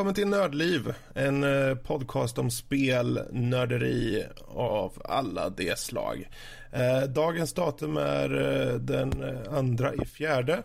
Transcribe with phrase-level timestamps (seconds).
[0.00, 0.94] välkommen till Nördliv.
[1.14, 6.28] En eh, podcast om spel, nörderi av alla de slag.
[6.72, 10.62] Eh, dagens datum är eh, den andra i fjärde.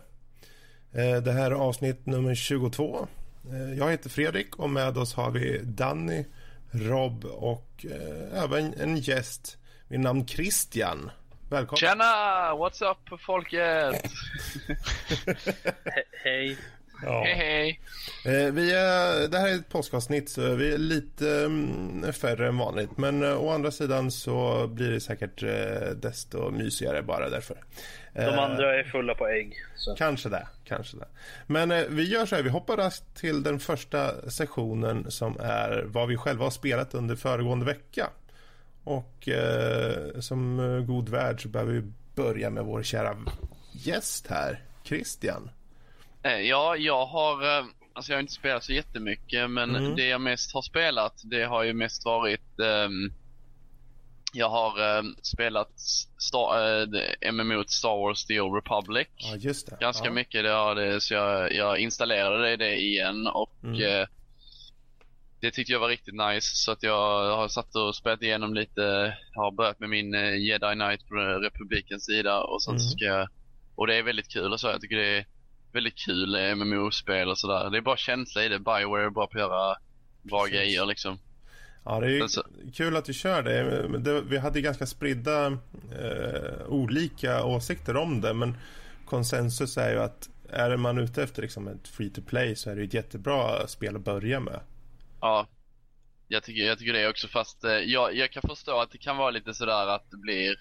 [1.24, 3.08] Det här är avsnitt nummer 22.
[3.78, 6.24] Jag heter Fredrik och med oss har vi Danny,
[6.70, 7.86] Rob och
[8.32, 11.10] även en gäst vid namn Christian.
[11.50, 11.78] Välkommen.
[11.78, 12.04] Tjena!
[12.54, 13.94] What's up folket?
[15.26, 16.58] He hej.
[17.02, 17.22] Ja.
[17.24, 17.80] Hej hej.
[18.24, 22.58] Eh, vi är, det här är ett påskavsnitt så vi är lite mm, färre än
[22.58, 22.96] vanligt.
[22.96, 27.56] Men eh, å andra sidan så blir det säkert eh, desto mysigare bara därför.
[28.14, 29.54] De andra är fulla på ägg.
[29.76, 29.94] Så.
[29.94, 31.06] Kanske det, kanske det.
[31.46, 36.08] Men vi gör så här, vi hoppar raskt till den första sessionen som är vad
[36.08, 38.10] vi själva har spelat under föregående vecka.
[38.84, 39.28] Och
[40.20, 40.56] som
[40.86, 41.82] god värd så behöver vi
[42.14, 43.16] börja med vår kära
[43.72, 45.50] gäst här, Christian.
[46.26, 49.96] Eh, ja, jag har, eh, alltså jag har inte spelat så jättemycket men mm.
[49.96, 53.12] det jag mest har spelat det har ju mest varit um,
[54.32, 55.80] jag har um, spelat
[56.18, 59.08] Star, uh, MMO Star Wars The Old Republic.
[59.16, 59.76] Ja, just det.
[59.80, 60.12] Ganska ja.
[60.12, 63.80] mycket, det har det, så jag, jag installerade det igen och mm.
[63.80, 64.06] uh,
[65.40, 69.16] det tyckte jag var riktigt nice så att jag har satt och spelat igenom lite,
[69.34, 70.12] har börjat med min
[70.44, 72.80] Jedi Knight på Republikens sida och sen mm.
[72.80, 73.28] ska jag,
[73.74, 75.26] och det är väldigt kul och så, jag tycker det är
[75.76, 77.70] väldigt kul MMO-spel och sådär.
[77.70, 78.58] Det är bara känsla i det.
[78.58, 79.76] Bioware är bra på att göra
[80.22, 80.58] bra Precis.
[80.58, 81.18] grejer liksom.
[81.84, 82.42] Ja, det är så...
[82.74, 83.98] kul att du kör det.
[83.98, 84.20] det.
[84.20, 88.56] Vi hade ganska spridda eh, olika åsikter om det, men
[89.04, 92.76] konsensus är ju att är man ute efter liksom ett free to play så är
[92.76, 94.60] det ett jättebra spel att börja med.
[95.20, 95.46] Ja,
[96.28, 99.16] jag tycker, jag tycker det också fast eh, jag, jag kan förstå att det kan
[99.16, 100.56] vara lite sådär att det blir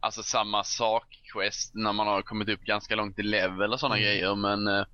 [0.00, 4.06] alltså samma sak-quest när man har kommit upp ganska långt i level och sådana mm.
[4.06, 4.34] grejer.
[4.34, 4.86] Men, eh,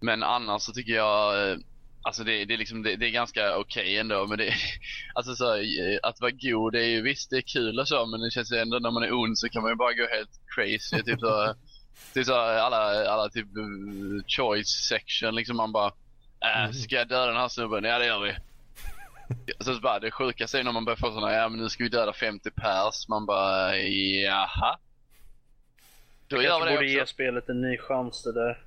[0.00, 1.56] men annars så tycker jag, eh,
[2.02, 4.26] alltså det, det, är, liksom, det, det är ganska okej okay ändå.
[4.26, 4.54] Men det,
[5.14, 8.06] alltså så, eh, att vara god, det är ju visst det är kul och så
[8.06, 10.06] men det känns ju ändå när man är ond så kan man ju bara gå
[10.10, 11.02] helt crazy.
[11.02, 11.54] typ så,
[12.14, 13.48] typ så alla, alla typ
[14.26, 15.92] choice section liksom man bara,
[16.40, 17.84] äh, ska jag döda den här snubben?
[17.84, 18.34] Ja det gör vi.
[19.60, 21.90] Så bara, det sjukaste är när man börjar få sådana, ja men nu ska vi
[21.90, 23.08] döda 50 pers.
[23.08, 24.78] Man bara, jaha.
[26.28, 26.98] Då jag gör vi det borde också.
[26.98, 28.62] ge spelet en ny chans det där.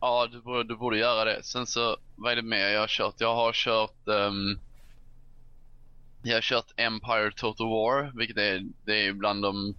[0.00, 1.42] Ja, du borde, du borde göra det.
[1.42, 3.14] Sen så, vad är det mer jag har kört?
[3.18, 4.58] Jag har kört um,
[6.22, 9.74] Jag har kört Empire Total War, vilket är, det är bland de,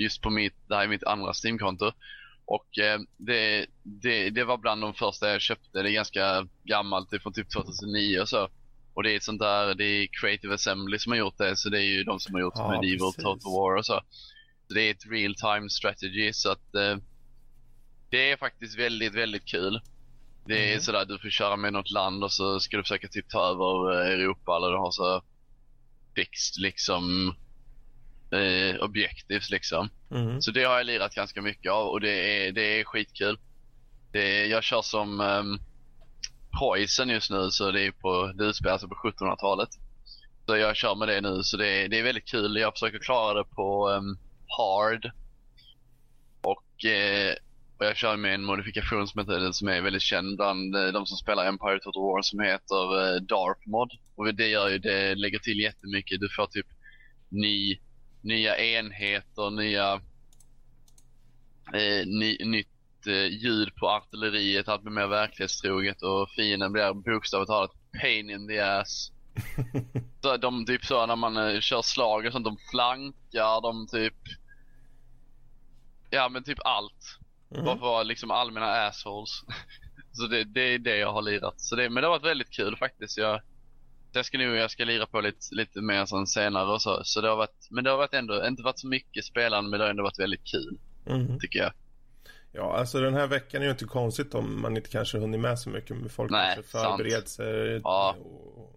[0.00, 1.92] just på mitt, det här är mitt andra Steam-konto.
[2.44, 5.82] Och eh, det, det, det var bland de första jag köpte.
[5.82, 8.48] Det är ganska gammalt, det är från typ 2009 och så.
[8.94, 11.68] Och det är ett sånt där, det är Creative Assembly som har gjort det, så
[11.68, 13.24] det är ju de som har gjort ja, Medieval precis.
[13.24, 14.00] Total War och så.
[14.68, 14.74] så.
[14.74, 16.96] Det är ett real time strategy, så att eh,
[18.10, 19.80] det är faktiskt väldigt, väldigt kul.
[20.46, 20.80] Det är mm.
[20.80, 23.92] sådär, du får köra med något land och så ska du försöka typ ta över
[23.92, 25.22] eh, Europa eller du har så
[26.14, 27.34] fixed liksom
[28.30, 29.88] eh, objectives liksom.
[30.10, 30.42] Mm.
[30.42, 33.38] Så det har jag lirat ganska mycket av och det är, det är skitkul.
[34.12, 35.60] Det är, jag kör som um,
[36.58, 39.68] Preussen just nu så det är på, det utspelar sig på 1700-talet.
[40.46, 42.56] Så jag kör med det nu så det är, det är väldigt kul.
[42.56, 44.18] Jag försöker klara det på um,
[44.58, 45.10] hard.
[46.42, 47.34] Och, eh,
[47.78, 51.06] och jag kör med en modifikation som, heter, som är väldigt känd bland eh, de
[51.06, 53.90] som spelar Empire Total War som heter eh, Dark Mod.
[54.14, 56.20] Och det gör ju, det lägger till jättemycket.
[56.20, 56.66] Du får typ
[57.28, 57.78] ny,
[58.20, 59.92] nya enheter, nya
[61.74, 62.71] eh, ny, nytt
[63.06, 67.70] eh, ljud på artilleriet, allt blir mer verklighetstroget och fienden blir bokstavligt talat
[68.00, 69.12] pain in the ass.
[70.22, 74.14] så de typ så när man eh, kör slag och sånt, de flankar, de typ...
[76.10, 77.18] Ja men typ allt.
[77.50, 77.64] Mm.
[77.64, 79.30] Bara för att vara liksom allmänna assholes.
[80.12, 81.60] så det, det är det jag har lirat.
[81.60, 83.18] Så det, men det har varit väldigt kul faktiskt.
[83.18, 83.40] Jag,
[84.12, 87.04] jag ska nog jag ska lira på lite, lite mer sen senare och så.
[87.04, 89.78] så det har varit, men det har varit ändå, inte varit så mycket spelande men
[89.78, 90.78] det har ändå varit väldigt kul.
[91.06, 91.38] Mm.
[91.38, 91.72] Tycker jag.
[92.52, 95.58] Ja, alltså den här veckan är ju inte konstigt om man inte kanske hunnit med
[95.58, 95.96] så mycket.
[95.96, 98.16] Med folk Nej, kanske förbereder sig, ja.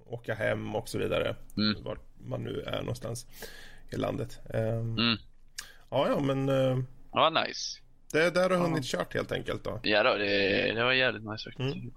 [0.05, 1.35] åka hem och så vidare.
[1.57, 1.83] Mm.
[1.83, 3.27] Vart man nu är någonstans
[3.89, 4.39] i landet.
[4.53, 5.17] Um, mm.
[5.89, 6.49] Ja, ja, men...
[6.49, 6.79] Uh,
[7.11, 7.79] ja, nice.
[8.11, 8.99] Det är där du har hunnit ja.
[8.99, 9.79] kört helt enkelt då.
[9.83, 11.51] Ja, då, det, det var jävligt nice.
[11.59, 11.91] Mm.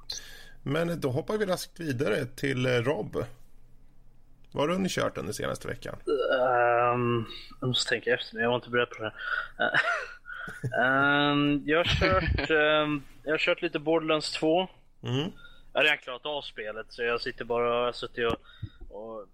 [0.63, 3.25] Men då hoppar vi raskt vidare till eh, Rob.
[4.53, 5.97] Vad har du hunnit kört under senaste veckan?
[6.95, 7.27] Um,
[7.61, 9.13] jag måste tänka efter, jag var inte beredd på det.
[10.63, 14.69] Um, jag, har kört, um, jag har kört lite Borderlands 2.
[15.03, 15.33] Mm.
[15.73, 18.37] Jag har redan klarat av spelet så jag sitter bara och suttit och,
[18.91, 19.27] och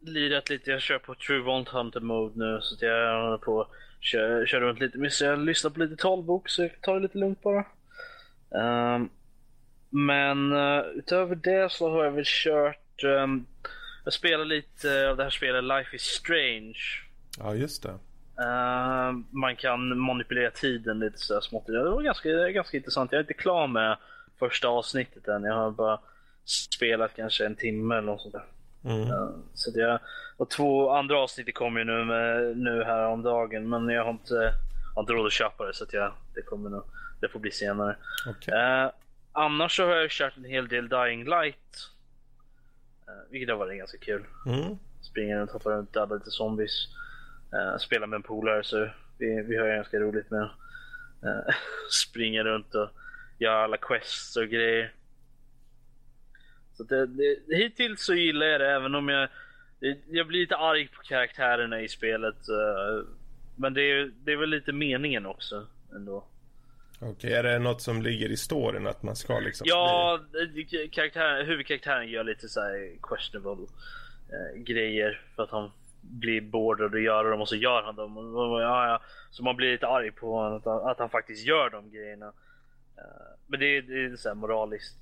[0.00, 0.70] lirat lite.
[0.70, 3.66] Jag kör på True Vault Hunter Mode nu så jag håller på
[4.00, 4.98] kör, kör runt lite.
[4.98, 7.64] Men jag lyssnar på lite talbok så jag tar det lite lugnt bara.
[8.48, 9.10] Um,
[9.90, 13.04] men uh, utöver det så har jag väl kört...
[13.04, 13.46] Um,
[14.04, 16.78] jag spelar lite av det här spelet Life is Strange.
[17.38, 17.98] Ja, just det.
[18.40, 21.66] Uh, man kan manipulera tiden lite så smått.
[21.66, 23.12] Det var ganska, ganska intressant.
[23.12, 23.96] Jag är inte klar med
[24.38, 25.44] första avsnittet än.
[25.44, 26.00] Jag har bara
[26.44, 28.44] spelat kanske en timme eller något sånt där.
[28.84, 29.10] Mm.
[29.10, 29.98] Uh, så det,
[30.36, 34.10] och två andra avsnitt kommer ju nu, med, nu här om dagen men jag har
[34.10, 34.54] inte,
[34.94, 36.82] har inte råd att köpa det så att jag, det kommer nog,
[37.20, 37.96] det får bli senare.
[38.26, 38.84] Okay.
[38.84, 38.90] Uh,
[39.32, 41.56] annars så har jag kört en hel del Dying Light.
[43.30, 44.24] Vilket har varit ganska kul.
[44.46, 44.78] Mm.
[45.00, 46.88] Springer runt, hoppar runt, dödar lite zombies.
[47.54, 48.88] Uh, spelar med en polare så
[49.18, 50.42] vi, vi har ganska roligt med
[51.24, 51.54] uh,
[51.90, 52.88] springa runt och
[53.38, 54.92] göra alla quests och grejer.
[56.76, 59.28] Så det, det, hittills så gillar jag det även om jag
[60.10, 62.48] jag blir lite arg på karaktärerna i spelet.
[62.48, 63.06] Uh,
[63.56, 66.24] men det är, det är väl lite meningen också ändå.
[66.98, 69.66] Okej, okay, är det något som ligger i storyn att man ska liksom...
[69.70, 70.20] Ja,
[70.92, 72.60] karaktär, huvudkaraktären gör lite så
[73.02, 73.66] questionable
[74.32, 75.70] uh, grejer för att han
[76.00, 78.16] blir beordrad att göra dem och så gör han dem.
[78.16, 79.00] Och, ja, ja.
[79.30, 82.26] Så man blir lite arg på att, att han faktiskt gör de grejerna.
[82.26, 84.96] Uh, men det är, det är så här moraliskt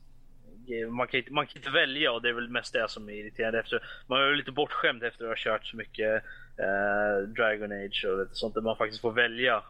[0.90, 3.12] man kan, inte, man kan inte välja och det är väl mest det som är
[3.12, 3.60] irriterande.
[3.60, 6.24] Efter, man är lite bortskämd efter att ha kört så mycket
[6.56, 9.62] eh, Dragon Age och lite sånt där man faktiskt får välja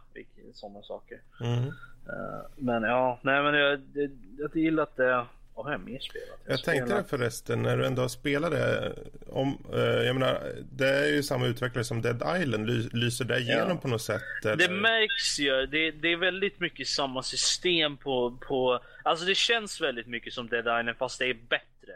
[0.52, 1.20] sådana saker.
[1.40, 1.64] Mm.
[2.08, 5.26] Uh, men ja, nej men jag, jag, jag gillar att det
[5.58, 6.40] vad har jag mer spelat?
[6.44, 8.92] Jag, jag tänkte det förresten när du ändå spelade
[9.26, 12.66] om, eh, jag menar, det är ju samma utvecklare som Dead Island.
[12.66, 13.76] Ly, lyser det igenom ja.
[13.76, 14.22] på något sätt?
[14.44, 14.56] Eller?
[14.56, 15.66] Det märks ju.
[15.66, 20.48] Det, det, är väldigt mycket samma system på, på, alltså det känns väldigt mycket som
[20.48, 21.94] Dead Island fast det är bättre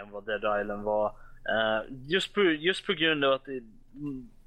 [0.00, 1.06] än vad Dead Island var.
[1.08, 3.62] Uh, just, på, just på grund av att det,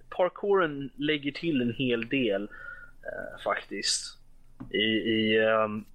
[0.09, 4.17] parkouren lägger till en hel del uh, faktiskt.
[4.71, 5.85] I, i um,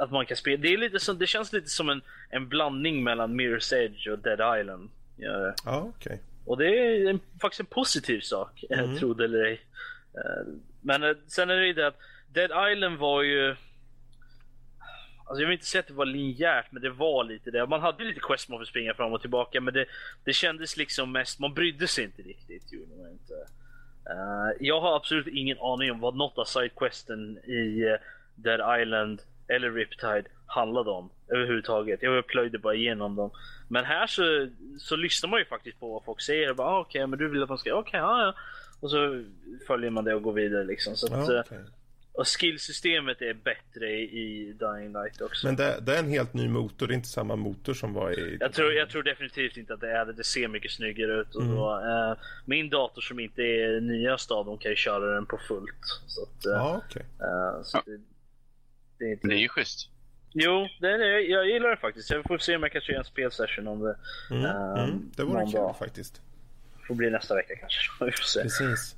[0.00, 0.62] att man kan spela.
[0.62, 4.18] Det, är lite som, det känns lite som en, en blandning mellan Mirror's Edge och
[4.18, 4.90] Dead Island.
[5.16, 6.18] Ja, ah, okay.
[6.44, 8.96] Och det är en, faktiskt en positiv sak, mm.
[8.96, 9.60] tro det eller ej.
[10.14, 11.98] Eh, men eh, sen är det ju det att
[12.32, 13.56] Dead Island var ju...
[15.26, 17.66] Alltså jag vill inte säga att det var linjärt, men det var lite det.
[17.66, 19.86] Man hade lite quest man fick springa fram och tillbaka, men det,
[20.24, 21.38] det kändes liksom mest...
[21.38, 23.34] Man brydde sig inte riktigt, gjorde man inte.
[24.10, 27.96] Uh, jag har absolut ingen aning om vad något av sidequesten i
[28.34, 32.02] Dead Island eller Riptide handlade om överhuvudtaget.
[32.02, 33.30] Jag plöjde bara igenom dem.
[33.68, 34.48] Men här så,
[34.78, 36.60] så lyssnar man ju faktiskt på vad folk säger.
[36.60, 37.74] Ah, Okej, okay, men du vill att man ska...
[37.74, 38.34] Okej, okay, ja, ja.
[38.80, 39.24] Och så
[39.66, 40.96] följer man det och går vidare liksom.
[40.96, 41.58] Så att, okay.
[42.18, 45.46] Och skillsystemet är bättre i Dying Light också.
[45.46, 48.18] Men det, det, är en helt ny motor, det är inte samma motor som var
[48.18, 48.36] i...
[48.40, 50.12] Jag tror, jag tror definitivt inte att det är det.
[50.12, 51.34] Det ser mycket snyggare ut.
[51.34, 51.54] Och mm.
[51.54, 55.38] då, eh, min dator som inte är nyast av dem kan ju köra den på
[55.48, 55.84] fullt.
[56.06, 57.02] Så att, eh, ah, okay.
[57.02, 58.00] eh, så det,
[58.98, 59.90] det är, det är ju schysst.
[60.32, 62.10] Jo, det är jag gillar det faktiskt.
[62.10, 63.96] Jag får se om jag kan köra en spelsession om det.
[64.30, 65.76] Mm, um, mm, det vore kul dag.
[65.78, 66.22] faktiskt.
[66.86, 67.90] Får bli nästa vecka kanske.
[68.04, 68.42] Vi får se.
[68.42, 68.96] Precis.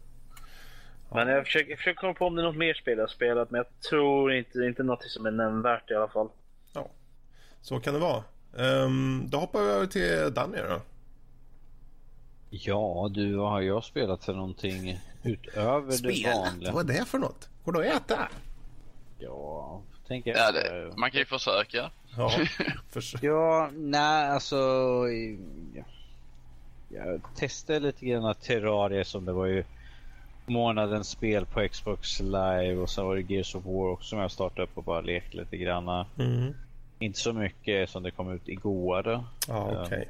[1.12, 3.09] Men jag försöker, jag försöker komma på om det är något mer spel jag har
[3.09, 6.28] spelat, men jag tror inte, inte något som är nämnvärt i alla fall.
[6.73, 6.90] Ja,
[7.61, 8.25] så kan det vara.
[8.52, 10.80] Um, då hoppar vi över till Danny då.
[12.50, 16.16] Ja, du, vad har jag spelat för någonting utöver spelat?
[16.16, 16.73] det vanliga?
[16.73, 17.49] Vad är det för något?
[17.64, 18.28] Går det att äta?
[19.19, 20.38] Ja, tänker jag.
[20.38, 21.90] Ja, det, man kan ju försöka.
[22.17, 22.31] Ja,
[22.90, 23.26] försöka.
[23.26, 24.57] ja nej alltså.
[25.75, 25.83] Ja.
[26.88, 29.64] Jag testade lite grann Terraria som det var ju
[30.47, 34.31] månadens spel på Xbox live och sen var det Gears of War också som jag
[34.31, 36.07] startade upp och bara lekte lite grann.
[36.19, 36.55] Mm.
[36.99, 39.25] Inte så mycket som det kom ut igår.
[39.49, 40.05] Ja, okay.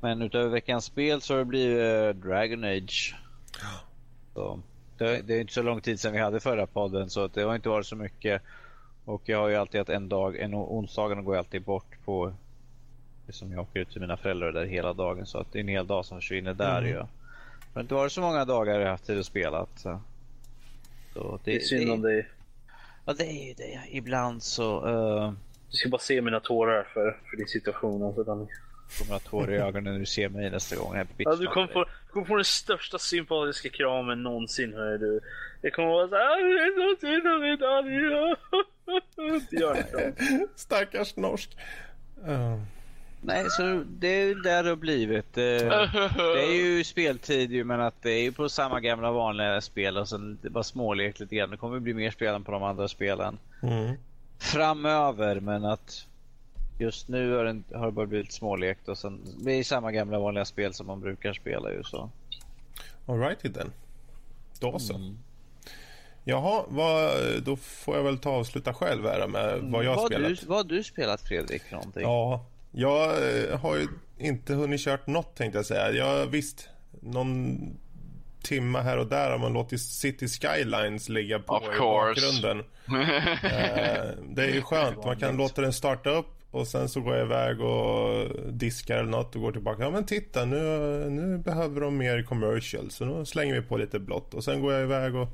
[0.00, 3.14] Men utöver veckans spel så har det blivit Dragon Age.
[4.34, 4.60] Så
[5.02, 7.54] det, det, är inte så lång tid sedan vi hade förra podden så det har
[7.54, 8.42] inte varit så mycket.
[9.04, 12.32] Och jag har ju alltid haft en dag, en onsdagen går jag alltid bort på
[13.28, 15.68] som jag åker ut till mina föräldrar där hela dagen så att det är en
[15.68, 16.90] hel dag som försvinner där mm.
[16.90, 16.96] ju.
[16.96, 17.06] Det
[17.74, 19.66] har inte varit så många dagar jag haft tid att spela.
[19.76, 20.00] Så.
[21.14, 22.28] Så det, det är synd om dig.
[23.04, 23.80] Ja det är ju det.
[23.90, 24.86] Ibland så.
[24.86, 25.32] Uh...
[25.70, 28.02] Du ska bara se mina tårar för, för din situation.
[28.02, 28.48] Alltså,
[28.98, 30.94] kommer att ha tårar i ögonen när du ser mig nästa gång.
[30.94, 34.98] Här på ja, du kommer få, du kommer få den största sympatiska kramen någonsin hör
[34.98, 35.20] du.
[35.60, 36.10] Det kommer vara det
[37.00, 38.36] så mig Daniel.
[39.50, 40.12] Gör inte
[40.56, 41.56] Stackars norsk.
[42.28, 42.62] Uh.
[43.24, 45.32] Nej, så det är där det har blivit.
[45.34, 49.96] Det är ju speltid ju, men att det är ju på samma gamla vanliga spel
[49.96, 51.50] och sen det bara smålekt lite grann.
[51.50, 53.38] Det kommer bli mer spel än på de andra spelen.
[53.62, 53.94] Mm.
[54.38, 56.06] Framöver, men att
[56.82, 60.18] Just nu har, den, har det bara blivit smålekt och sen det är samma gamla
[60.18, 62.10] vanliga spel som man brukar spela ju så.
[63.06, 63.72] Alrighty then.
[64.60, 64.94] Då så.
[64.94, 65.18] Mm.
[66.24, 67.12] Jaha, vad,
[67.42, 70.40] då får jag väl ta och avsluta själv här med vad jag har spelat.
[70.40, 71.62] Du, vad har du spelat Fredrik?
[71.70, 72.02] Någonting?
[72.02, 75.90] Ja, jag eh, har ju inte hunnit kört något tänkte jag säga.
[75.90, 76.68] Jag visst,
[77.00, 77.58] någon
[78.42, 81.78] timma här och där har man låtit City Skylines ligga på Of i course.
[81.78, 82.58] bakgrunden.
[83.42, 87.16] eh, det är ju skönt, man kan låta den starta upp och sen så går
[87.16, 89.82] jag iväg och diskar eller något och går tillbaka.
[89.82, 90.58] Ja men titta nu,
[91.10, 94.72] nu behöver de mer commercial så nu slänger vi på lite blått och sen går
[94.72, 95.28] jag iväg och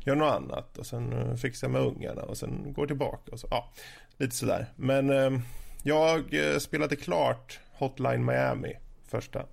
[0.00, 3.40] gör något annat och sen eh, fixar jag med ungarna och sen går tillbaka och
[3.40, 3.48] så.
[3.50, 3.72] Ja,
[4.16, 4.66] lite sådär.
[4.76, 5.40] Men eh,
[5.82, 8.74] jag eh, spelade klart Hotline Miami
[9.06, 9.44] första.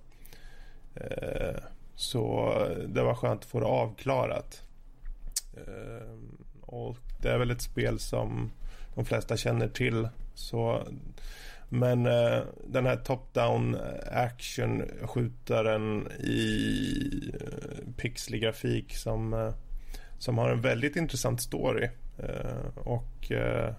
[0.94, 1.56] Eh,
[1.94, 2.52] så
[2.88, 4.62] det var skönt att få det avklarat.
[5.56, 6.18] Eh,
[6.60, 8.50] och det är väl ett spel som
[8.94, 10.08] de flesta känner till.
[10.36, 10.86] Så,
[11.68, 13.76] men eh, den här top-down
[14.12, 19.54] action skjutaren i eh, pixlig grafik som, eh,
[20.18, 21.88] som har en väldigt intressant story.
[22.18, 23.74] Eh, och eh,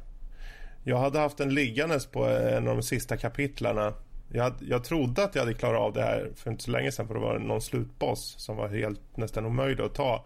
[0.84, 3.94] jag hade haft den liggandes på en av de sista kapitlarna.
[4.32, 6.92] Jag, hade, jag trodde att jag hade klarat av det här för inte så länge
[6.92, 10.26] sedan för det var någon slutboss som var helt nästan omöjlig att ta.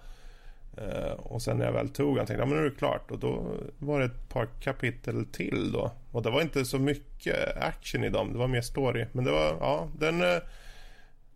[0.77, 3.11] Eh, och sen när jag väl tog den tänkte jag, men nu är det klart.
[3.11, 5.91] Och då var det ett par kapitel till då.
[6.11, 9.05] Och det var inte så mycket action i dem, det var mer story.
[9.11, 10.21] Men det var, ja, den...
[10.21, 10.41] Eh,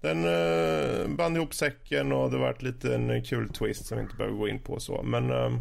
[0.01, 4.15] den eh, band ihop säcken och det var ett liten kul twist som vi inte
[4.15, 5.03] behöver gå in på så.
[5.03, 5.57] Men eh,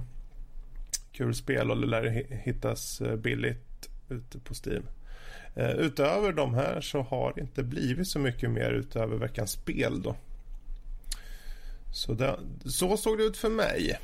[1.13, 4.83] kul spel och det lär hittas eh, billigt ute på Steam.
[5.55, 10.03] Eh, utöver de här så har det inte blivit så mycket mer utöver veckans spel
[10.03, 10.17] då.
[11.95, 13.99] Så, det, så såg det ut för mig.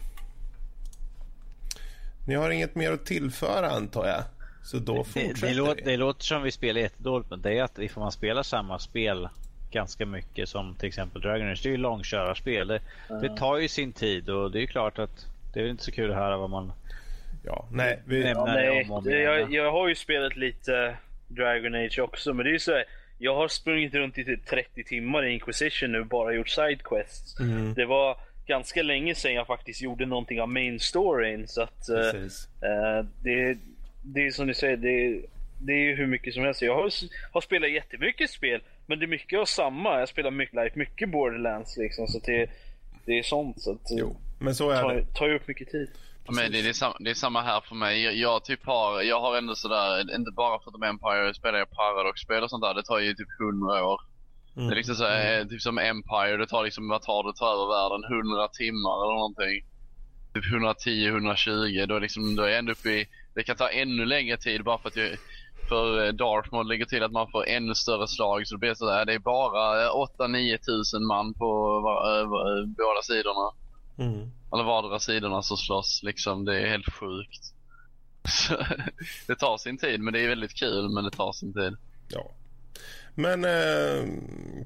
[2.27, 4.23] Ni har inget mer att tillföra antar jag?
[4.65, 5.91] Så då Det, fortsätter det, låter, vi.
[5.91, 9.29] det låter som vi spelar jättedåligt men det är att ifall man spelar samma spel
[9.71, 11.61] ganska mycket som till exempel Dragon Age.
[11.63, 12.69] Det är ju långkörarspel.
[12.69, 12.81] Det,
[13.23, 15.93] det tar ju sin tid och det är ju klart att det är inte så
[15.93, 16.73] kul att höra vad man
[17.45, 20.37] Ja, nej, vi, Nej, Ja, Nej, om och om det, jag, jag har ju spelat
[20.37, 20.97] lite
[21.29, 22.85] Dragon Age också, men det är ju så här,
[23.23, 27.41] Jag har sprungit runt i typ 30 timmar i Inquisition nu bara gjort sidequests.
[27.41, 27.75] Mm.
[27.75, 32.21] Det var ganska länge sedan jag faktiskt gjorde någonting av main storyn, så att eh,
[32.71, 33.59] eh, det,
[34.03, 35.21] det är som du säger, det,
[35.59, 36.63] det är ju hur mycket som helst.
[36.63, 36.91] Jag har,
[37.33, 39.99] har spelat jättemycket spel, men det är mycket av samma.
[39.99, 42.51] Jag spelar mycket, like, mycket Borderlands liksom, så det,
[43.05, 43.61] det är sånt.
[43.61, 45.15] Så att, Jo, men så är tar, det.
[45.15, 45.91] tar ju upp mycket tid.
[46.33, 48.03] Men det, det, är samma, det är samma här för mig.
[48.03, 51.59] Jag, jag typ har, jag har ändå sådär, inte bara för att de Empire spelar
[51.59, 52.75] jag Paradox-spel och sånt där.
[52.75, 54.01] Det tar ju typ 100 år.
[54.57, 54.69] Mm.
[54.69, 57.37] Det är liksom så här, typ som Empire, det tar liksom, vad tar det att
[57.37, 58.19] ta över världen?
[58.19, 59.57] 100 timmar eller någonting.
[60.35, 64.05] Typ 110-120, då är liksom, då är jag ändå uppe i, det kan ta ännu
[64.05, 65.11] längre tid bara för att jag,
[65.69, 68.75] för eh, Darth Maul lägger till att man får ännu större slag så det blir
[68.75, 71.51] sådär, det är bara eh, 8-9 tusen man på
[72.07, 72.43] eh, va,
[72.79, 73.47] båda sidorna.
[73.99, 74.31] Mm.
[74.53, 77.55] Eller vardera sidorna som slåss liksom, det är helt sjukt.
[78.29, 78.57] Så,
[79.27, 81.77] det tar sin tid men det är väldigt kul men det tar sin tid.
[82.09, 82.35] Ja.
[83.15, 84.09] Men eh,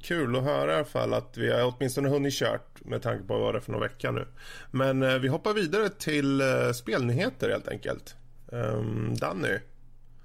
[0.02, 3.38] kul att höra i alla fall att vi har åtminstone hunnit kört med tanke på
[3.38, 4.26] vad det är för några vecka nu.
[4.70, 8.16] Men eh, vi hoppar vidare till eh, spelnyheter helt enkelt.
[8.46, 9.58] Um, Danny,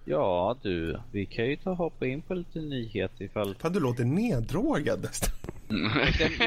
[0.10, 3.56] Ja du, vi kan ju ta hoppa in på lite nyheter ifall...
[3.56, 5.34] fan du låter neddrogad nästan.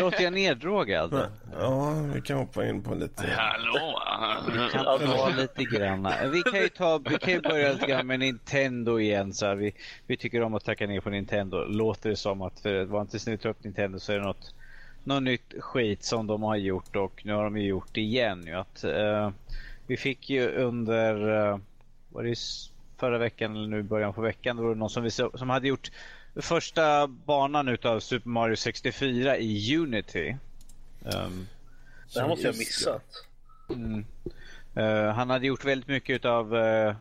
[0.01, 1.31] Låter- jag neddrogad?
[1.59, 3.27] Ja, vi kan hoppa in på lite.
[3.27, 3.99] Hallå!
[4.73, 6.09] kan ta lite grann.
[6.33, 9.33] Vi kan ju, ta, vi kan ju börja lite grann med Nintendo igen.
[9.33, 9.55] Så här.
[9.55, 9.75] Vi,
[10.07, 11.65] vi tycker om att tacka ner på Nintendo.
[11.65, 14.55] Låter det som att för var inte snyggt upp Nintendo så är det något,
[15.05, 18.45] något nytt skit som de har gjort och nu har de ju gjort det igen.
[18.47, 18.55] Ju.
[18.55, 19.31] Att, eh,
[19.87, 21.59] vi fick ju under, uh,
[22.09, 22.37] var det
[23.03, 25.31] förra veckan eller nu i början på veckan, då var det någon som, vi, så-
[25.39, 25.91] som hade gjort
[26.37, 30.37] första banan utav Super Mario 64 i Unity.
[31.05, 31.47] Ehm,
[32.15, 33.05] Det här måste jag ha missat.
[33.71, 34.05] Mm.
[34.75, 36.95] Eh, han hade gjort väldigt mycket av uh,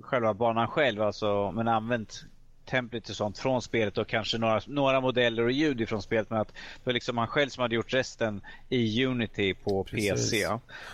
[0.00, 2.24] själva banan själv, alltså, men använt
[2.72, 6.30] template och sånt från spelet och kanske några, några modeller och ljud ifrån spelet.
[6.30, 10.10] Men att det var liksom han själv som hade gjort resten i Unity på Precis.
[10.30, 10.46] PC.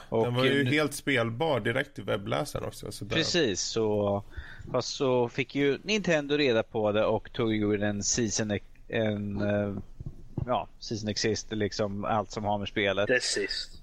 [0.08, 2.92] Och Den var ju nu- helt spelbar direkt i webbläsaren också.
[2.92, 3.16] Så där.
[3.16, 4.22] Precis, så,
[4.72, 8.58] fast så fick ju Nintendo reda på det och tog ju en season,
[8.88, 9.74] en, eh,
[10.46, 13.06] ja, season exist, liksom allt som har med spelet.
[13.06, 13.77] Det är sist.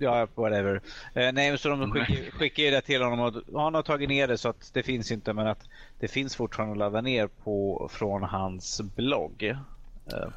[0.00, 0.74] Ja, whatever.
[1.14, 4.08] Eh, nej, men så de skickar, skickar ju det till honom och han har tagit
[4.08, 5.68] ner det så att det finns inte men att
[6.00, 9.42] det finns fortfarande att ladda ner på från hans blogg.
[9.42, 10.28] Eh,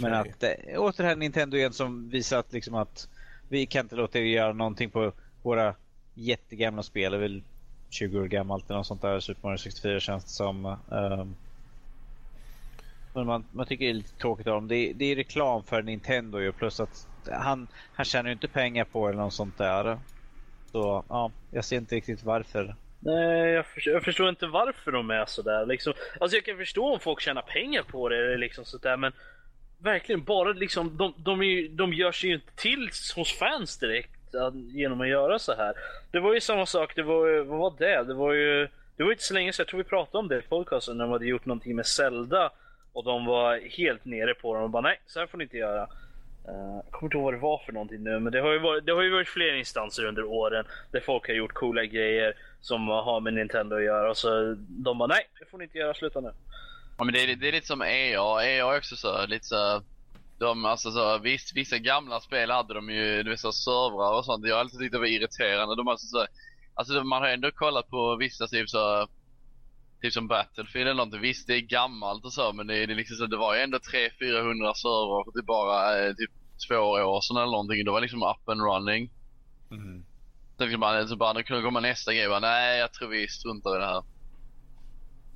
[0.00, 0.32] Men Okej.
[0.32, 3.08] att eh, åter Nintendo igen som visar att, liksom att
[3.48, 5.74] vi kan inte låta er göra någonting på våra
[6.14, 7.12] jättegamla spel.
[7.12, 7.42] Det är väl
[7.90, 9.20] 20 år gammalt eller något sånt där.
[9.20, 10.66] Super Mario 64 känns det som.
[10.66, 11.34] ehm.
[13.14, 14.68] men man, man tycker det är lite tråkigt av dem.
[14.68, 18.48] Det, är- det är reklam för Nintendo ju plus att han, han tjänar ju inte
[18.48, 19.98] pengar på eller något sånt där.
[20.72, 22.74] Så ja, jag ser inte riktigt varför.
[23.00, 25.66] Nej, jag förstår, jag förstår inte varför de är sådär.
[25.66, 29.12] Liksom, alltså jag kan förstå om folk tjänar pengar på det, liksom sådär, men
[29.78, 34.10] verkligen bara liksom, de, de, är, de gör sig ju inte till hos fans direkt
[34.72, 35.74] genom att göra så här.
[36.10, 38.04] Det var ju samma sak, det var ju, vad var det?
[38.04, 40.38] Det var ju, det var inte så länge sedan, jag tror vi pratade om det
[40.38, 42.52] i podcasten, när de hade gjort någonting med Zelda
[42.92, 45.56] och de var helt nere på dem och bara nej, så här får ni inte
[45.56, 45.88] göra.
[46.46, 48.86] Jag kommer inte ihåg vad det var för någonting nu, men det har, ju varit,
[48.86, 52.88] det har ju varit fler instanser under åren där folk har gjort coola grejer som
[52.88, 55.94] har med Nintendo att göra och så de bara nej, det får ni inte göra,
[55.94, 56.32] sluta nu.
[56.98, 59.82] Ja men det är, det är lite som EA, EA är också så, lite så
[60.40, 64.24] de, alltså så, visst, vissa gamla spel hade de ju, du vet så servrar och
[64.24, 64.46] sånt.
[64.46, 65.76] Jag har alltid tyckt det var irriterande.
[65.76, 66.26] De alltså så,
[66.74, 69.08] alltså man har ändå kollat på vissa typ så,
[70.00, 71.20] typ som Battlefield eller någonting.
[71.20, 73.78] Visst det är gammalt och så men det, det, liksom så, det var ju ändå
[73.78, 76.30] 300-400 servrar för typ bara eh, typ
[76.68, 77.84] två år sedan eller någonting.
[77.84, 79.10] Det var liksom up and running.
[79.70, 80.04] Mm.
[80.58, 83.28] Sen fick man, så bara, då kunde komma nästa grej bara, nej jag tror vi
[83.28, 84.02] struntar i det här.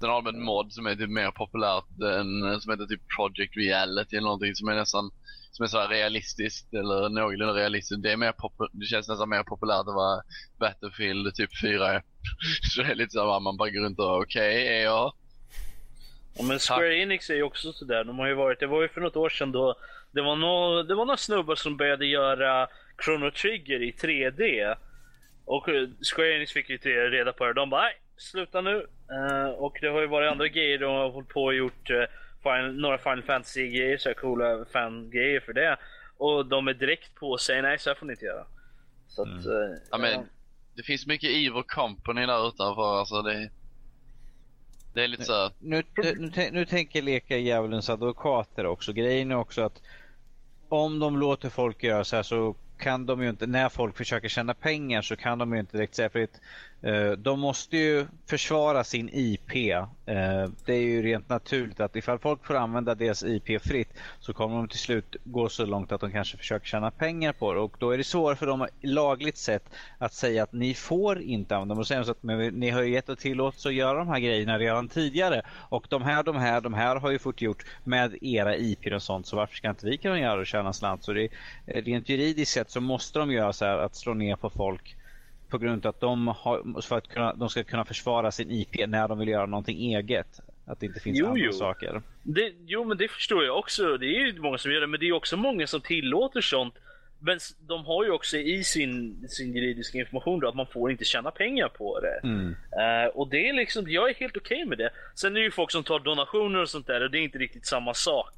[0.00, 3.56] Sen har de en mod som är typ mer populärt än, som heter typ Project
[3.56, 5.11] Reality eller någonting som är nästan
[5.55, 8.03] som är så realistiskt eller någorlunda realistiskt.
[8.03, 8.35] Det, är mer
[8.73, 10.23] det känns nästan mer populärt än vad
[10.59, 12.03] Battlefield typ 4 är.
[12.75, 15.13] så det är lite så man bara går runt och okej, okay, är jag?
[16.37, 18.05] Ja, men Square Enix är ju också sådär.
[18.05, 19.75] De har ju varit, det var ju för något år sedan då
[20.15, 22.69] det var, no, det var några snubbar som började göra
[23.05, 24.75] Chrono Trigger i 3D.
[25.45, 25.69] Och
[26.15, 26.79] Square Enix fick ju
[27.11, 27.53] reda på det.
[27.53, 28.87] De bara nej, sluta nu.
[29.13, 32.05] Uh, och det har ju varit andra grejer de har hållit på och gjort uh,
[32.45, 35.77] Final, några Final Fantasy-grejer, så coola fan-grejer för det.
[36.17, 38.47] Och de är direkt på och säger nej, så här får ni inte göra.
[39.09, 39.47] Så att, mm.
[39.47, 40.27] uh, ja, men,
[40.75, 42.99] det finns mycket Evil Company där utanför.
[42.99, 43.51] Alltså det,
[44.95, 45.51] det är lite så.
[45.59, 48.92] Nu, nu, nu tänker jag leka djävulens advokater också.
[48.92, 49.83] Grejen är också att
[50.68, 54.29] om de låter folk göra så här så kan de ju inte, när folk försöker
[54.29, 56.40] tjäna pengar så kan de ju inte direkt säga fritt.
[56.85, 59.73] Eh, de måste ju försvara sin IP.
[60.07, 63.88] Eh, det är ju rent naturligt att ifall folk får använda deras IP fritt
[64.20, 67.55] så kommer de till slut gå så långt att de kanske försöker tjäna pengar på
[67.55, 67.61] det.
[67.61, 71.57] Och då är det svårare för dem lagligt sett att säga att ni får inte
[71.57, 71.81] använda dem.
[71.81, 74.59] Och säga att men ni har ju gett och tillåtelse att göra de här grejerna
[74.59, 75.42] redan tidigare.
[75.49, 79.03] Och de här, de här, de här har ju fått gjort med era IP och
[79.03, 79.27] sånt.
[79.27, 81.05] Så varför ska inte vi kunna göra det och tjäna slant?
[81.05, 81.29] Så det,
[81.66, 84.97] eh, rent juridiskt sett så måste de göra så här att slå ner på folk
[85.55, 88.88] på grund av att de, har, för att kunna, de ska kunna försvara sin IP
[88.88, 90.40] när de vill göra någonting eget.
[90.67, 91.53] Att det inte finns jo, andra jo.
[91.53, 92.03] saker.
[92.23, 93.97] Det, jo, men det förstår jag också.
[93.97, 96.75] Det är ju många som gör det, men det är också många som tillåter sånt.
[97.21, 97.38] Men
[97.69, 101.31] de har ju också i sin, sin juridiska information då, att man får inte tjäna
[101.31, 102.29] pengar på det.
[102.29, 102.47] Mm.
[102.49, 104.90] Uh, och det är liksom, jag är helt okej okay med det.
[105.14, 107.38] Sen är det ju folk som tar donationer och sånt där och det är inte
[107.38, 108.35] riktigt samma sak.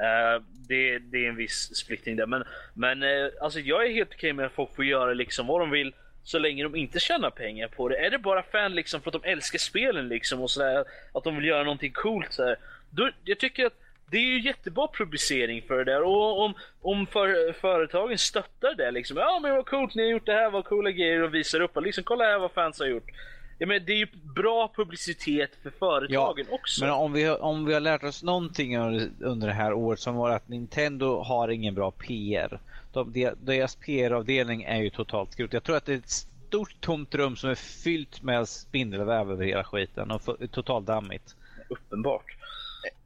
[0.00, 2.26] Uh, det, det, är en viss splittring där.
[2.26, 5.46] Men, men uh, alltså jag är helt okej okay med att folk får göra liksom
[5.46, 5.92] vad de vill
[6.28, 7.96] så länge de inte tjänar pengar på det.
[7.96, 11.36] Är det bara fan liksom för att de älskar spelen liksom och sådär, att de
[11.36, 12.56] vill göra någonting coolt så här,
[12.90, 17.06] då, Jag tycker att det är ju jättebra publicering för det där och om, om
[17.06, 19.16] för, företagen stöttar det liksom.
[19.16, 21.82] Ja men vad coolt ni har gjort det här, vad coola grejer och visar upp.
[21.82, 23.10] Liksom kolla här vad fans har gjort.
[23.58, 26.84] Ja, men det är ju bra publicitet för företagen ja, också.
[26.84, 28.78] Men om vi, om vi har lärt oss någonting
[29.20, 32.60] under det här året som var att Nintendo har ingen bra PR
[33.04, 35.52] de, deras PR-avdelning är ju totalt skrot.
[35.52, 39.44] Jag tror att det är ett stort tomt rum som är fyllt med spindelväv över
[39.44, 41.34] hela skiten och totalt dammigt.
[41.68, 42.34] Uppenbart.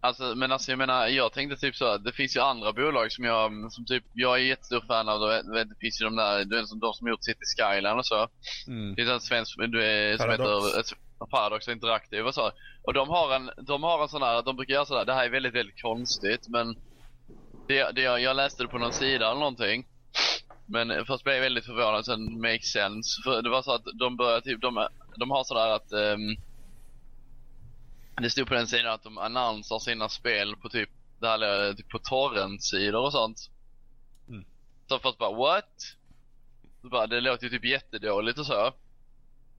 [0.00, 3.24] Alltså, men alltså jag menar, jag tänkte typ så det finns ju andra bolag som
[3.24, 6.57] jag, som typ, jag är jättestor fan av, det, det finns ju de där, du
[6.57, 8.28] vet, som de som gjort City Skyline och så.
[8.66, 8.90] Mm.
[8.90, 10.76] Det finns en svensk, du är, som Paradox.
[10.76, 10.96] heter
[11.31, 12.50] Paradox Interactive och så.
[12.83, 15.24] Och de har en, de har en sån här, de brukar göra sådär, det här
[15.24, 16.76] är väldigt, väldigt konstigt men
[17.72, 19.87] det, det, jag läste det på någon sida eller någonting.
[20.66, 23.22] Men först blev jag väldigt förvånad, sen makes sense.
[23.24, 26.37] För det var så att de började typ, de, de har sådär att um,
[28.22, 31.88] det stod på den sidan att de annonserar sina spel på typ, det här, typ
[31.88, 33.50] på torrentsidor och sånt.
[34.28, 34.44] Mm.
[34.88, 35.96] Så först bara what?
[36.82, 38.72] Så bara, det låter ju typ jättedåligt och så.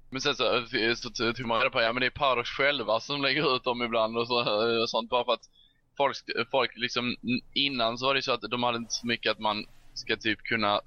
[0.10, 3.00] Men sen så, så, så tog man reda på, ja men det är Paradox själva
[3.00, 5.50] som lägger ut dem ibland och, så, och sånt bara för att
[5.98, 6.18] folk,
[6.52, 7.16] folk liksom,
[7.54, 10.44] innan så var det så att de hade inte så mycket att man ska typ
[10.44, 10.82] kunna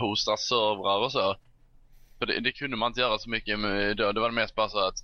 [0.00, 1.36] hosta servrar och så.
[2.18, 4.12] För det, det kunde man inte göra så mycket med då.
[4.12, 4.94] Det var mest bara så att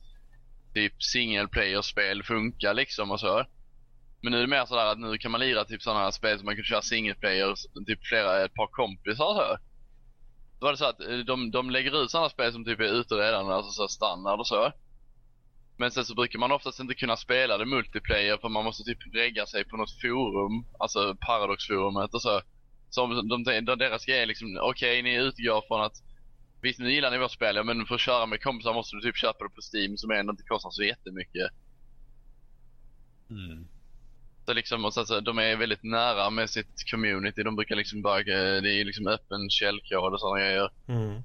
[0.75, 3.45] typ single player-spel funkar liksom och så.
[4.23, 6.39] Men nu är det mer sådär att nu kan man lira typ sådana här spel
[6.39, 7.55] som man kan köra single player,
[7.87, 9.57] typ flera, ett par kompisar och så.
[10.61, 13.01] Då var det så att eh, de, de lägger ut sådana spel som typ är
[13.01, 14.73] ute redan, alltså så standard och så.
[15.77, 19.15] Men sen så brukar man oftast inte kunna spela det multiplayer för man måste typ
[19.15, 22.41] regga sig på något forum, alltså Paradox-forumet och så.
[22.91, 26.03] Så de, de, de, deras grej är liksom, okej okay, ni utgår från att
[26.63, 29.03] Visst nu gillar ni vårt spel, ja, men för att köra med kompisar måste du
[29.03, 31.51] typ köpa det på Steam som ändå inte kostar så jättemycket.
[33.31, 33.67] Mm.
[34.47, 37.43] Så liksom, och så, så, de är väldigt nära med sitt community.
[37.43, 38.23] De brukar liksom bara,
[38.61, 40.71] det är liksom öppen källkod och sådana grejer.
[40.89, 41.23] Mm.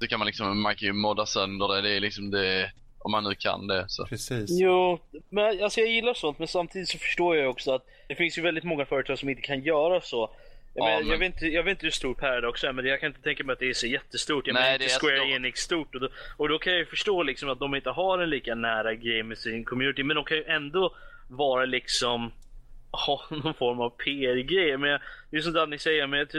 [0.00, 1.80] Så kan man liksom, man kan ju modda sönder det.
[1.80, 2.72] Det är liksom det,
[3.04, 3.84] om man nu kan det.
[3.88, 4.06] Så.
[4.06, 4.50] Precis.
[4.50, 8.38] Jo, men alltså jag gillar sånt men samtidigt så förstår jag också att det finns
[8.38, 10.30] ju väldigt många företag som inte kan göra så.
[10.74, 12.84] Jag, Ja, men, men- jag, vet inte, jag vet inte hur stort Paradox är men
[12.84, 14.46] jag kan inte tänka mig att det är så jättestort.
[14.46, 15.28] Jag Nej, menar inte är Square stort.
[15.36, 18.18] Enix stort och då, och då kan jag ju förstå liksom att de inte har
[18.18, 20.94] en lika nära game med sin community men de kan ju ändå
[21.28, 22.32] vara liksom
[23.06, 24.76] ha någon form av PR-grej.
[24.76, 26.30] Men jag- det är som Danny säger, men jag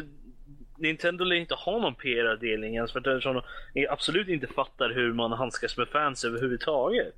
[0.78, 3.42] Nintendo lär inte ha någon PR-avdelning ens för att eftersom
[3.74, 7.16] de absolut inte fattar hur man handskas med fans överhuvudtaget.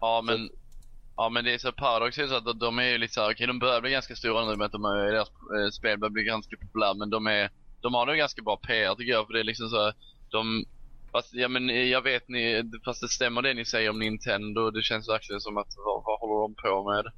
[0.00, 0.50] Ja men,
[1.16, 3.80] ja men det är så Paradox att de- är ju lite såhär, okej de börjar
[3.80, 6.94] bli ganska stora nu med att de är, deras eh, spel börjar bli ganska populära
[6.94, 9.68] men de är, de har nog ganska bra PR tycker jag för det är liksom
[9.68, 9.94] så här,
[10.30, 10.64] de
[11.12, 14.70] Fast, ja men eh, jag vet ni, fast det stämmer det ni säger om Nintendo,
[14.70, 17.12] det känns verkligen som att vad, vad håller de på med?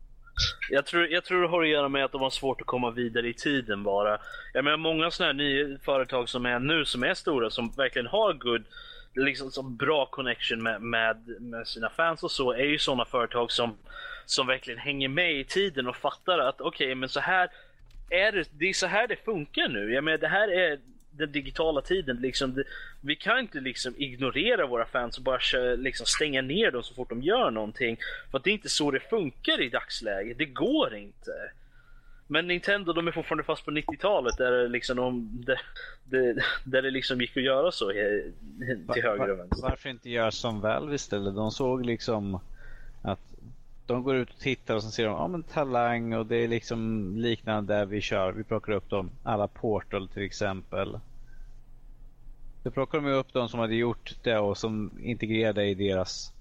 [0.70, 2.90] Jag tror, jag tror det har att göra med att de har svårt att komma
[2.90, 4.18] vidare i tiden bara.
[4.53, 8.07] Jag menar många sådana här nya företag som är nu, som är stora, som verkligen
[8.07, 8.64] har good,
[9.14, 13.53] liksom som bra connection med, med, med sina fans och så, är ju sådana företag
[13.53, 13.77] som,
[14.27, 17.48] som verkligen hänger med i tiden och fattar att okej, men så här
[18.11, 19.92] är det, det är så här det funkar nu.
[19.94, 20.79] Jag menar det här är
[21.18, 22.16] den digitala tiden.
[22.16, 22.64] Liksom, det,
[23.00, 25.38] vi kan inte liksom ignorera våra fans och bara
[25.76, 27.96] liksom stänga ner dem så fort de gör någonting.
[28.31, 30.38] För det är inte så det funkar i dagsläget.
[30.38, 31.33] Det går inte.
[32.31, 35.61] Men Nintendo de är fortfarande fast på 90-talet där det, liksom de, där,
[36.64, 39.62] där, det liksom gick att göra så till höger och vänster.
[39.62, 41.35] Varför inte göra som Valve istället?
[41.35, 42.40] De såg liksom
[43.02, 43.20] att
[43.87, 46.48] de går ut och tittar och sen ser de ja, men Talang och det är
[46.48, 48.33] liksom liknande där vi kör.
[48.33, 49.11] Vi plockar upp dem.
[49.22, 50.98] Alla Portal till exempel.
[52.62, 56.33] Då plockar de upp de som hade gjort det och som integrerade i deras,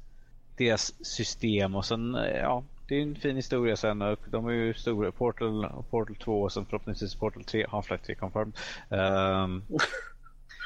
[0.57, 4.51] deras system och sen eh, ja, det är en fin historia sen och de är
[4.51, 5.11] ju stora.
[5.11, 8.53] Portal, Portal 2 och sen förhoppningsvis Portal 3, Half-Life 3 confirmed.
[8.89, 9.63] Um,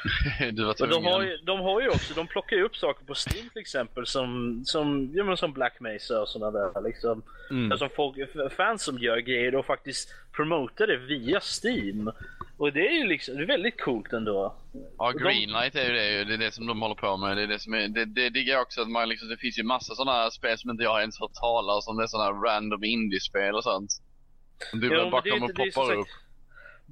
[0.52, 3.14] du var de har, ju, de har ju också, de plockar ju upp saker på
[3.14, 7.22] Steam till exempel som, som, ja, men som Black Mesa och sådana där liksom.
[7.50, 7.72] Mm.
[7.72, 8.16] Alltså folk,
[8.56, 12.10] fans som gör grejer och faktiskt promotar det via Steam.
[12.56, 14.54] Och det är ju liksom, det är väldigt coolt ändå.
[14.98, 17.36] Ja, Greenlight är ju det, det är det som de håller på med.
[17.36, 19.58] Det är det som är, det, det diggar jag också att man liksom, det finns
[19.58, 21.96] ju massa sådana spel som inte jag ens hört talas om.
[21.96, 23.90] Det är sådana random indie-spel och sånt.
[24.72, 26.06] Är men bara kommer och poppar som upp.
[26.08, 26.21] sagt-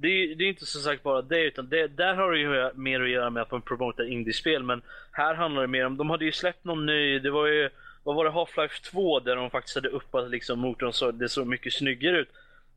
[0.01, 2.71] Det är, det är inte som sagt bara det, utan det, där har det ju
[2.75, 4.63] mer att göra med att de promotar indiespel.
[4.63, 7.69] Men här handlar det mer om, de hade ju släppt någon ny, det var ju,
[8.03, 11.47] vad var det, Half-Life 2 där de faktiskt hade uppat liksom motorn så det såg
[11.47, 12.29] mycket snyggare ut.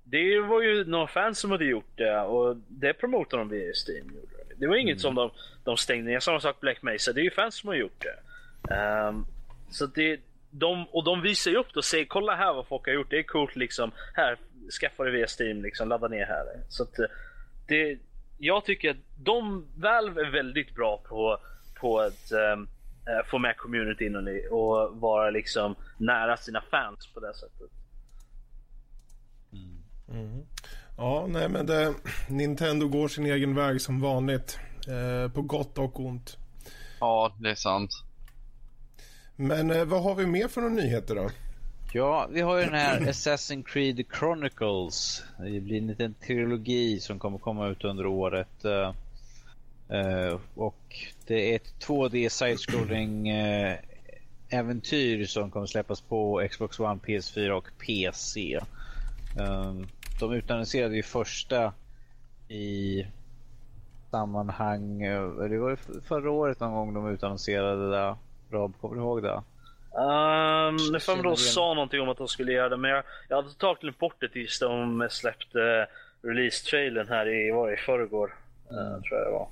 [0.04, 4.12] Det var ju några fans som hade gjort det och det promotade de via Steam.
[4.56, 5.30] Det var inget som de,
[5.64, 6.20] de stängde ner.
[6.20, 8.74] Samma sak Black Mesa, det är ju fans som har gjort det.
[8.74, 9.26] Ehm,
[9.70, 10.20] så det,
[10.58, 13.10] de, och de visar ju upp det och säger kolla här vad folk har gjort,
[13.10, 13.90] det är coolt liksom.
[14.14, 14.38] Här,
[14.80, 16.44] skaffa det via Steam liksom, ladda ner här.
[16.68, 17.06] Så att eh,
[17.68, 17.98] det,
[18.38, 21.38] jag tycker att de, Valve är väldigt bra på,
[21.80, 27.34] på att eh, få med communityn och, och vara liksom nära sina fans på det
[27.34, 27.70] sättet.
[30.96, 31.94] Ja, nej men det,
[32.28, 34.58] Nintendo går sin egen väg som vanligt.
[34.88, 36.38] Eh, på gott och ont.
[37.00, 37.90] Ja, det är sant.
[39.36, 41.30] Men eh, vad har vi mer för några nyheter då?
[41.92, 45.24] Ja, vi har ju den här Assassin's Creed Chronicles.
[45.38, 48.64] Det blir en liten trilogi som kommer komma ut under året.
[48.64, 53.78] Uh, och det är ett 2D side-scrolling eh,
[54.48, 58.60] äventyr som kommer släppas på Xbox One, PS4 och PC.
[59.38, 59.86] Um, ehm,
[60.20, 61.72] de utannonserade ju första
[62.48, 63.06] i
[64.10, 68.16] sammanhang, eh, det var ju förra året någon gång de utannonserade det.
[68.54, 69.42] Rob, kommer du ihåg det?
[69.96, 71.36] Um, nu för mig de igen.
[71.36, 74.16] sa någonting om att de skulle göra det, men jag, jag hade totalt glömt bort
[74.20, 75.86] det tills de släppte
[76.22, 78.34] release-trailern här i, var det, i förrgår.
[78.70, 79.48] eh, tror jag det var.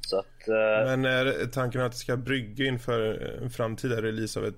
[0.00, 0.48] Så att...
[0.48, 3.00] eh, Men är tanken att det ska brygga inför
[3.42, 4.54] en framtida release av ett,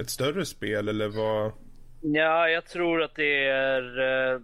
[0.00, 1.52] ett större spel eller vad?
[2.00, 3.82] Ja, jag tror att det är...
[4.34, 4.40] eh,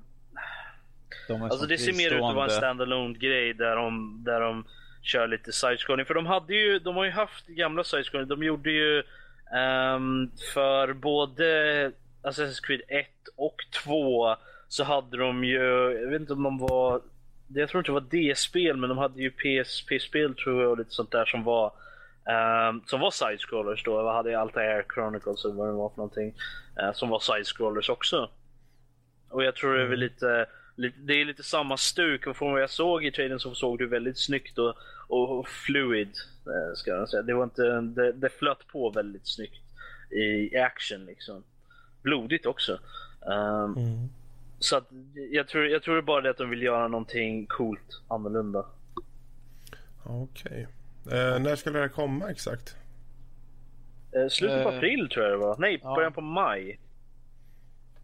[1.28, 4.40] De är Alltså det ser mer ut att vara en standalone grej där de, där
[4.40, 4.64] de
[5.02, 6.04] kör lite side-scrolling.
[6.06, 8.28] För de hade ju, de har ju haft gamla side-scrolling.
[8.28, 9.02] De gjorde ju
[9.54, 11.44] ehm, för både
[12.22, 14.36] Assassin's Creed 1 och 2
[14.68, 15.62] så hade de ju,
[16.02, 17.00] jag vet inte om de var,
[17.54, 20.90] jag tror inte det var D-spel men de hade ju PSP-spel tror jag och lite
[20.90, 21.72] sånt där som var
[22.30, 23.92] ehm, som var side-scrollers då.
[23.92, 26.34] Jag hade Altair Chronicles eller vad det var för någonting.
[26.80, 28.30] eh, som var side-scrollers också.
[29.30, 30.46] Och jag tror det är väl lite,
[30.88, 33.86] det är lite samma stuk och från vad jag såg i traden så såg du
[33.86, 34.74] väldigt snyggt och,
[35.08, 36.12] och fluid.
[36.46, 37.22] Eh, ska jag säga.
[37.22, 39.62] Det, var inte, det, det flöt på väldigt snyggt
[40.10, 41.42] i action liksom.
[42.02, 42.78] Blodigt också.
[43.20, 44.08] Um, mm.
[44.58, 44.88] Så att
[45.30, 48.66] jag tror, jag tror bara det att de vill göra någonting coolt annorlunda.
[50.04, 50.66] Okej.
[51.04, 51.18] Okay.
[51.18, 52.76] Eh, när ska det här komma exakt?
[54.12, 55.56] Eh, slutet på uh, april tror jag det var.
[55.58, 55.94] Nej, ja.
[55.94, 56.78] början på maj.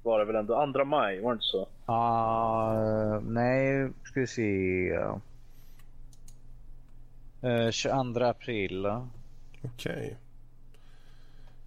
[0.07, 0.55] Var det väl ändå?
[0.55, 1.69] Andra maj, var det inte så?
[1.93, 4.93] Uh, nej, ska vi se.
[7.45, 8.87] Uh, 22 april.
[8.87, 9.13] Okej.
[9.73, 10.15] Okay.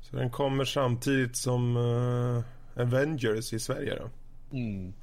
[0.02, 2.44] Så den kommer samtidigt som uh,
[2.76, 4.10] Avengers i Sverige då?
[4.58, 4.94] Mm.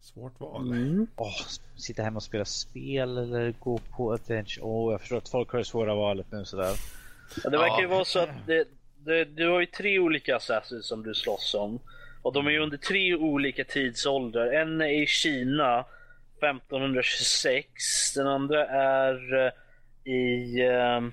[0.00, 0.72] Svårt val.
[0.72, 1.06] Mm.
[1.16, 1.32] Oh,
[1.76, 4.64] sitta hemma och spela spel eller gå på Adventure.
[4.64, 6.74] Oh, jag förstår att folk har det svåra valet nu sådär.
[7.44, 8.64] Ja, det verkar ju vara så att det,
[8.98, 11.80] det, du har ju tre olika assassins som du slåss om.
[12.22, 14.52] Och de är under tre olika tidsåldrar.
[14.52, 15.84] En är i Kina
[16.38, 18.14] 1526.
[18.14, 19.50] Den andra är uh,
[20.12, 21.08] i uh,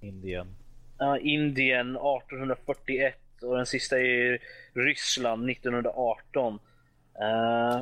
[0.00, 0.56] Indien.
[1.02, 4.38] Uh, Indien 1841 och den sista är i
[4.74, 6.54] Ryssland 1918.
[6.54, 6.60] Uh,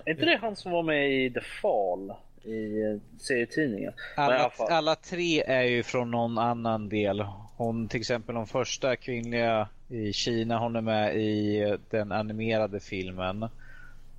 [0.07, 2.13] är inte det han som var med i The Fall?
[2.45, 3.93] I serietidningen?
[4.17, 7.25] Alla, alla tre är ju från någon annan del.
[7.57, 13.43] Hon till exempel de första kvinnliga i Kina, hon är med i den animerade filmen.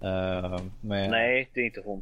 [0.04, 1.10] Uh, med...
[1.10, 2.02] Nej, det är inte hon.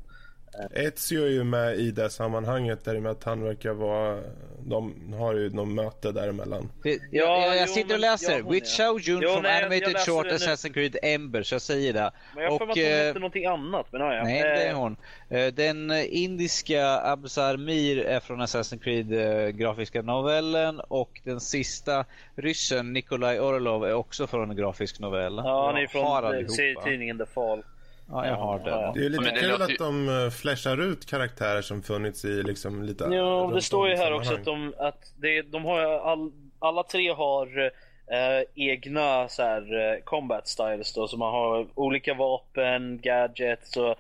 [0.72, 4.20] Ezio är ju med i det sammanhanget där med att han verkar vara...
[4.66, 6.70] De har ju något möte däremellan.
[6.84, 8.40] Det, ja, jag, jag sitter och läser.
[8.40, 12.12] Ja, With Xiao Jun från Animated Short Assassin's Creed Ember, så jag säger det.
[12.36, 13.88] Men jag får att hon eh, någonting annat.
[13.92, 14.98] Men ja, Nej, det är hon.
[15.30, 22.06] Eh, den indiska Absar Mir är från Assassin's Creed eh, grafiska novellen och den sista
[22.36, 25.42] ryssen Nikolaj Orlov är också från en grafisk novell.
[25.46, 27.64] Ja, han är från serietidningen The Fall.
[28.10, 28.94] Ja, jag har den.
[28.94, 29.64] Det är lite kul låter...
[29.64, 33.04] att de uh, flashar ut karaktärer som funnits i liksom lite...
[33.04, 37.14] Ja, det står ju här också att de, att det, de har all, alla tre
[37.14, 43.78] har uh, egna så här, uh, combat styles då, så man har olika vapen, gadgets
[43.78, 43.96] och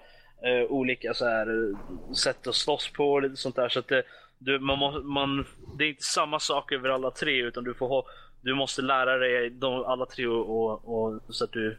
[0.48, 1.74] uh, olika så här,
[2.16, 3.70] sätt att slåss på och lite sånt där.
[3.70, 4.04] Så att det,
[4.38, 5.46] du, man, må, man,
[5.78, 8.06] det är inte samma sak över alla tre utan du får ha,
[8.42, 11.78] du måste lära dig de, alla tre och, och, och så att du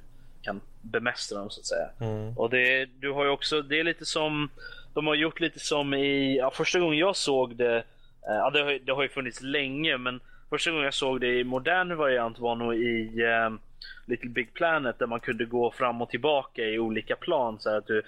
[0.83, 1.89] bemästra dem så att säga.
[2.01, 2.39] Mm.
[2.39, 4.51] Och det, du har ju också, det är lite som,
[4.95, 7.83] de har gjort lite som i, ja, första gången jag såg det, eh,
[8.23, 11.45] ja det har, det har ju funnits länge men första gången jag såg det i
[11.45, 13.61] modern variant var nog i um,
[14.07, 17.87] Little Big Planet där man kunde gå fram och tillbaka i olika plan så att
[17.87, 18.03] du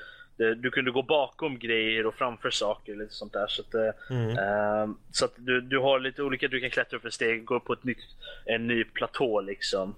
[0.56, 3.46] du kunde gå bakom grejer och framför saker lite sånt där.
[3.48, 4.28] Så att, eh, mm.
[4.28, 7.56] uh, så att du, du har lite olika, du kan klättra upp för steg, gå
[7.56, 7.98] upp på ett nytt,
[8.44, 9.94] en ny platå liksom.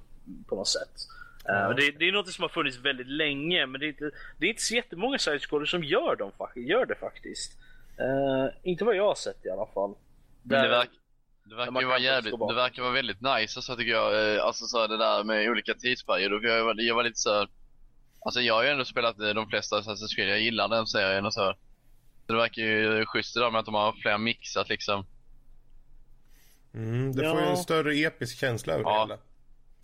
[0.48, 0.90] På något sätt.
[1.44, 1.72] Ja.
[1.72, 4.50] det, det, är något som har funnits väldigt länge men det är inte, det är
[4.50, 7.59] inte så jättemånga sidescrollers som gör, dem, gör det faktiskt.
[8.00, 9.94] Uh, inte vad jag har sett i alla fall.
[10.42, 10.90] Där, det, verk,
[11.44, 14.35] det verkar ju vara jävligt, det verkar vara väldigt nice alltså, tycker jag.
[14.35, 16.48] Eh, alltså så det där med olika tidsperioder.
[16.48, 17.46] Jag, var, jag var lite så
[18.24, 20.28] Alltså jag har ju ändå spelat de flesta Assassin's Creed.
[20.28, 21.55] Jag gillar den serien och så.
[22.26, 25.07] Så det verkar ju schysst där med att de har fler mixat liksom.
[26.74, 27.44] Mm, det får ja.
[27.44, 28.94] ju en större episk känsla över ja.
[28.94, 29.18] det hela.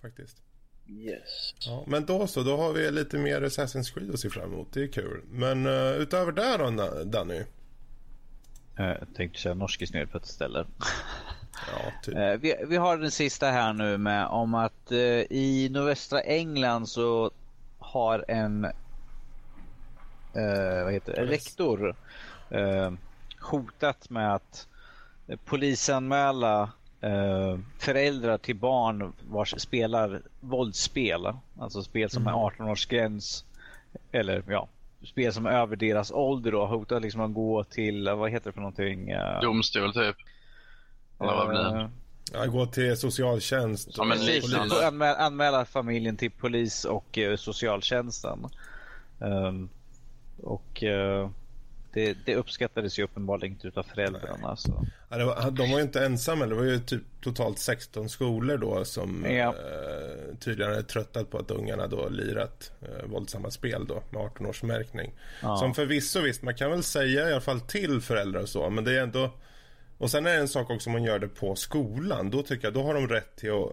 [0.03, 0.43] Faktiskt.
[0.91, 1.55] Yes.
[1.59, 4.69] Ja, men då så, då har vi lite mer Assassin's Creed att se fram emot.
[4.73, 5.23] Det är kul.
[5.31, 7.45] Men uh, utöver det då, Danny?
[8.79, 10.67] Eh, jag tänkte säga norskis ner på ett ställe.
[11.73, 12.15] Ja, typ.
[12.15, 14.99] Uh, vi, vi, har den sista här nu med om att uh,
[15.31, 17.31] i nordvästra England så
[17.79, 18.67] har en
[20.85, 21.27] vad heter det?
[21.27, 21.97] rektor
[23.41, 24.69] hotat med att
[25.45, 31.33] polisanmäla eh, föräldrar till barn vars spelar våldsspel.
[31.59, 32.35] Alltså spel som mm.
[32.35, 33.45] är 18 års gräns.
[34.13, 34.69] Eller ja,
[35.05, 38.53] spel som är över deras ålder och hotar liksom att gå till, vad heter det
[38.53, 39.13] för någonting?
[39.13, 40.17] Uh, Domstol typ.
[41.21, 41.91] Eller vad blir det?
[42.33, 43.89] Ja, gå till socialtjänst.
[43.97, 44.87] Ja, men liknande.
[44.87, 48.47] Anmäla, anmäla familjen till polis och uh, socialtjänsten.
[49.19, 49.69] Um,
[50.43, 51.31] och uh,
[51.93, 54.57] det, det uppskattades ju uppenbarligen inte utav föräldrarna.
[54.57, 54.87] Så.
[55.09, 56.47] Ja, var, de var ju inte ensamma.
[56.47, 59.31] Det var ju typ totalt 16 skolor då som ja.
[59.33, 64.47] eh, tydligen hade tröttat på att ungarna då lirat eh, våldsamma spel då med 18
[64.47, 65.15] års märkning.
[65.43, 65.57] Ja.
[65.57, 68.85] Som förvisso visst, man kan väl säga i alla fall till föräldrar och så, men
[68.85, 69.33] det är ändå
[69.99, 72.31] och sen är det en sak också om man gör det på skolan.
[72.31, 73.73] Då tycker jag, då har de rätt till att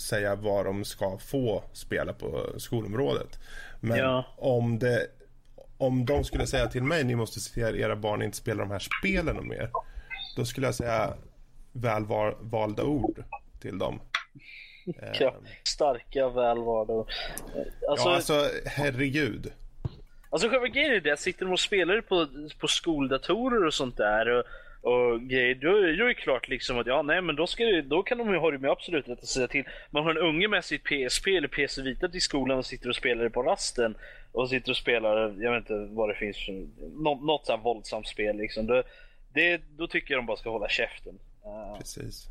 [0.00, 3.38] säga vad de ska få spela på skolområdet.
[3.80, 4.24] Men ja.
[4.36, 5.06] om det
[5.86, 8.64] om de skulle säga till mig ni måste se till att era barn inte spelar
[8.64, 9.70] de här spelen mer.
[10.36, 11.14] Då skulle jag säga
[11.72, 13.24] välvalda ord
[13.60, 14.00] till dem.
[15.20, 17.10] Ja, starka välvalda ord.
[17.88, 19.52] Alltså, ja, alltså herregud.
[20.30, 22.26] Alltså själva grejen är det, sitter de och spelar på,
[22.60, 24.44] på skoldatorer och sånt där och,
[24.80, 27.82] och grejer, då, då är det klart liksom att ja, nej men då, ska det,
[27.82, 29.64] då kan de ju ha det med absolut rätt att säga till.
[29.90, 32.96] Man har en unge med sitt PSP eller PC Vita till skolan och sitter och
[32.96, 33.94] spelar det på rasten
[34.34, 36.36] och sitter och spelar, jag vet inte vad det finns,
[36.96, 38.66] något, något sånt våldsamt spel liksom.
[38.66, 38.82] Det,
[39.32, 41.18] det, då tycker jag de bara ska hålla käften.
[41.46, 42.28] Uh, Precis.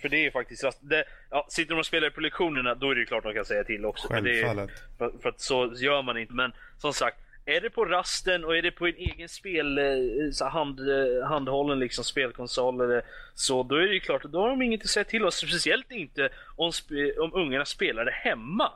[0.00, 3.04] För det är faktiskt, det, ja, sitter de och spelar på lektionerna då är det
[3.04, 4.08] klart de kan säga till också.
[4.08, 4.70] Självfallet.
[4.98, 6.32] För, för, för, att så gör man inte.
[6.32, 10.30] Men som sagt, är det på rasten och är det på en egen spel, eh,
[10.32, 13.02] så hand, eh, handhållen liksom spelkonsol eller
[13.34, 15.36] så, då är det ju klart då har de inget att säga till oss.
[15.36, 16.72] Speciellt inte om,
[17.20, 18.72] om ungarna spelar det hemma.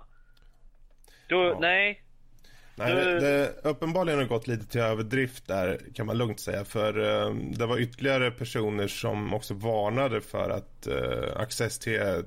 [1.29, 1.59] Då, ja.
[1.61, 2.03] nej.
[2.81, 6.65] Nej, det, det uppenbarligen har gått lite till överdrift där kan man lugnt säga.
[6.65, 12.25] För uh, det var ytterligare personer som också varnade för att uh, access till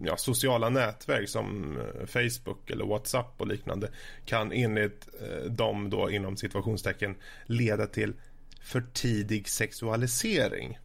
[0.00, 3.90] ja, sociala nätverk som eh, Facebook eller WhatsApp och liknande
[4.24, 7.16] kan enligt eh, dem då inom situationstecken
[7.46, 8.14] leda till
[8.62, 10.78] för tidig sexualisering.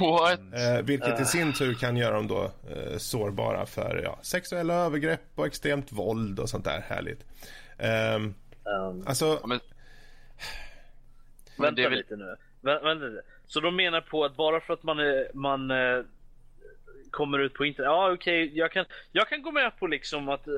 [0.00, 0.40] What?
[0.40, 5.20] Eh, vilket i sin tur kan göra dem då eh, sårbara för ja, sexuella övergrepp
[5.34, 7.24] och extremt våld och sånt där härligt.
[7.78, 8.32] Eh,
[8.66, 9.40] um, alltså...
[9.46, 9.60] men...
[11.58, 11.92] Vänta väl...
[11.92, 12.36] lite nu.
[12.60, 13.22] Vänta lite.
[13.46, 16.02] Så de menar på att bara för att man, är, man eh,
[17.10, 17.88] kommer ut på internet.
[17.88, 20.54] Ja okej, okay, jag, kan, jag kan gå med på liksom att äh,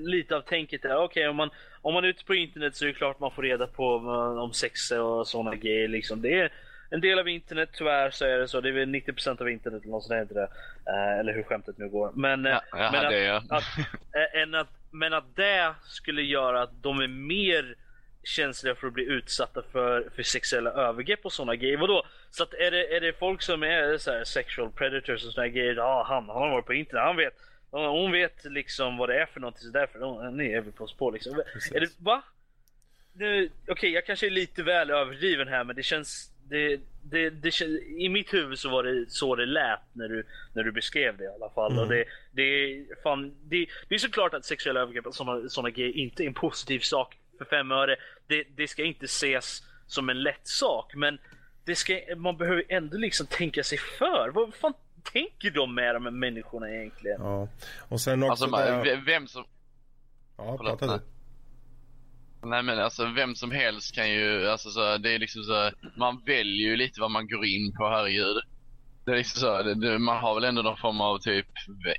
[0.00, 1.50] lite av tänket är okej okay, om, man,
[1.82, 4.42] om man är ute på internet så är det klart man får reda på uh,
[4.42, 6.22] om sex och sådana grejer liksom.
[6.22, 6.52] Det är
[6.90, 8.60] en del av internet tyvärr så är det så.
[8.60, 10.48] Det är väl 90% av internet eller något sånt inte det.
[10.90, 12.10] Uh, eller hur skämtet nu går.
[12.14, 17.76] Men, ja, men, att, att, att, men att det skulle göra att de är mer
[18.22, 21.76] känsliga för att bli utsatta för, för sexuella övergrepp och sådana grejer.
[21.76, 22.06] Vadå?
[22.30, 25.48] Så att är det, är det folk som är så här sexual predators och sådana
[25.48, 27.34] grejer, ja ah, han, han har varit på internet, han vet.
[27.70, 31.12] Hon vet liksom vad det är för någonting så därför ni är väl på spår
[31.12, 31.42] liksom.
[31.74, 32.22] Är det, va?
[33.14, 37.60] Okej, okay, jag kanske är lite väl överdriven här men det känns det, det, det,
[37.98, 41.24] I mitt huvud så var det så det lät när du, när du beskrev det
[41.24, 41.72] i alla fall.
[41.72, 41.82] Mm.
[41.82, 45.96] Och det, det, fan, det, det är såklart att sexuella övergrepp och sådana, sådana grejer
[45.96, 47.96] inte är en positiv sak för fem öre.
[48.26, 51.18] Det, det ska inte ses som en lätt sak, men
[51.64, 54.30] det ska, man behöver ändå liksom tänka sig för.
[54.34, 54.74] Vad fan
[55.12, 57.20] tänker de med de här människorna egentligen?
[57.20, 57.48] Ja,
[57.88, 58.44] och sen också...
[58.44, 59.02] Alltså, där...
[59.06, 59.44] vem som...
[60.36, 61.00] Ja, prata du.
[62.42, 66.22] Nej men alltså vem som helst kan ju, alltså så, det är liksom så, man
[66.26, 68.36] väljer ju lite vad man går in på, herregud.
[69.04, 71.46] Det är liksom så, det, man har väl ändå någon form av typ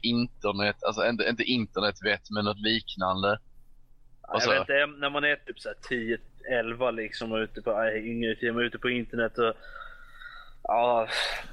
[0.02, 3.40] internet, alltså inte, inte internetvett men något liknande.
[4.34, 5.58] Jag vet inte, när man är typ
[5.90, 6.18] 10,
[6.52, 9.54] 11 liksom och ute på äh, yngre tid, man är ute på internet och
[10.64, 11.08] Ja,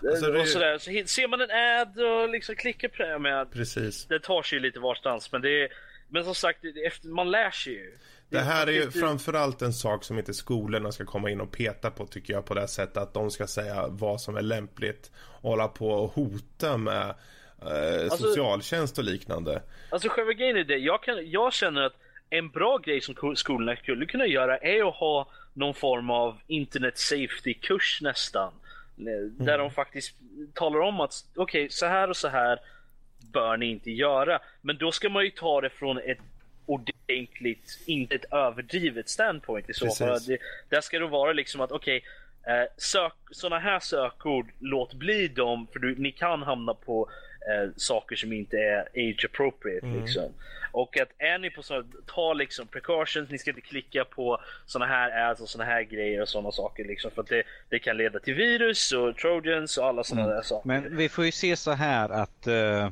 [0.09, 0.40] alltså det...
[0.40, 0.79] och sådär.
[0.79, 3.53] Så ser man en ad och liksom klickar på det med.
[3.53, 4.07] Precis.
[4.07, 5.68] Det tar sig lite varstans men det är,
[6.09, 7.97] men som sagt, efter, man lär sig ju.
[8.31, 11.90] Det, här är ju framförallt en sak som inte skolorna ska komma in och peta
[11.90, 15.51] på tycker jag på det sättet att de ska säga vad som är lämpligt och
[15.51, 17.14] hålla på och hota med
[17.62, 19.62] eh, alltså, socialtjänst och liknande.
[19.90, 21.97] Alltså själva grejen är det, jag, kan, jag känner att
[22.31, 26.99] en bra grej som skolorna skulle kunna göra är att ha någon form av internet
[26.99, 28.53] safety kurs nästan.
[28.99, 29.37] Mm.
[29.38, 30.14] Där de faktiskt
[30.55, 32.59] talar om att okej, okay, så här och så här
[33.33, 34.41] bör ni inte göra.
[34.61, 36.19] Men då ska man ju ta det från ett
[36.67, 40.21] ordentligt, inte ett överdrivet standpoint i så fall.
[40.27, 42.03] Det, där ska det vara liksom att okej,
[42.43, 47.11] okay, eh, sök, sådana här sökord, låt bli dem för du, ni kan hamna på
[47.49, 49.87] eh, saker som inte är age appropriate.
[49.87, 50.01] Mm.
[50.01, 50.33] Liksom.
[50.73, 54.93] Och att är ni på sådana, ta liksom precautions, ni ska inte klicka på sådana
[54.93, 57.11] här ads och sådana här grejer och sådana saker liksom.
[57.11, 60.37] För att det, det kan leda till virus och trojans och alla sådana mm.
[60.37, 60.69] där saker.
[60.69, 62.91] Men vi får ju se så här att uh,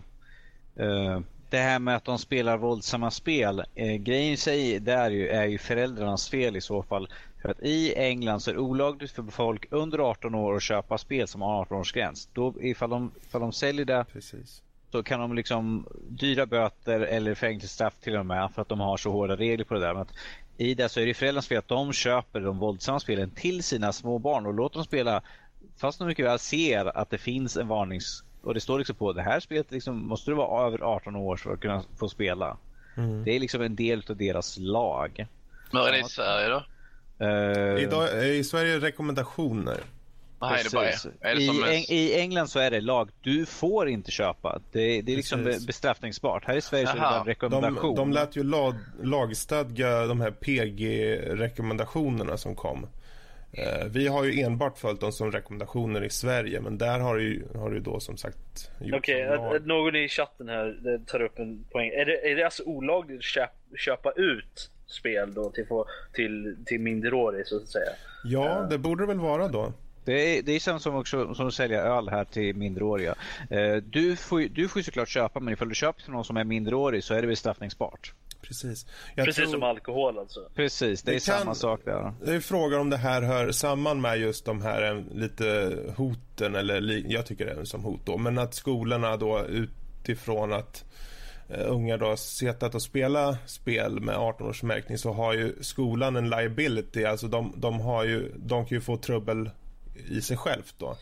[0.81, 1.21] uh,
[1.51, 3.65] det här med att de spelar våldsamma spel.
[3.75, 7.09] Eh, grejen i sig det är ju, är ju föräldrarnas fel i så fall.
[7.43, 10.99] För att i England så är det olagligt för folk under 18 år att köpa
[10.99, 12.29] spel som har 18-årsgräns.
[12.33, 14.63] Då ifall de, ifall de säljer det Precis.
[14.93, 18.97] så kan de liksom dyra böter eller fängelsestraff till och med för att de har
[18.97, 19.93] så hårda regler på det där.
[19.93, 20.13] Men att
[20.57, 23.93] I det så är det föräldrarnas fel att de köper de våldsamma spelen till sina
[23.93, 25.23] små barn och låter dem spela
[25.77, 29.13] fast de mycket väl ser att det finns en varnings och det står liksom på
[29.13, 32.57] det här spelet liksom, måste du vara över 18 år för att kunna få spela.
[32.97, 33.25] Mm.
[33.25, 35.27] Det är liksom en del av deras lag.
[35.71, 36.65] Men är det i Sverige då?
[37.25, 39.81] Uh, Idag, I Sverige är det rekommendationer.
[40.41, 40.97] Nej, det bara är.
[41.21, 43.11] det I, Eng I, England så är det lag.
[43.21, 44.61] Du får inte köpa.
[44.73, 45.67] Det, det är liksom Precis.
[45.67, 46.45] bestraffningsbart.
[46.45, 47.95] Här i Sverige så är det en rekommendation.
[47.95, 52.87] De, de lät ju lag, lagstadga de här PG-rekommendationerna som kom.
[53.59, 57.45] Eh, vi har ju enbart följt dem som rekommendationer i Sverige men där har ju,
[57.55, 61.89] har ju då som sagt Okej, okay, någon i chatten här tar upp en poäng.
[61.89, 65.67] Är det, är det alltså olagligt att köpa, köpa ut spel då till,
[66.13, 67.91] till, till minderårig så att säga.
[68.25, 69.73] Ja, det borde det väl vara då.
[70.05, 73.15] Det är, det är samma som, också, som att sälja öl här till minderåriga.
[73.51, 76.37] Eh, du, får, du får ju såklart köpa, men ifall du köper till någon som
[76.37, 78.13] är minderårig så är det bestraffningsbart.
[78.47, 78.87] Precis.
[79.15, 79.53] Jag Precis tror...
[79.53, 80.41] som alkohol alltså.
[80.55, 81.39] Precis, det, det är kan...
[81.39, 82.13] samma sak där.
[82.25, 86.55] Det är frågan om det här hör samman med just de här eh, lite hoten,
[86.55, 90.85] eller jag tycker det är som hot då, men att skolorna då utifrån att
[91.51, 97.05] uh, unga då setat och spela spel med 18-årsmärkning så har ju skolan en liability,
[97.05, 99.51] alltså de, de, har ju, de kan ju få trubbel
[100.09, 100.97] i sig självt då.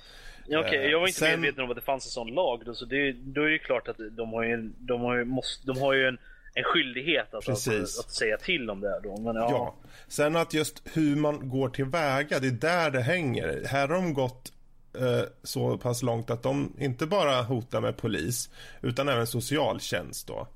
[0.47, 0.91] Ja, okay.
[0.91, 1.41] jag var inte Sen...
[1.41, 3.59] medveten om att det fanns en sån lag då, så det, då är det ju
[3.59, 6.19] klart att de har ju, de har ju, måste, de har ju en
[6.55, 9.01] en skyldighet att, att, att, säga till om det.
[9.03, 9.17] Då.
[9.21, 9.51] Men, ja.
[9.51, 9.75] ja.
[10.09, 13.65] Sen att just hur man går tillväga, det är där det hänger.
[13.67, 14.53] Här har de gått
[14.99, 18.51] eh, så pass långt att de inte bara hotar med polis
[18.83, 20.49] utan även socialtjänst då.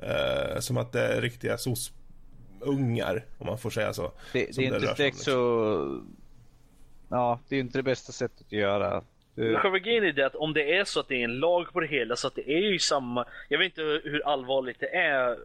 [0.00, 4.12] Eh, som att det är riktiga sos-ungar, om man får säga så.
[4.32, 5.24] Det, det är inte direkt liksom.
[5.24, 6.02] så...
[7.08, 9.02] Ja, det är inte det bästa sättet att göra.
[9.36, 11.80] Själva grejen är det att om det är så att det är en lag på
[11.80, 15.36] det hela så att det är ju samma, jag vet inte hur allvarligt det är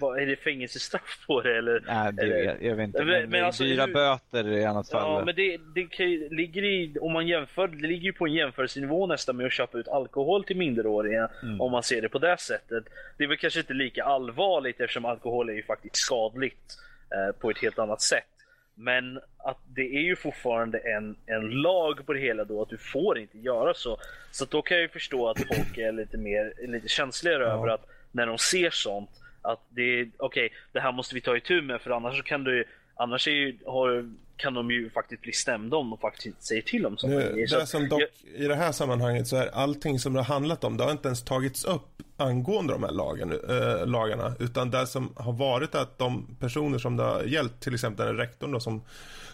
[0.00, 1.82] är det fängelsestraff på det eller?
[1.86, 3.04] Nej, det, eller, jag, jag vet inte.
[3.04, 5.02] Men, men alltså, dyra hur, böter i annat fall.
[5.02, 6.06] Ja, men det, det kan,
[6.36, 9.78] ligger i, om man jämför, det ligger ju på en jämförelsenivå nästan med att köpa
[9.78, 11.30] ut alkohol till minderåriga.
[11.42, 11.60] Mm.
[11.60, 12.84] Om man ser det på det sättet.
[13.18, 16.78] Det är väl kanske inte lika allvarligt eftersom alkohol är ju faktiskt skadligt
[17.10, 18.35] eh, på ett helt annat sätt.
[18.78, 22.78] Men att det är ju fortfarande en, en lag på det hela då att du
[22.78, 23.98] får inte göra så.
[24.30, 27.50] Så då kan jag ju förstå att folk är lite mer lite känsligare ja.
[27.50, 29.10] över att när de ser sånt
[29.42, 32.22] att det är okej, okay, det här måste vi ta itu med för annars så
[32.22, 32.64] kan du
[32.96, 36.86] annars är ju, har, kan de ju faktiskt bli stämda om de faktiskt säger till
[36.86, 37.12] om sånt.
[37.12, 40.34] Det, det som dock, jag, I det här sammanhanget så är allting som det har
[40.34, 44.34] handlat om, det har inte ens tagits upp angående de här lagen, äh, lagarna.
[44.38, 48.16] Utan det som har varit att de personer som det har gällt, till exempel den
[48.16, 48.82] rektorn då, som,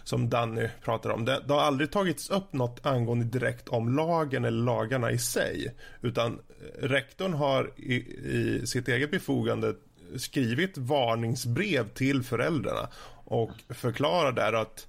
[0.03, 1.25] som Danny pratar om.
[1.25, 5.75] Det, det, har aldrig tagits upp något angående direkt om lagen eller lagarna i sig.
[6.01, 6.39] Utan
[6.79, 9.75] rektorn har i, i sitt eget befogande
[10.15, 12.89] skrivit varningsbrev till föräldrarna
[13.33, 14.87] och förklarar där att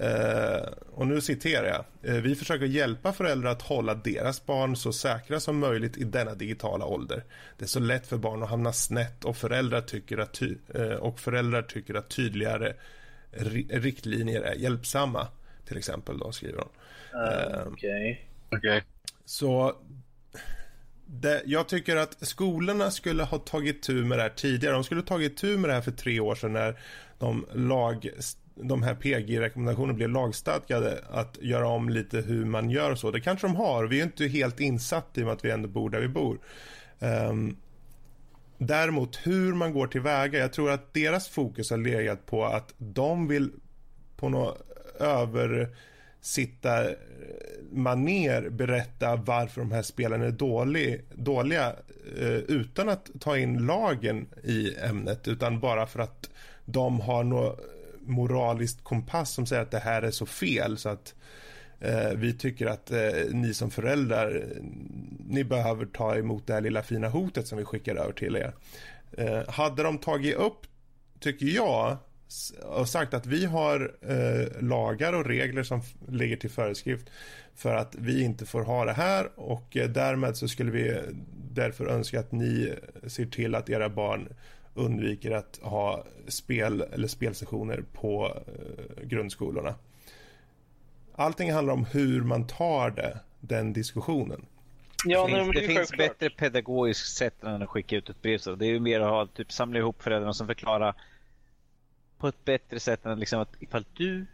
[0.00, 2.14] Uh, och nu citerar jag.
[2.14, 6.34] Uh, vi försöker hjälpa föräldrar att hålla deras barn så säkra som möjligt i denna
[6.34, 7.24] digitala ålder.
[7.58, 11.20] Det är så lätt för barn att hamna snett och föräldrar tycker att, uh, och
[11.20, 12.74] föräldrar tycker att tydligare
[13.68, 15.28] riktlinjer är hjälpsamma.
[15.66, 16.70] Till exempel då skriver hon.
[17.72, 18.28] Okej.
[18.48, 18.58] Okay.
[18.58, 18.80] okay.
[19.24, 19.76] Så
[21.06, 24.74] det, jag tycker att skolorna skulle ha tagit tur med det här tidigare.
[24.74, 26.78] De skulle ha tagit tur med det här för tre år sedan när
[27.18, 28.10] de, lag,
[28.54, 33.10] de här PG-rekommendationerna blev lagstadgade att göra om lite hur man gör och så.
[33.10, 33.84] Det kanske de har.
[33.84, 36.38] Vi är inte helt insatta i och med att vi ändå bor där vi bor.
[36.98, 37.56] Um,
[38.58, 40.38] däremot hur man går tillväga.
[40.38, 43.50] Jag tror att deras fokus har legat på att de vill
[44.16, 44.58] på något
[45.00, 45.76] över
[46.26, 46.96] sitta eh,
[47.72, 51.76] maner berätta varför de här spelarna är dålig, dåliga
[52.18, 56.30] eh, utan att ta in lagen i ämnet utan bara för att
[56.64, 57.64] de har något eh,
[58.00, 61.14] moraliskt kompass som säger att det här är så fel så att
[61.80, 64.62] eh, vi tycker att eh, ni som föräldrar eh,
[65.28, 68.52] ni behöver ta emot det här lilla fina hotet som vi skickar över till er.
[69.12, 70.66] Eh, hade de tagit upp,
[71.20, 71.96] tycker jag,
[72.62, 77.10] och sagt att vi har eh, lagar och regler som ligger till föreskrift
[77.54, 81.00] för att vi inte får ha det här och eh, därmed så skulle vi
[81.52, 82.74] därför önska att ni
[83.06, 84.28] ser till att era barn
[84.74, 89.74] undviker att ha spel eller spelsessioner på eh, grundskolorna.
[91.14, 94.46] Allting handlar om hur man tar det, den diskussionen.
[95.04, 98.38] Ja, det finns, det, det finns bättre pedagogiskt sätt än att skicka ut ett brev.
[98.38, 100.94] Så det är ju mer att ha, typ, samla ihop föräldrarna som förklarar
[102.18, 104.26] på ett bättre sätt än liksom att ifall du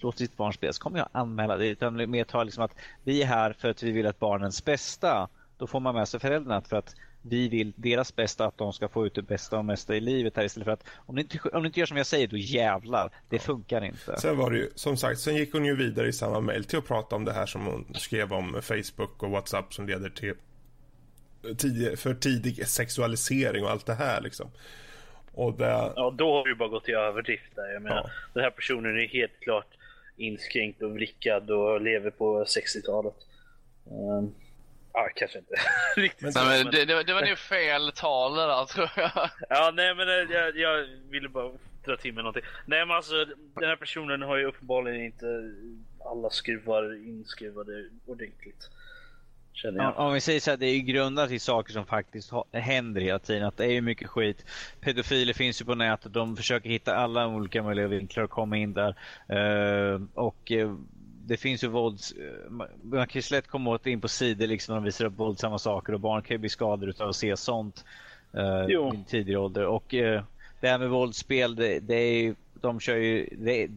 [0.00, 1.66] låter ditt barn spela så kommer jag anmäla det.
[1.66, 5.28] Utan mer ta liksom att vi är här för att vi vill att barnens bästa.
[5.58, 8.88] Då får man med sig föräldrarna för att vi vill deras bästa, att de ska
[8.88, 11.38] få ut det bästa och mesta i livet här istället för att om ni inte,
[11.48, 13.10] om ni inte gör som jag säger, då jävlar.
[13.28, 13.42] Det ja.
[13.42, 14.20] funkar inte.
[14.20, 16.78] Sen var det ju, som sagt, sen gick hon ju vidare i samma mejl till
[16.78, 20.34] att prata om det här som hon skrev om Facebook och WhatsApp som leder till
[21.56, 24.50] tidig, för tidig sexualisering och allt det här liksom.
[25.34, 25.92] Och det...
[25.96, 27.72] Ja, då har vi bara gått till överdrift där.
[27.72, 28.10] Jag menar, ja.
[28.34, 29.66] den här personen är helt klart
[30.16, 33.14] inskränkt och vrickad och lever på 60-talet.
[33.90, 34.34] Um, ehm,
[34.92, 35.54] ja, kanske inte
[35.96, 36.70] riktigt men, så, men...
[36.70, 39.10] Det, det, det, var nog fel tal där tror jag.
[39.48, 41.52] Ja, nej men eh, jag, jag ville bara
[41.84, 42.50] dra till med någonting.
[42.66, 43.24] Nej men alltså,
[43.54, 45.54] den här personen har ju uppenbarligen inte
[46.04, 48.70] alla skruvar inskruvade ordentligt.
[49.62, 49.98] Jag.
[49.98, 53.18] Om vi säger så här, det är ju grundat i saker som faktiskt händer hela
[53.18, 53.46] tiden.
[53.46, 54.44] Att det är ju mycket skit.
[54.80, 56.12] Pedofiler finns ju på nätet.
[56.12, 58.94] De försöker hitta alla olika möjliga vinklar och komma in där.
[59.94, 60.76] Uh, och uh,
[61.26, 62.14] det finns ju vålds...
[62.82, 65.58] Man kan ju lätt komma åt in på sidor liksom när de visar upp våldsamma
[65.58, 67.84] saker och barn kan ju bli skadade av att se sånt.
[68.36, 69.66] Uh, I tidig ålder.
[69.66, 70.22] Och uh,
[70.60, 73.28] det här med våldsspel, det, det är de kör ju...
[73.38, 73.68] Det,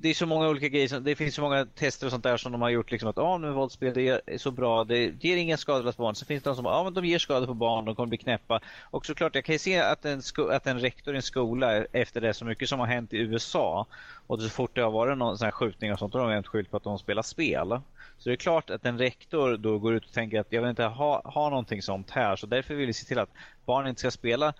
[0.00, 1.00] det är så många olika grejer.
[1.00, 2.90] Det finns så många tester och sånt där som de har gjort.
[2.90, 4.84] Liksom att ah, nu våldsspel det är så bra.
[4.84, 6.14] Det ger inga skador på barn.
[6.14, 7.84] Så finns det de som ah, men de ger skador på barn.
[7.84, 8.60] De kommer bli knäppa.
[8.82, 12.20] Och såklart, jag kan ju se att en, att en rektor i en skola efter
[12.20, 13.86] det så mycket som har hänt i USA.
[14.26, 16.12] Och så fort det har varit någon sån här skjutning och sånt.
[16.12, 17.80] Då har de inte skyllt på att de spelar spel.
[18.18, 20.70] Så det är klart att en rektor då går ut och tänker att jag vill
[20.70, 22.36] inte ha, ha någonting sånt här.
[22.36, 23.30] Så därför vill vi se till att
[23.66, 24.54] barn inte ska spela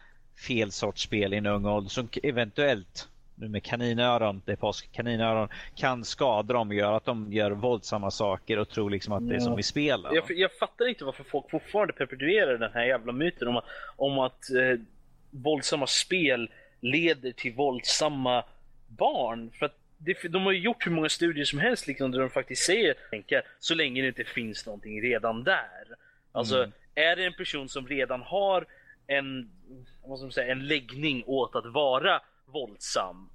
[0.46, 3.08] fel sorts spel i en ung ålder som eventuellt
[3.40, 7.50] nu med kaninöron, det är påsk, kaninöron kan skada dem och göra att de gör
[7.50, 10.06] våldsamma saker och tror liksom att det är som i spel.
[10.12, 13.64] Jag, jag fattar inte varför folk fortfarande perpetuerar den här jävla myten om att,
[13.96, 14.80] om att eh,
[15.30, 18.44] våldsamma spel leder till våldsamma
[18.86, 19.50] barn.
[19.58, 22.30] För att det, de har ju gjort hur många studier som helst liksom, där de
[22.30, 25.84] faktiskt säger tänka, så länge det inte finns någonting redan där.
[26.32, 26.72] Alltså, mm.
[26.94, 28.66] är det en person som redan har
[29.06, 29.50] en,
[30.04, 32.20] vad ska man säga, en läggning åt att vara
[32.52, 33.30] våldsam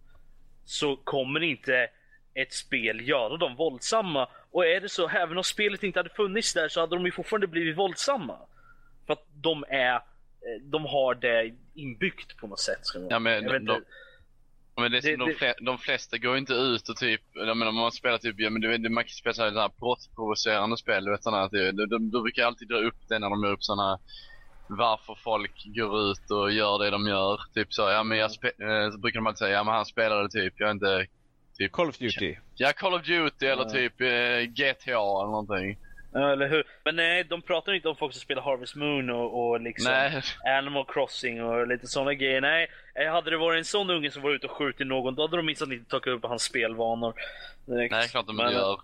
[0.65, 1.89] så kommer inte
[2.33, 4.27] ett spel göra dem våldsamma.
[4.51, 7.11] Och är det så, även om spelet inte hade funnits där så hade de ju
[7.11, 8.37] fortfarande blivit våldsamma.
[9.05, 10.01] För att de är, eh,
[10.61, 12.81] de har det inbyggt på något sätt.
[13.09, 13.81] Ja, men, de, de,
[14.75, 17.91] men det, det, de, flesta, de flesta går inte ut och typ, jag menar man
[17.91, 21.23] spelar typ, ja men det, det, man kan spela sådana här brottsprovocerande spel, du vet
[21.23, 23.99] sådana, de, de, de, de brukar alltid dra upp det när de gör upp sådana
[24.77, 27.39] varför folk går ut och gör det de gör.
[27.53, 30.29] Typ så, ja men jag äh, så brukar de alltid säga, ja men han spelade
[30.29, 31.07] typ, jag är inte...
[31.57, 32.35] Typ, Call of Duty.
[32.55, 35.77] Ja, Call of Duty eller typ äh, eh, GTA eller någonting.
[36.15, 36.63] Eller hur.
[36.85, 40.21] Men nej, de pratar inte om folk som spelar Harvest Moon och, och liksom nej.
[40.57, 42.41] Animal Crossing och lite sådana grejer.
[42.41, 45.21] Nej, eh, hade det varit en sån unge som var ute och skjutit någon, då
[45.21, 47.13] hade de minst inte tagit upp hans spelvanor.
[47.65, 47.91] Direkt.
[47.91, 48.81] Nej, klart de men, gör.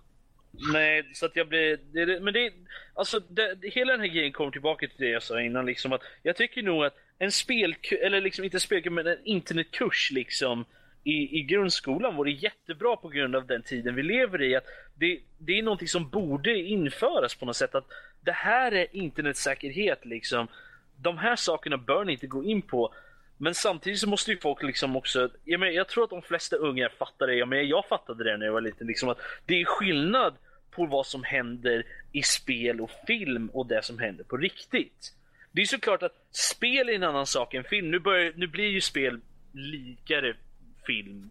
[0.50, 1.78] Nej, så att jag blir...
[1.92, 2.52] Det, men det,
[2.94, 6.02] alltså det, hela den här grejen kommer tillbaka till det jag sa innan liksom att
[6.22, 10.64] jag tycker nog att en spel, eller liksom inte spelkurs, men en internetkurs liksom
[11.04, 14.56] i, i grundskolan vore jättebra på grund av den tiden vi lever i.
[14.56, 17.74] Att det, det är någonting som borde införas på något sätt.
[17.74, 17.86] Att
[18.20, 20.48] det här är internetsäkerhet liksom.
[20.96, 22.94] De här sakerna bör ni inte gå in på.
[23.42, 26.56] Men samtidigt så måste ju folk liksom också, jag, menar, jag tror att de flesta
[26.56, 29.60] unga fattar det, jag, menar, jag fattade det när jag var liten, liksom att det
[29.60, 30.34] är skillnad
[30.70, 35.12] på vad som händer i spel och film och det som händer på riktigt.
[35.52, 37.90] Det är såklart att spel är en annan sak än film.
[37.90, 39.20] Nu, börjar, nu blir ju spel
[39.52, 40.36] likare
[40.86, 41.30] film.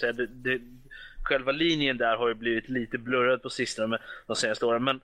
[0.00, 0.60] Det, det,
[1.22, 4.84] själva linjen där har ju blivit lite blurrad på sistone de senaste åren.
[4.84, 5.00] Men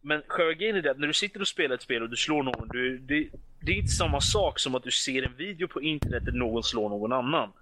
[0.00, 2.16] men själva grejen är det att när du sitter och spelar ett spel och du
[2.16, 3.28] slår någon, du, det,
[3.60, 6.62] det, är inte samma sak som att du ser en video på internet där någon
[6.62, 7.52] slår någon annan.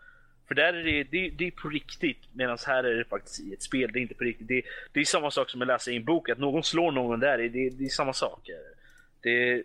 [0.49, 3.53] För där är det, det, det är på riktigt, medan här är det faktiskt i
[3.53, 4.49] ett spel, det är inte på riktigt.
[4.49, 4.62] Det,
[4.93, 7.39] det är samma sak som att läsa i en bok, att någon slår någon där,
[7.39, 8.51] det, det är samma sak.
[9.22, 9.62] Det,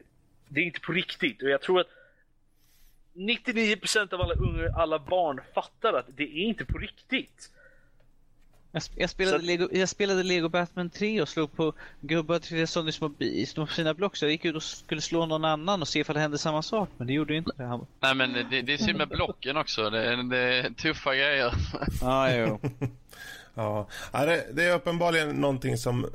[0.48, 1.90] det är inte på riktigt och jag tror att
[3.14, 7.50] 99% av alla unga, alla barn fattar att det är inte på riktigt.
[8.76, 9.46] Jag, jag, spelade så...
[9.46, 13.12] Lego, jag spelade Lego Batman 3 och slog på gubbar till sådana små,
[13.48, 16.14] små fina block så jag gick ut och skulle slå någon annan och se ifall
[16.14, 17.80] det hände samma sak men det gjorde ju inte det.
[18.00, 21.54] Nej men det, det är synd med blocken också, det är, det är tuffa grejer.
[22.02, 22.60] Ah, jo.
[23.56, 26.10] ja, det, det är uppenbarligen någonting som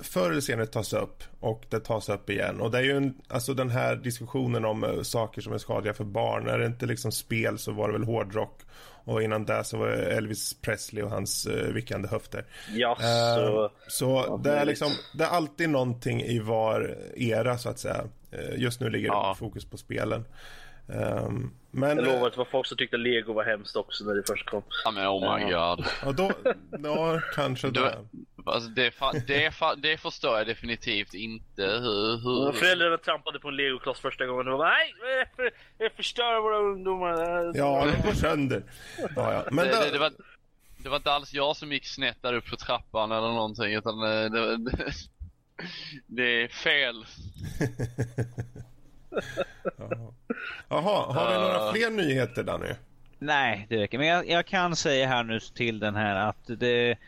[0.00, 2.60] förr eller senare tas upp och det tas upp igen.
[2.60, 5.94] Och det är ju en, alltså den här diskussionen om uh, saker som är skadliga
[5.94, 6.48] för barn.
[6.48, 8.60] Är det inte liksom spel så var det väl hårdrock.
[9.04, 12.44] Och innan det så var det Elvis Presley och hans uh, vickande höfter.
[12.74, 12.96] Ja,
[13.36, 13.64] så...
[13.64, 18.04] Uh, så det är liksom, det är alltid någonting i var era så att säga.
[18.56, 19.36] just nu ligger ja.
[19.38, 20.24] fokus på spelen.
[20.86, 24.14] Um, men, jag lovar att det var folk som tyckte Lego var hemskt också när
[24.14, 24.62] det först kom.
[24.84, 25.52] Ja men oh my god.
[26.02, 26.30] Ja, då,
[26.78, 27.98] då kanske det.
[28.46, 28.92] Alltså det,
[29.26, 32.18] det, det förstår jag definitivt inte hur...
[32.22, 32.52] hur...
[32.52, 34.94] Föräldrarna trampade på en legokloss första gången och var nej,
[35.78, 37.52] det förstör våra ungdomar.
[37.54, 38.62] Ja, de går sönder.
[38.98, 39.44] Ja, ja.
[39.50, 40.12] Men det, det, det, var,
[40.82, 44.00] det var inte alls jag som gick snett där upp för trappan eller någonting utan
[44.00, 44.58] det, det,
[46.06, 47.04] det är fel.
[50.68, 52.74] Jaha, har vi några fler nyheter Danny?
[53.18, 53.98] Nej, det räcker.
[53.98, 56.98] Men jag, jag, kan säga här nu till den här att det,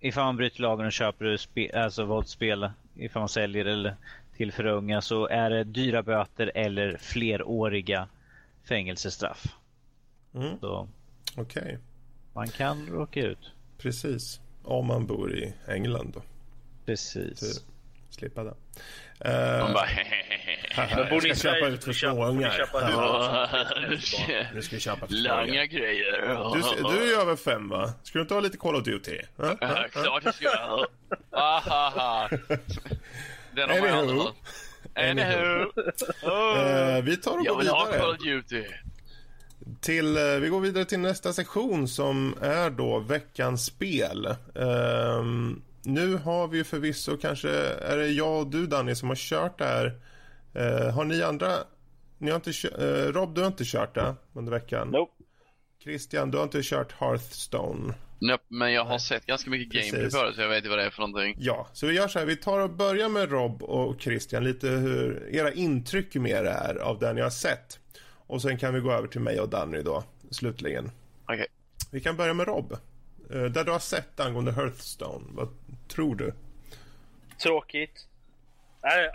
[0.00, 3.96] ifall man bryter lagen och köper spe, alltså våldsspel, ifall man säljer eller
[4.36, 8.08] till för unga så är det dyra böter eller fleråriga
[8.64, 9.46] fängelsestraff.
[10.34, 10.54] Mm.
[10.62, 10.88] Okej.
[11.36, 11.76] Okay.
[12.32, 13.52] Man kan råka ut.
[13.78, 14.40] Precis.
[14.62, 16.22] Om man bor i England då.
[16.86, 17.64] Precis.
[18.10, 18.54] slippa det.
[19.18, 19.88] De bara
[20.76, 22.68] Men bor ni i jag ska köpa ut för småungar.
[24.54, 26.12] Nu ska vi köpa för Langa grejer.
[26.54, 27.92] Du, du är över fem va?
[28.02, 29.18] Ska du inte ha lite Call of Duty?
[29.92, 30.48] Klart jag ska.
[31.30, 32.28] Ahaha.
[33.54, 34.28] Den har man Anywho.
[34.94, 35.72] Anywho.
[36.96, 38.10] Eh, vi tar och Jag går vill ha Call vidare.
[38.10, 38.64] of Duty.
[39.80, 44.26] Till, eh, vi går vidare till nästa sektion som är då veckans spel.
[44.54, 49.16] Ehm, nu har vi ju förvisso kanske, är det jag och du Danny som har
[49.16, 50.00] kört det här.
[50.54, 51.52] Eh, har ni andra,
[52.18, 54.88] ni har inte eh, Rob du har inte kört det under veckan?
[54.90, 55.12] Nope.
[55.82, 57.94] Christian du har inte kört Hearthstone?
[58.18, 60.78] Nope, men jag har sett ganska mycket gameplay på det så jag vet ju vad
[60.78, 61.36] det är för någonting.
[61.38, 64.68] Ja, så vi gör så här, vi tar och börjar med Rob och Christian, lite
[64.68, 67.78] hur era intryck med det här av det ni har sett.
[68.26, 70.90] Och sen kan vi gå över till mig och Danny då, slutligen.
[71.24, 71.46] Okej.
[71.90, 72.72] Vi kan börja med Rob.
[73.30, 75.48] Eh, Där du har sett angående Hearthstone, vad
[75.88, 76.32] tror du?
[77.42, 78.06] Tråkigt.
[78.82, 79.10] Nej,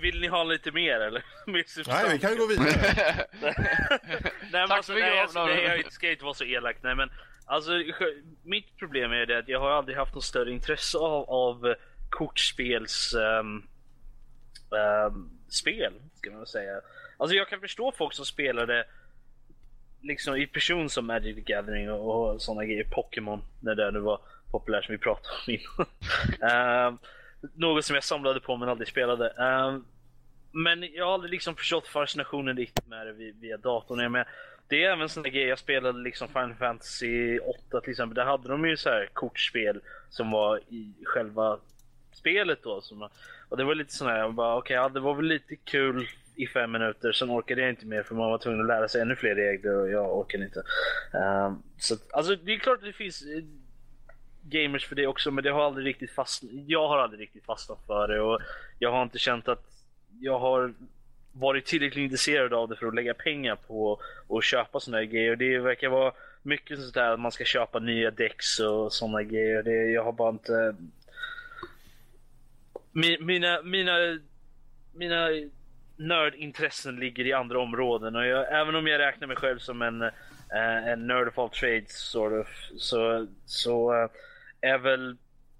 [0.00, 1.24] vill ni ha lite mer eller?
[1.86, 2.66] Nej, vi kan gå vidare.
[3.40, 3.54] Nej,
[4.52, 6.76] men Tack alltså, nej, alltså, nej, jag ska inte vara så elak.
[6.82, 7.10] Nej, men
[7.46, 7.72] alltså,
[8.42, 11.74] mitt problem är det att jag har aldrig haft något större intresse av, av
[12.10, 13.62] kortspels ehm,
[14.78, 16.80] ehm, spel, ska man säga.
[17.16, 18.86] Alltså jag kan förstå folk som spelade
[20.02, 23.98] liksom i person som Magic the Gathering och, och sådana grejer, Pokémon, när det nu
[23.98, 24.20] var
[24.58, 25.86] populär som vi pratade om innan.
[26.50, 26.98] Ehm,
[27.54, 29.28] något som jag samlade på men aldrig spelade.
[29.28, 29.84] Ehm,
[30.52, 33.98] men jag har aldrig liksom förstått fascinationen riktigt med det via, via datorn.
[33.98, 34.26] Jag med.
[34.68, 38.14] Det är även sådana grejer, jag spelade liksom Final Fantasy 8 till exempel.
[38.14, 39.80] Där hade de ju så här kortspel
[40.10, 41.58] som var i själva
[42.12, 42.80] spelet då.
[42.80, 43.08] Som,
[43.48, 46.08] och det var lite sån här, jag bara okej, ja, det var väl lite kul
[46.36, 49.00] i fem minuter, sen orkade jag inte mer för man var tvungen att lära sig
[49.00, 50.62] ännu fler regler och jag orkade inte.
[51.12, 53.22] Um, så att, alltså det är klart att det finns
[54.44, 56.52] gamers för det också, men det har aldrig riktigt fastnat.
[56.66, 58.40] Jag har aldrig riktigt fastnat för det och
[58.78, 59.64] jag har inte känt att
[60.20, 60.74] jag har
[61.32, 65.36] varit tillräckligt intresserad av det för att lägga pengar på och köpa såna här grejer.
[65.36, 69.62] Det verkar vara mycket sånt där att man ska köpa nya däcks och såna grejer.
[69.62, 70.76] Det, jag har bara inte...
[73.20, 74.18] Mina, mina,
[74.92, 75.28] mina
[75.96, 80.02] nördintressen ligger i andra områden och jag, även om jag räknar mig själv som en,
[80.02, 84.08] eh, en nerd of all trades sort of, så, så eh,
[84.64, 85.16] är väl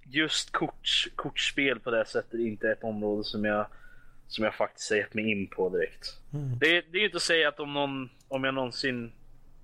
[0.06, 3.66] just kort, kortspel på det sättet inte ett område som jag
[4.28, 6.20] som jag faktiskt har gett mig in på direkt.
[6.60, 9.12] Det, det är ju inte att säga att om, någon, om jag någonsin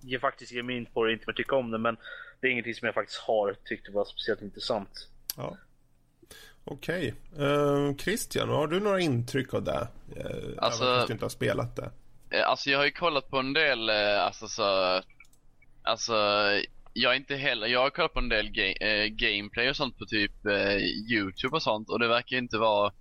[0.00, 1.96] ge, faktiskt ger mig in på det inte kommer tycka om det men
[2.40, 5.08] det är ingenting som jag faktiskt har tyckt var speciellt intressant.
[5.36, 5.56] Ja.
[6.64, 7.14] Okej.
[7.38, 9.88] Eh, Christian, har du några intryck av det?
[10.16, 11.90] Uh, Alltså- Även du inte har spelat det.
[12.30, 15.00] Eh, Alltså jag har ju kollat på en del, alltså så,
[15.82, 16.14] alltså
[16.92, 19.98] jag är inte heller, jag har kollat på en del ga- äh, gameplay och sånt
[19.98, 20.76] på typ äh,
[21.12, 22.92] Youtube och sånt och det verkar inte vara,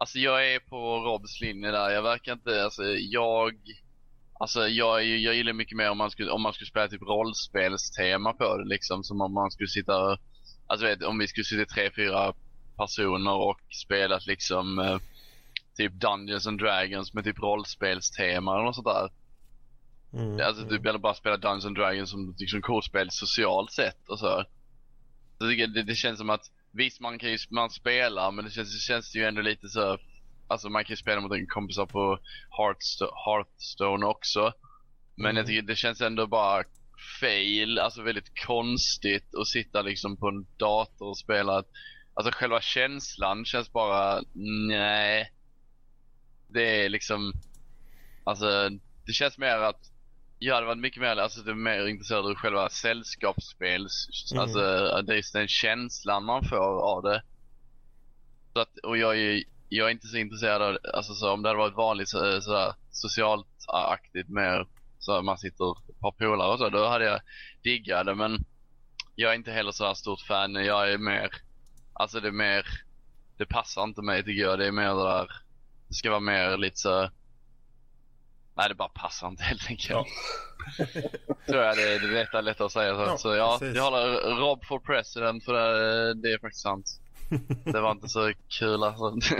[0.00, 3.54] alltså jag är på Robs linje där, jag verkar inte, alltså jag,
[4.40, 7.02] alltså jag, är jag gillar mycket mer om man skulle, om man skulle spela typ
[7.02, 10.18] rollspelstema på det liksom, som om man skulle sitta,
[10.66, 12.34] alltså vet, om vi skulle sitta tre, fyra
[12.76, 14.98] personer och spelat liksom eh,
[15.76, 19.10] typ Dungeons and Dragons med typ rollspelstema eller något sånt där.
[20.12, 20.40] Mm.
[20.46, 24.44] Alltså typ eller bara spela Dungeons and Dragons som liksom kortspel socialt sett och så.
[25.38, 28.44] så jag tycker det, det känns som att visst man kan ju man spelar men
[28.44, 29.98] det känns, det känns ju ändå lite så
[30.48, 32.18] Alltså man kan ju spela mot en kompisar på
[32.58, 34.52] Hearthstone, Hearthstone också.
[35.16, 35.36] Men Mm.
[35.36, 36.64] jag tycker det känns ändå bara
[37.20, 41.64] fail, alltså väldigt konstigt att sitta liksom på en dator och spela.
[42.14, 44.22] Alltså själva känslan känns bara,
[44.68, 45.32] nej.
[46.48, 47.32] Det är liksom,
[48.24, 48.68] alltså
[49.06, 49.80] det känns mer att
[50.38, 53.86] jag hade varit mycket mer, alltså det är mer intresserad av själva sällskapsspel.
[54.32, 54.42] Mm.
[54.42, 54.60] Alltså
[55.02, 57.22] det är den känslan man får av det.
[58.52, 61.48] Så att, och jag är, jag är inte så intresserad av, alltså så om det
[61.48, 64.66] hade varit vanligt så, sådär socialt aktigt mer
[64.98, 67.20] så man sitter ett par polare och så, då hade jag
[67.62, 68.44] diggat det men
[69.14, 70.54] jag är inte heller så här stort fan.
[70.54, 71.30] Jag är mer,
[71.92, 72.66] alltså det är mer,
[73.36, 74.58] det passar inte mig tycker jag.
[74.58, 75.30] Det är mer det där,
[75.88, 77.10] det ska vara mer lite så
[78.56, 79.90] Nej det bara passar inte helt enkelt.
[79.90, 80.06] Ja.
[81.46, 83.00] Tror jag det är det lätta, lätta att säga så.
[83.00, 83.76] Ja, så ja, precis.
[83.76, 87.00] jag håller Rob for president för det, det är faktiskt sant.
[87.64, 89.18] Det var inte så kul alltså.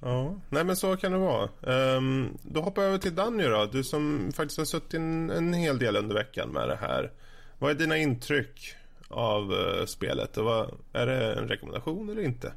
[0.00, 1.48] Ja, nej men så kan det vara.
[1.66, 3.66] Ehm, då hoppar jag över till Danny då.
[3.72, 7.10] Du som faktiskt har suttit en, en hel del under veckan med det här.
[7.58, 8.74] Vad är dina intryck
[9.08, 10.36] av eh, spelet?
[10.36, 12.52] Och vad, är det en rekommendation eller inte?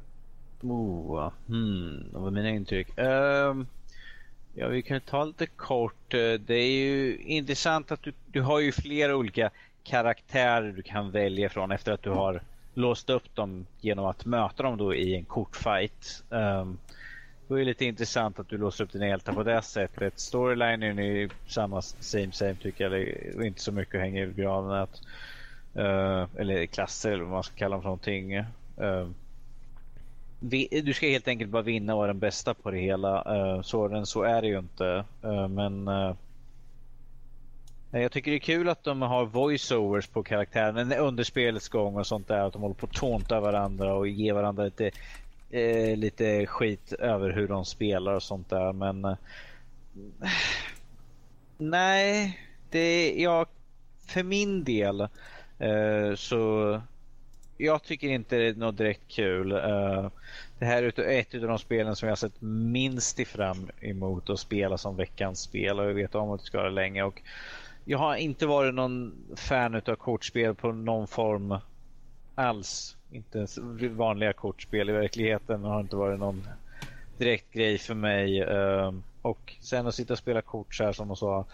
[0.60, 2.98] Oh, hmm, vad var mina intryck?
[2.98, 3.66] Ehm,
[4.54, 6.14] ja, vi kan ta lite kort.
[6.14, 9.50] Eh, det är ju intressant att du, du har ju flera olika
[9.84, 12.42] karaktärer du kan välja från efter att du har
[12.74, 16.24] låst upp dem genom att möta dem då i en kortfight.
[16.28, 16.78] Um,
[17.48, 20.20] det är lite intressant att du låser upp dina hjältar på det sättet.
[20.20, 22.92] Storylinen är ju samma same same tycker jag.
[22.92, 23.02] Det
[23.36, 24.86] är inte så mycket att hänga i granen.
[25.76, 28.36] uh, eh, eller klasser eller vad man ska kalla dem för någonting.
[28.36, 29.10] Uh,
[30.82, 33.36] du ska helt enkelt bara vinna och vara den bästa på det hela.
[33.36, 35.04] Uh, så, så är det ju inte.
[35.22, 36.14] Eh, men eh,
[37.90, 42.06] jag tycker det är kul att de har voiceovers på karaktären under spelets gång och
[42.06, 42.38] sånt där.
[42.38, 44.90] Att de håller på att tånta varandra och ge varandra lite,
[45.50, 48.72] eh, lite skit över hur de spelar och sånt där.
[48.72, 49.16] Men eh,
[51.58, 52.40] nej,
[52.70, 53.46] det jag
[54.06, 55.00] för min del
[55.58, 56.80] eh, så
[57.64, 59.52] jag tycker inte det är något direkt kul.
[59.52, 60.08] Uh,
[60.58, 64.78] det här är ett av de spelen som jag sett minst fram emot att spela
[64.78, 67.02] som veckans spel och jag vet om att det ska vara länge.
[67.02, 67.22] Och
[67.84, 71.56] jag har inte varit någon fan av kortspel på någon form
[72.34, 72.96] alls.
[73.10, 73.58] Inte ens
[73.90, 76.48] vanliga kortspel i verkligheten har inte varit någon
[77.18, 78.44] direkt grej för mig.
[78.44, 78.92] Uh,
[79.22, 81.44] och sen att sitta och spela kort så här som de sa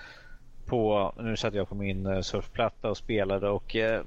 [0.66, 4.00] på, nu satt jag på min eh, surfplatta och spelade och uh,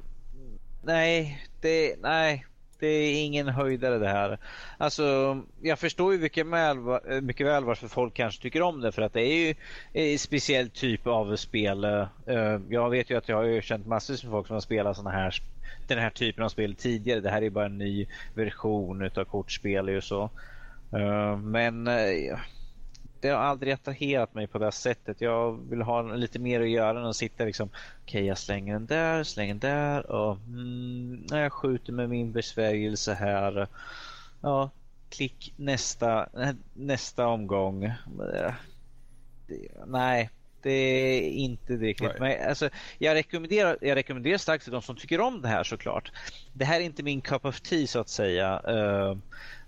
[0.81, 2.45] nej, det, nej,
[2.81, 4.37] det är ingen höjdare det här.
[4.77, 8.91] Alltså, jag förstår ju mycket väl, eh, mycket väl varför folk kanske tycker om det
[8.91, 9.55] för att det är ju
[9.93, 11.83] en speciell typ av spel.
[11.83, 14.97] Eh, eh, jag vet ju att jag har känt massor med folk som har spelat
[14.97, 15.35] såna här,
[15.87, 17.19] den här typen av spel tidigare.
[17.19, 20.29] Det här är bara en ny version av kortspel och så.
[21.41, 21.89] Men
[23.21, 25.21] det har aldrig attraherat mig på det sättet.
[25.21, 27.69] Jag vill ha lite mer att göra än att sitta liksom,
[28.03, 32.31] okej okay, jag slänger den där, slänger den där och mm, jag skjuter med min
[32.31, 33.67] besvärjelse här.
[34.41, 34.69] Ja,
[35.09, 36.29] klick nästa,
[36.73, 37.93] nästa omgång.
[39.85, 40.29] Nej,
[40.61, 42.19] det är inte riktigt.
[42.19, 46.11] Men, alltså, jag, rekommenderar, jag rekommenderar starkt till de som tycker om det här såklart.
[46.53, 48.61] Det här är inte min cup of tea så att säga.
[48.69, 49.17] Uh,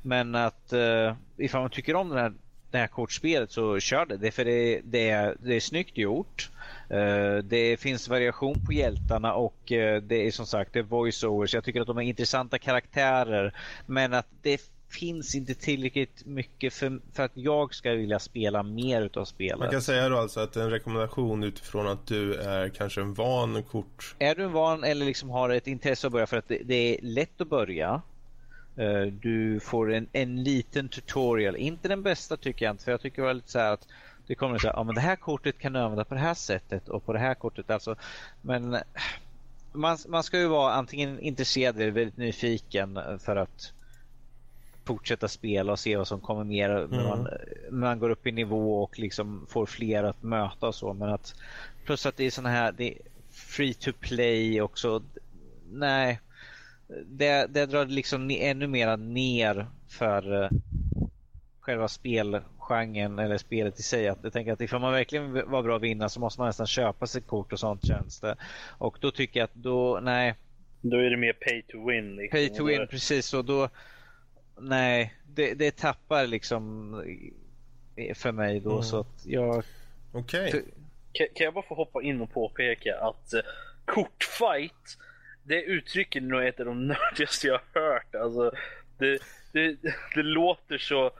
[0.01, 2.33] men att uh, ifall man tycker om den här
[2.73, 4.17] det här kortspelet så kör det.
[4.17, 6.49] det för det, det, är, det är snyggt gjort.
[6.91, 11.53] Uh, det finns variation på hjältarna och uh, det är som sagt det är voiceovers.
[11.53, 13.53] Jag tycker att de är intressanta karaktärer
[13.85, 19.01] men att det finns inte tillräckligt mycket för, för att jag ska vilja spela mer
[19.01, 19.59] utav spelet.
[19.59, 23.63] Man kan säga då alltså att en rekommendation utifrån att du är kanske en van
[23.63, 24.15] kort...
[24.19, 26.75] Är du en van eller liksom har ett intresse att börja för att det, det
[26.75, 28.01] är lätt att börja.
[28.75, 33.01] Eh, du får en, en liten tutorial, inte den bästa tycker jag inte för jag
[33.01, 33.87] tycker det var lite så att
[34.27, 36.33] det kommer så här, ja men det här kortet kan du använda på det här
[36.33, 37.95] sättet och på det här kortet alltså.
[38.41, 38.77] Men
[39.71, 43.73] man, man ska ju vara antingen intresserad eller väldigt nyfiken för att
[44.85, 46.89] fortsätta spela och se vad som kommer mer mm.
[46.89, 47.23] när, man,
[47.69, 50.93] när man går upp i nivå och liksom får fler att möta och så.
[50.93, 51.35] Men att
[51.85, 52.97] plus att det är såna här, det är
[53.31, 55.03] free to play också.
[55.71, 56.19] Nej,
[57.05, 60.49] det, det drar liksom ännu mer ner för uh,
[61.59, 64.07] själva spelgenren eller spelet i sig.
[64.07, 66.67] Att jag tänker att ifall man verkligen var bra att vinna så måste man nästan
[66.67, 68.35] köpa sig kort och sånt känns det.
[68.77, 70.35] Och då tycker jag att då, nej.
[70.81, 72.15] Då är det mer pay to win.
[72.15, 72.37] Liksom.
[72.37, 73.33] Pay to win, precis.
[73.33, 73.69] Och då,
[74.59, 76.91] nej, det, det tappar liksom
[78.15, 78.83] för mig då mm.
[78.83, 79.63] så att jag...
[80.11, 80.47] Okej.
[80.47, 80.61] Okay.
[81.11, 83.41] Kan, kan jag bara få hoppa in och påpeka att uh,
[83.85, 84.97] kortfight
[85.43, 88.15] det uttrycket är nog ett av de nördigaste jag har hört.
[88.15, 88.51] Alltså,
[88.97, 89.19] det,
[89.51, 89.77] det,
[90.15, 91.11] det låter så,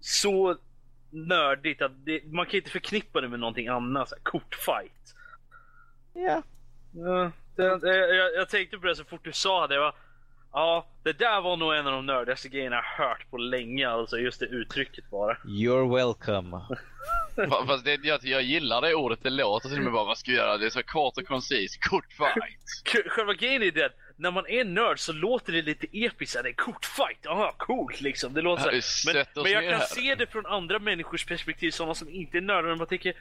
[0.00, 0.56] så
[1.10, 4.12] nördigt att det, man kan inte förknippa det med någonting annat.
[4.22, 5.14] Kortfight.
[6.12, 6.42] Ja.
[6.92, 9.78] ja det, jag, jag, tänkte på det så fort du sa det.
[9.78, 9.94] Var,
[10.52, 13.88] ja, det där var nog en av de nördigaste grejerna jag hört på länge.
[13.88, 15.34] Alltså just det uttrycket bara.
[15.34, 16.60] You're welcome.
[17.66, 20.30] Fast det, jag, jag gillar det ordet, det låter till och med bara vad ska
[20.30, 20.58] vi göra?
[20.58, 23.08] Det är så kort och koncist, kort fight.
[23.08, 26.52] Själva grejen är det när man är nörd så låter det lite episkt, det är
[26.52, 28.34] kort fight, aha coolt liksom.
[28.34, 29.86] Det låter så men, men jag kan här.
[29.86, 33.14] se det från andra människors perspektiv, sådana som inte är nördar, man tänker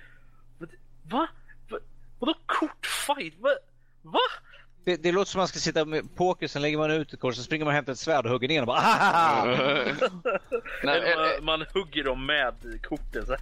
[1.03, 1.27] Va?
[1.69, 1.79] Va?
[2.19, 3.33] Vadå kort fight?
[3.39, 3.49] Va?
[4.01, 4.19] Va?
[4.83, 7.35] Det, det låter som man ska sitta med poker, sen lägger man ut ett kort,
[7.35, 8.81] så springer man och hämtar ett svärd och hugger ner och bara
[10.83, 13.25] Nej, man, man, hugger dem med korten.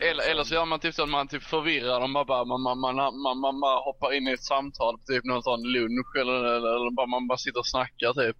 [0.00, 2.62] eller, eller så gör man typ så att man typ förvirrar dem, bara, bara man,
[2.62, 6.44] man, man, man, man, man hoppar in i ett samtal, typ någon sån lunch eller,
[6.44, 8.36] eller, eller bara, man bara sitter och snackar typ.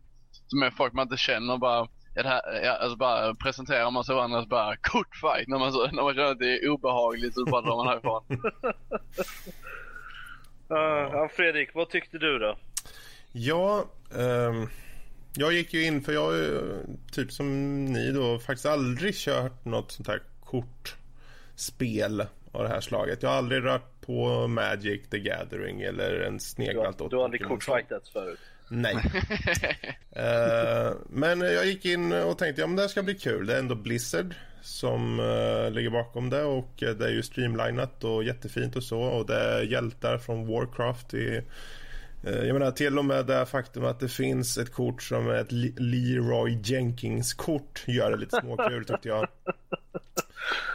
[0.60, 1.88] Med folk man inte känner bara.
[2.14, 5.72] Det här, ja, alltså bara presenterar man sig varandra så bara kort fight när man,
[5.72, 8.24] så, när man känner att det är obehagligt så bara drar man härifrån.
[10.70, 12.58] Uh, Fredrik, vad tyckte du då?
[13.32, 14.68] Ja, um,
[15.36, 16.66] jag gick ju in för jag har
[17.12, 22.20] typ som ni då faktiskt aldrig kört något sånt här kortspel
[22.52, 23.22] av det här slaget.
[23.22, 27.44] Jag har aldrig rört på Magic the Gathering eller en sneglat åt Du har aldrig
[27.44, 28.40] kortfightats förut?
[28.68, 28.94] Nej.
[30.16, 33.46] uh, men jag gick in och tänkte ja men det här ska bli kul.
[33.46, 34.34] Det är ändå Blizzard
[34.66, 39.26] som uh, ligger bakom det och det är ju streamlinat och jättefint och så och
[39.26, 41.42] det är hjältar från Warcraft i
[42.26, 45.34] Eh, jag menar till och med det faktum att det finns ett kort som är
[45.34, 49.28] ett Leroy Jenkins-kort gör det lite småkul tyckte jag.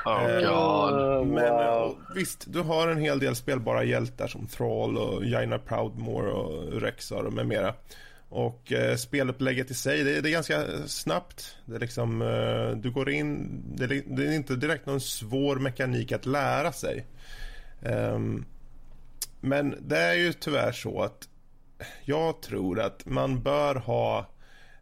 [0.06, 1.28] Oh, God.
[1.28, 1.98] Men eh, wow.
[2.16, 7.24] visst, du har en hel del spelbara hjältar som Thrall och Jaina Proudmore och Rexar
[7.24, 7.74] och med mera.
[8.32, 11.58] Och eh, spelupplägget i sig, det, det, är ganska snabbt.
[11.66, 16.12] Det är liksom, eh, du går in, det, det, är inte direkt någon svår mekanik
[16.12, 17.06] att lära sig.
[17.82, 18.46] Um,
[19.42, 21.28] men det är ju tyvärr så att
[22.04, 24.30] jag tror att man bör ha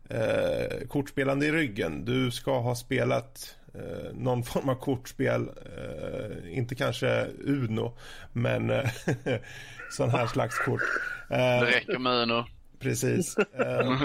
[0.09, 2.05] eh, kortspelande i ryggen.
[2.05, 7.97] Du ska ha spelat eh, någon form av kortspel, eh, inte kanske Uno,
[8.33, 8.89] men eh,
[9.91, 10.81] sån här slags kort.
[11.29, 12.45] Eh, det räcker med Uno.
[12.79, 13.37] Precis.
[13.53, 14.01] Eh,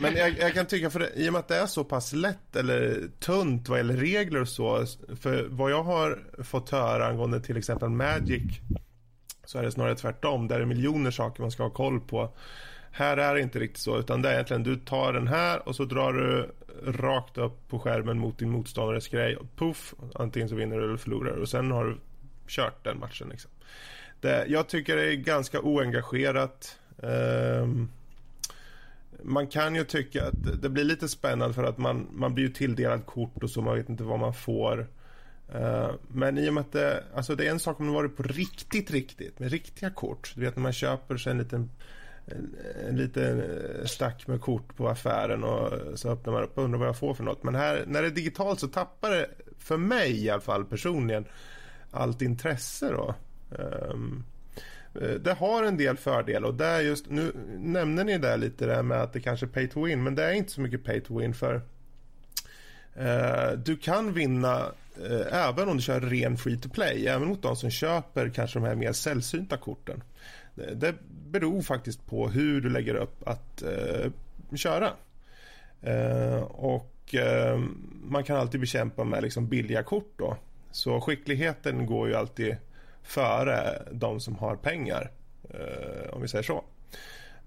[0.00, 2.12] men jag, jag, kan tycka, för det, i och med att det är så pass
[2.12, 4.86] lätt eller tunt vad gäller regler och så,
[5.20, 8.42] för vad jag har fått höra angående till exempel Magic
[9.44, 10.48] så är det snarare tvärtom.
[10.48, 12.36] Där är det miljoner saker man ska ha koll på.
[12.90, 15.76] Här är det inte riktigt så, utan det är egentligen du tar den här och
[15.76, 16.54] så drar du
[16.92, 19.36] rakt upp på skärmen mot din motståndares grej.
[19.36, 21.96] Och puff, antingen så vinner du eller förlorar och sen har du
[22.48, 23.28] kört den matchen.
[23.28, 23.50] Liksom.
[24.20, 26.78] Det, jag tycker det är ganska oengagerat.
[26.96, 27.90] Um,
[29.26, 33.06] man kan ju tycka att det blir lite spännande för att man, man blir tilldelad
[33.06, 34.86] kort och så man vet inte vad man får.
[35.54, 38.16] Uh, men i och med att det, alltså det är en sak om det varit
[38.16, 40.32] på riktigt, riktigt med riktiga kort.
[40.34, 41.70] Du vet när man köper sig en liten
[42.26, 42.56] en,
[42.88, 46.78] en liten eh, stack med kort på affären och så öppnar man upp och undrar
[46.78, 47.42] vad jag får för något.
[47.42, 51.24] Men här, när det är digitalt så tappar det, för mig i alla fall personligen,
[51.90, 53.14] allt intresse då.
[53.50, 54.24] Um,
[55.02, 58.82] Eh, det har en del fördelar och där just, nu nämner ni där lite där
[58.82, 61.00] med att det kanske är pay to win, men det är inte så mycket pay
[61.00, 61.60] to win för
[62.94, 64.72] eh, du kan vinna
[65.04, 68.58] eh, även om du kör ren free to play, även mot de som köper kanske
[68.58, 70.02] de här mer sällsynta korten.
[70.54, 70.94] Det, det
[71.30, 74.10] beror faktiskt på hur du lägger upp att eh,
[74.56, 74.92] köra.
[75.82, 77.58] Eh, och eh,
[78.04, 80.36] man kan alltid bekämpa med liksom billiga kort då.
[80.70, 82.56] Så skickligheten går ju alltid
[83.06, 85.10] före de som har pengar.
[85.50, 86.64] Eh, om vi säger så.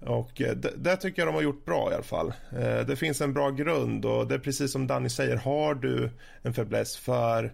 [0.00, 2.32] Och eh, det, det, tycker jag de har gjort bra i alla fall.
[2.58, 6.10] Eh, det finns en bra grund och det är precis som Danny säger, har du
[6.42, 7.44] en fäbless för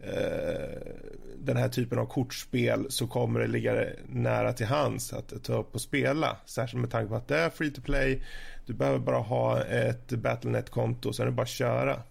[0.00, 0.92] eh,
[1.38, 5.74] den här typen av kortspel så kommer det ligga nära till hands att ta upp
[5.74, 6.36] och spela.
[6.46, 8.22] Särskilt med tanke på att det är free to play.
[8.66, 12.02] Du behöver bara ha ett Battlenet-konto sen är det bara att köra.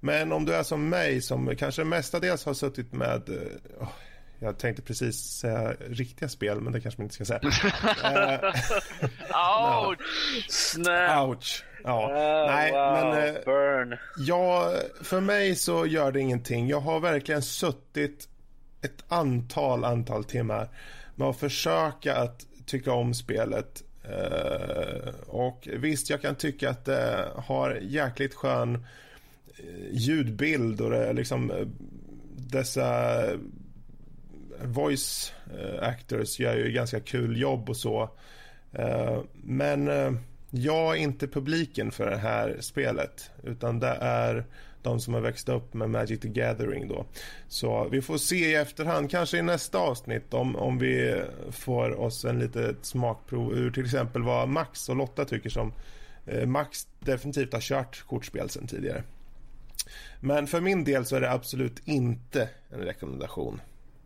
[0.00, 3.22] Men om du är som mig som kanske mestadels har suttit med
[3.80, 3.88] oh,
[4.42, 7.40] jag tänkte precis säga riktiga spel, men det kanske man inte ska säga.
[7.42, 7.50] uh,
[9.88, 9.98] Ouch!
[10.48, 11.28] Snap!
[11.28, 11.64] Ouch!
[11.84, 12.92] Ja, uh, nej, wow.
[12.92, 13.34] men...
[13.36, 13.98] Uh, Burn!
[14.16, 16.68] Ja, för mig så gör det ingenting.
[16.68, 18.28] Jag har verkligen suttit
[18.82, 20.68] ett antal, antal timmar
[21.14, 23.82] med att försöka att tycka om spelet.
[25.26, 28.86] Och visst, jag kan tycka att det har jäkligt skön
[29.90, 31.52] ljudbild och det är liksom
[32.36, 33.18] dessa
[34.64, 38.10] voice eh, actors gör ju ganska kul jobb och så.
[38.72, 40.12] Eh, men eh,
[40.50, 44.44] jag är inte publiken för det här spelet utan det är
[44.82, 47.06] de som har växt upp med Magic the Gathering då.
[47.48, 52.24] Så vi får se i efterhand, kanske i nästa avsnitt om, om vi får oss
[52.24, 55.72] en litet smakprov ur till exempel vad Max och Lotta tycker som
[56.46, 59.02] Max definitivt har kört kortspel sen tidigare.
[60.20, 63.60] Men för min del så är det absolut inte en rekommendation.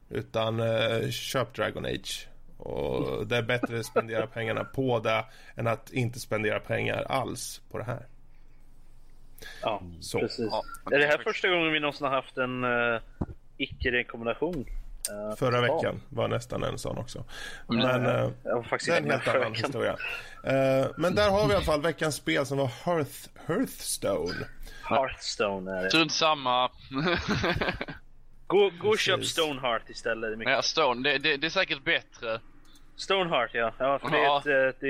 [0.09, 2.29] Utan eh, köp Dragon Age.
[2.59, 5.25] Och det är bättre att spendera pengarna på det
[5.57, 8.07] än att inte spendera pengar alls på det här.
[9.63, 10.19] Ja, Så.
[10.19, 10.49] precis.
[10.51, 13.01] Ja, är det här första gången vi någonsin har haft en uh,
[13.57, 14.67] icke-rekommendation?
[15.11, 17.25] Uh, Förra veckan var nästan en sån också.
[17.69, 19.93] Men uh, det är en helt annan historia.
[19.93, 24.47] Uh, men där har vi i alla fall veckans spel som var Hearth, Hearthstone.
[24.85, 25.91] Hearthstone är det.
[25.91, 26.71] Strunt samma.
[28.47, 30.39] Gå, gå och köp Stoneheart istället.
[30.41, 32.41] Ja, Stone, det, det, det, är säkert bättre.
[32.97, 34.43] Stoneheart ja, ja för ja.
[34.45, 34.81] Det, är ett,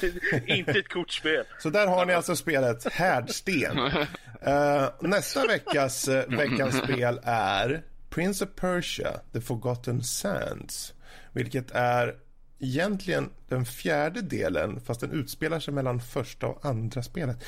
[0.00, 1.44] det, är inte ett kortspel.
[1.58, 3.78] Så där har ni alltså spelet Härdsten.
[3.78, 10.94] uh, nästa veckas, uh, veckans spel är Prince of Persia, The Forgotten Sands.
[11.32, 12.16] Vilket är
[12.58, 17.44] egentligen den fjärde delen fast den utspelar sig mellan första och andra spelet.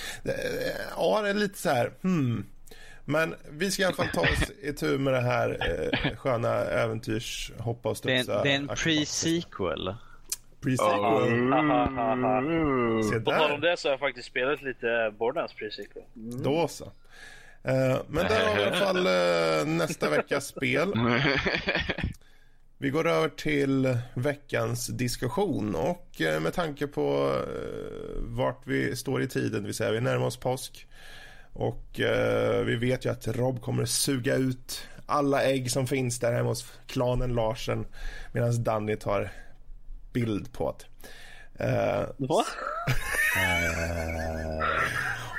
[0.96, 2.46] Ja, det är lite så här, hmm
[3.04, 6.48] Men vi ska i alla fall ta oss i tur med det här eh, sköna
[6.48, 8.42] äventyrs hoppa och studsa.
[8.42, 9.94] Det är en pre-sequel.
[10.60, 11.32] Pre-sequel.
[11.32, 13.02] Mm.
[13.02, 16.04] Se På tal om det så har jag faktiskt spelat lite Borderlands pre-sequel.
[16.16, 16.42] Mm.
[16.42, 16.84] Då så.
[17.64, 20.92] Eh, men där har vi i alla fall eh, nästa veckas spel.
[22.78, 27.36] Vi går över till veckans diskussion och eh, med tanke på
[28.18, 30.86] vart vi står i tiden, det vill säga vi närmar oss påsk
[31.52, 36.32] och eh, vi vet ju att Rob kommer suga ut alla ägg som finns där
[36.32, 37.86] hemma hos klanen Larsen
[38.32, 39.30] medan Danny tar
[40.12, 40.84] bild på det.
[41.64, 42.44] Eh, Va?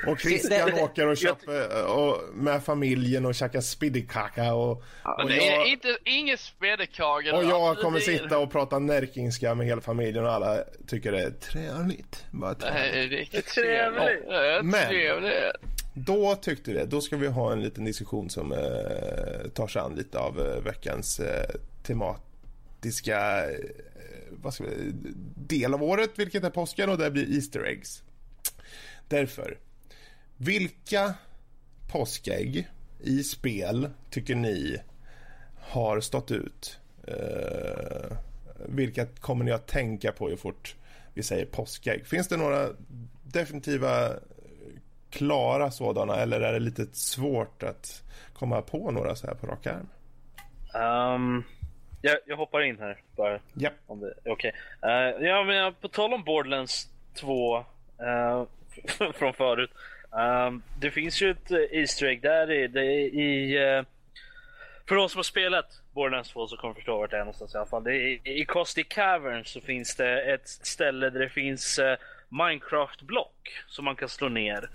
[0.06, 4.70] och Christian Det- det- åker och köper eh, och, med familjen och käkar spiddykaka och,
[5.02, 7.32] och det är jag, inte, inget spädekage.
[7.34, 11.12] och jag Alltså, kommer det- sitta och prata närkingska med hela familjen och alla tycker
[11.12, 12.24] det är trevligt.
[12.30, 12.94] Bara Det trevligt.
[13.12, 14.00] är riktigt Trevligt.
[14.02, 14.28] trevligt.
[14.28, 15.34] Det är Men- trevligt.
[15.94, 19.94] Då tyckte det, då ska vi ha en liten diskussion som eh, tar sig an
[19.94, 21.50] lite av eh, veckans eh,
[21.82, 23.58] tematiska eh,
[24.30, 24.92] vad ska vi,
[25.36, 28.02] del av året, vilket är påsken och det blir Easter eggs.
[29.08, 29.58] Därför,
[30.36, 31.14] vilka
[31.92, 32.68] påskägg
[33.00, 34.76] i spel tycker ni
[35.58, 36.78] har stått ut?
[37.06, 38.16] Eh,
[38.68, 40.76] vilka kommer ni att tänka på ju fort
[41.14, 42.06] vi säger påskägg?
[42.06, 42.68] Finns det några
[43.24, 44.12] definitiva
[45.18, 48.02] klara sådana eller är det lite svårt att
[48.32, 49.88] komma på några så här på rak arm?
[51.14, 51.44] Um,
[52.02, 53.38] jag, jag hoppar in här bara.
[53.54, 53.70] Ja.
[53.86, 54.52] Om det är okej.
[54.82, 57.56] Eh, ja, men jag- på tal om Borderlands 2
[58.00, 58.44] eh,
[59.14, 59.70] från förut.
[60.18, 63.82] Ehm, det finns ju ett eh, Easter egg där i, det är i eh,
[64.88, 67.58] för de som har spelat Borderlands 2 så kommer förstå vart det är någonstans i
[67.58, 67.86] alla fall.
[67.86, 71.96] Är, I Caustic Cavern så finns det ett ställe där det finns eh,
[72.28, 74.68] Minecraft-block som man kan slå ner.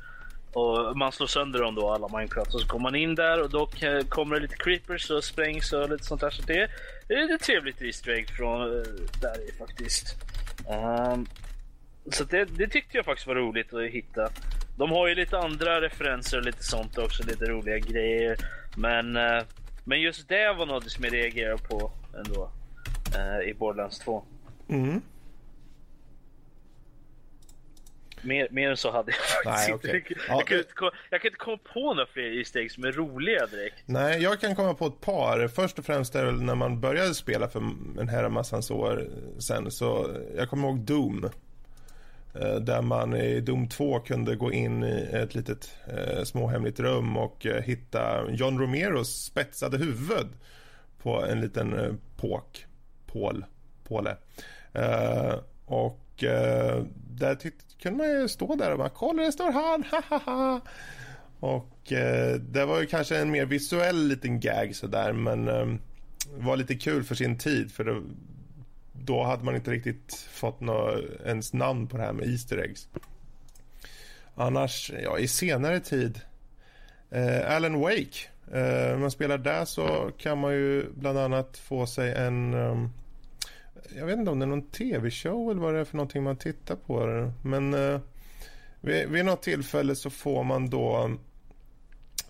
[0.54, 2.54] Och man slår sönder dem då, alla Minecraft.
[2.54, 3.70] Och så kommer man in där och då
[4.10, 6.30] kommer det lite creepers och sprängs och lite sånt där.
[6.30, 6.70] Så det,
[7.08, 8.84] det är ett trevligt Easter egg från eh,
[9.22, 10.16] där i faktiskt.
[10.68, 11.28] Um,
[12.12, 14.30] så det, det tyckte jag faktiskt var roligt att hitta.
[14.78, 18.38] De har ju lite andra referenser och lite sånt också, lite roliga grejer.
[18.78, 19.43] Men, uh,
[19.84, 22.52] men just det var något som jag reagerade på ändå.
[23.16, 24.24] uh, I Borderlands 2.
[24.70, 25.02] Mm.
[28.22, 29.88] Mer, mer än så hade jag faktiskt Nej, inte.
[29.88, 30.17] okej.
[30.28, 32.84] Jag, Ja, kan inte komma, jag kan inte komma på några fler Easter eggs som
[32.84, 33.76] är roliga direkt.
[33.86, 35.47] Nej, jag kan komma på ett par.
[35.47, 37.59] Först och främst är väl när man började spela för
[37.99, 39.07] en här massans år
[39.39, 39.72] sen.
[39.72, 41.30] Så jag kommer ihåg Doom.
[42.36, 47.17] Eh, Där man i Doom 2 kunde gå in i ett litet eh, småhemligt rum
[47.17, 50.28] och eh, hitta John Romeros spetsade huvud
[51.01, 52.65] på en liten eh, påk,
[53.05, 53.45] pål,
[53.88, 54.17] påle.
[54.74, 57.38] Eh, och eh, där
[57.82, 60.61] kunde man ju stå där och bara kolla det står han, ha ha ha.
[61.39, 65.67] Och eh, det var ju kanske en mer visuell liten gag sådär men eh,
[66.38, 68.01] var lite kul för sin tid för det,
[68.93, 72.88] då hade man inte riktigt fått nå, ens namn på det här med Easter eggs.
[74.36, 76.20] Annars, ja i senare tid
[77.09, 78.20] eh, Alan Wake.
[78.53, 82.93] Eh, om man spelar där så kan man ju bland annat få sig en um,
[83.97, 86.37] jag vet inte om det är någon tv-show eller vad det är för någonting man
[86.37, 87.31] tittar på.
[87.41, 87.99] Men eh,
[88.81, 91.11] vid, vid något tillfälle så får man då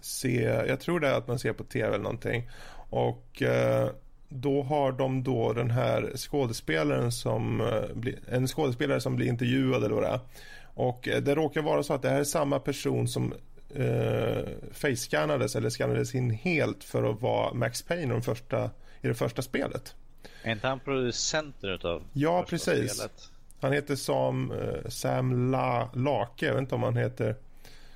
[0.01, 2.49] se, jag tror det är att man ser på tv eller någonting.
[2.89, 3.89] Och eh,
[4.29, 9.95] då har de då den här skådespelaren som, eh, en skådespelare som blir intervjuad eller
[9.95, 10.19] vad det är.
[10.63, 13.33] Och eh, det råkar vara så att det här är samma person som
[13.75, 18.69] eh, face-scannades eller skannades in helt för att vara Max Payne i, de första,
[19.01, 19.95] i det första spelet.
[20.43, 22.93] Är inte han producenten utav Ja, precis.
[22.93, 23.29] spelet?
[23.61, 27.35] Han heter Sam, eh, Sam La, Lake, jag vet inte om han heter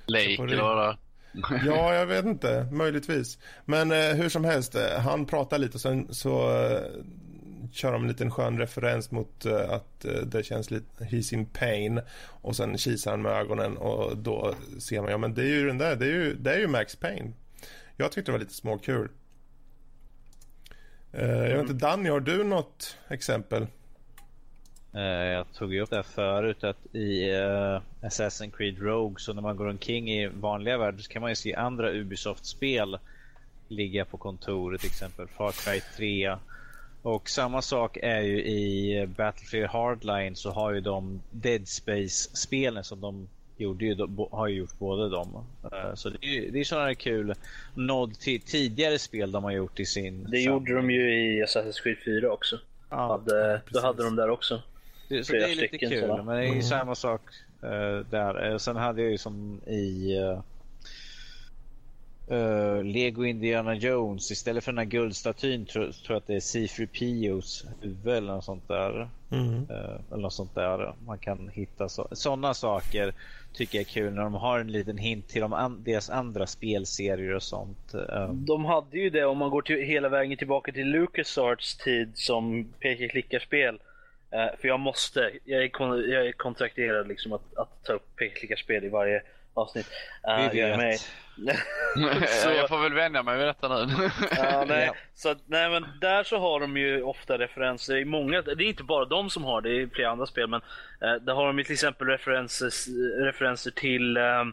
[0.06, 0.96] Lake eller.
[1.66, 2.68] Ja, jag vet inte.
[2.72, 3.38] Möjligtvis.
[3.64, 6.80] Men eh, hur som helst, eh, han pratar lite och sen så eh,
[7.72, 11.46] kör de en liten skön referens mot eh, att eh, det känns lite he's in
[11.46, 15.46] pain och sen kisar han med ögonen och då ser man, ja men det är
[15.46, 17.32] ju den där, det är ju, det är ju Max Payne.
[17.96, 19.08] Jag tyckte det var lite småkul.
[21.16, 23.66] Eh, jag vet inte, Danny, har du något exempel?
[24.94, 29.32] Eh, Jag tog ju upp det här förut att i uh, Assassin's Creed Rogue så
[29.32, 32.98] när man går omkring i vanliga världar så kan man ju se andra Ubisoft-spel
[33.68, 36.36] ligga på kontoret, till exempel Far Cry 3.
[37.02, 43.00] Och samma sak är ju i Battlefield Hardline så har ju de Dead Space-spelen som
[43.00, 43.96] de gjorde ju,
[44.30, 45.44] har ju gjort båda dem.
[45.72, 47.34] Eh, Så det är det är sådana här kul
[47.74, 51.82] nod till tidigare spel de har gjort i sin Det gjorde de ju i Assassin's
[51.82, 52.58] Creed 4 också.
[52.90, 54.62] Ja, hade, då hade de där också.
[55.08, 56.22] Det, så det är lite stycken kul, sådana.
[56.22, 56.62] men det är ju Mm.
[56.62, 57.20] samma sak
[57.62, 58.50] eh, där.
[58.50, 60.14] Eh, sen hade jag ju som i...
[60.18, 60.40] Uh,
[62.30, 64.30] uh, Lego Indiana Jones.
[64.30, 68.68] Istället för den här guldstatyn tror jag att det är C3POs huvud eller något sånt
[68.68, 69.08] där.
[69.30, 69.54] Mm.
[69.54, 70.94] Uh, eller något sånt där.
[71.06, 73.14] Man kan hitta sådana saker
[73.54, 76.46] tycker jag är kul när de har en liten hint till de an deras andra
[76.46, 77.94] spelserier och sånt.
[77.94, 78.32] Eh.
[78.32, 82.72] De hade ju det om man går till, hela vägen tillbaka till LucasArts tid som
[82.80, 83.74] peka-klickarspel.
[84.34, 87.92] Uh, eh, för jag måste, jag är, kon jag är kontrakterad liksom att, att ta
[87.92, 89.22] upp peka-klickarspel i varje
[89.54, 89.86] avsnitt.
[90.28, 90.76] Uh, Vi vet.
[90.76, 90.98] Mig.
[92.28, 94.10] så, jag får väl vänja mig vid detta nu.
[94.36, 94.86] ja, nej.
[94.86, 94.94] Ja.
[95.14, 98.82] Så, nej, men där så har de ju ofta referenser i många, det är inte
[98.82, 100.60] bara de som har det, är flera andra spel, men
[101.04, 102.70] uh, där har de ju till exempel referenser,
[103.24, 104.52] referenser till um,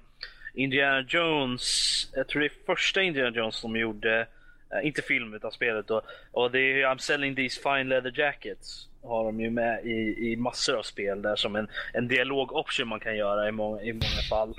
[0.54, 4.28] Indiana Jones, jag tror det är första Indiana Jones som gjorde,
[4.74, 8.88] uh, inte film utan spelet då, och det är I'm selling these fine leather jackets
[9.04, 12.99] har de ju med i, i massor av spel där som en, en dialog-option man
[12.99, 14.54] kan göra i många, i många fall.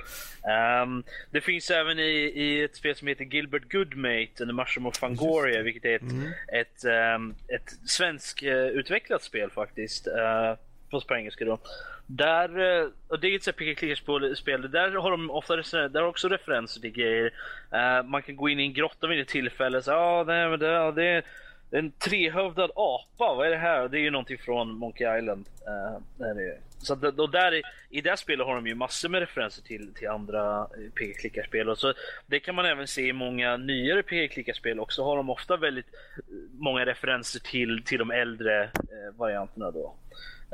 [0.83, 4.85] Um, det finns även i, i ett spel som heter Gilbert Goodmate and the Mushroom
[4.85, 6.31] of Fangoria, vilket är ett, mm.
[6.47, 6.85] ett,
[7.15, 10.07] um, ett svensk uh, utvecklat spel faktiskt.
[10.07, 10.55] Uh,
[11.01, 11.59] på engelska då.
[12.07, 16.81] Där, uh, och det är ett peka-klicka-spel, där har de ofta där har också referenser
[16.81, 17.33] till grejer.
[17.73, 20.91] Uh, man kan gå in i en grotta vid ett tillfälle säga ah, nej, det,
[20.91, 21.23] det,
[21.73, 23.87] en trehövdad apa, vad är det här?
[23.87, 25.45] Det är ju någonting från Monkey Island.
[25.67, 29.63] Uh, är så att, och där, I det spelet har de ju massor med referenser
[29.63, 31.75] till, till andra eh, PG-klickarspel.
[31.75, 31.93] Så
[32.27, 35.03] det kan man även se i många nyare PG-klickarspel också.
[35.03, 35.85] Har de ofta väldigt
[36.17, 36.21] eh,
[36.51, 39.95] många referenser till, till de äldre eh, varianterna då.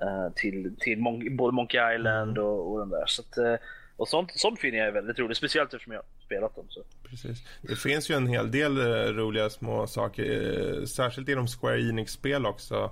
[0.01, 2.49] Uh, till till mon både Monkey Island mm.
[2.49, 3.03] och, och den där.
[3.05, 3.55] Så att, uh,
[3.99, 6.65] och sånt, sånt finner jag väldigt roligt, speciellt eftersom jag har spelat dem.
[6.69, 6.83] Så.
[7.09, 7.43] Precis.
[7.61, 12.45] Det finns ju en hel del uh, roliga små saker, uh, särskilt inom Square Enix-spel
[12.45, 12.91] också.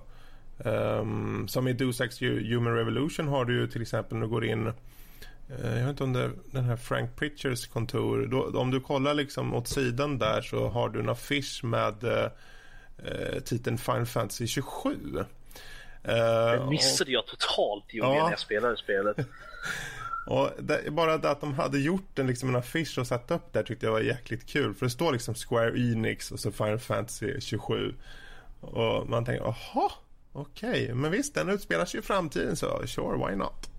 [0.58, 4.46] Um, som i Deus Ex Human Revolution har du ju till exempel, när du går
[4.46, 4.74] in uh,
[5.50, 8.28] jag vet inte om det är den här Frank Pritchers kontor.
[8.28, 13.40] Då, om du kollar liksom åt sidan där så har du en affisch med uh,
[13.40, 14.90] titeln Final Fantasy 27.
[14.90, 15.24] Uh,
[16.04, 18.10] det missade och, jag totalt i ja.
[18.10, 19.18] när jag spelade spelet.
[20.28, 23.54] Och det, bara det att de hade gjort en, liksom en affisch och satt upp
[23.54, 24.74] där tyckte jag var jäkligt kul.
[24.74, 27.94] För det står liksom Square Enix och så Final Fantasy 27.
[28.62, 29.92] Och man tänker, jaha,
[30.34, 30.84] okej.
[30.84, 30.94] Okay.
[30.94, 33.70] Men visst, den utspelar sig i framtiden så sure, why not?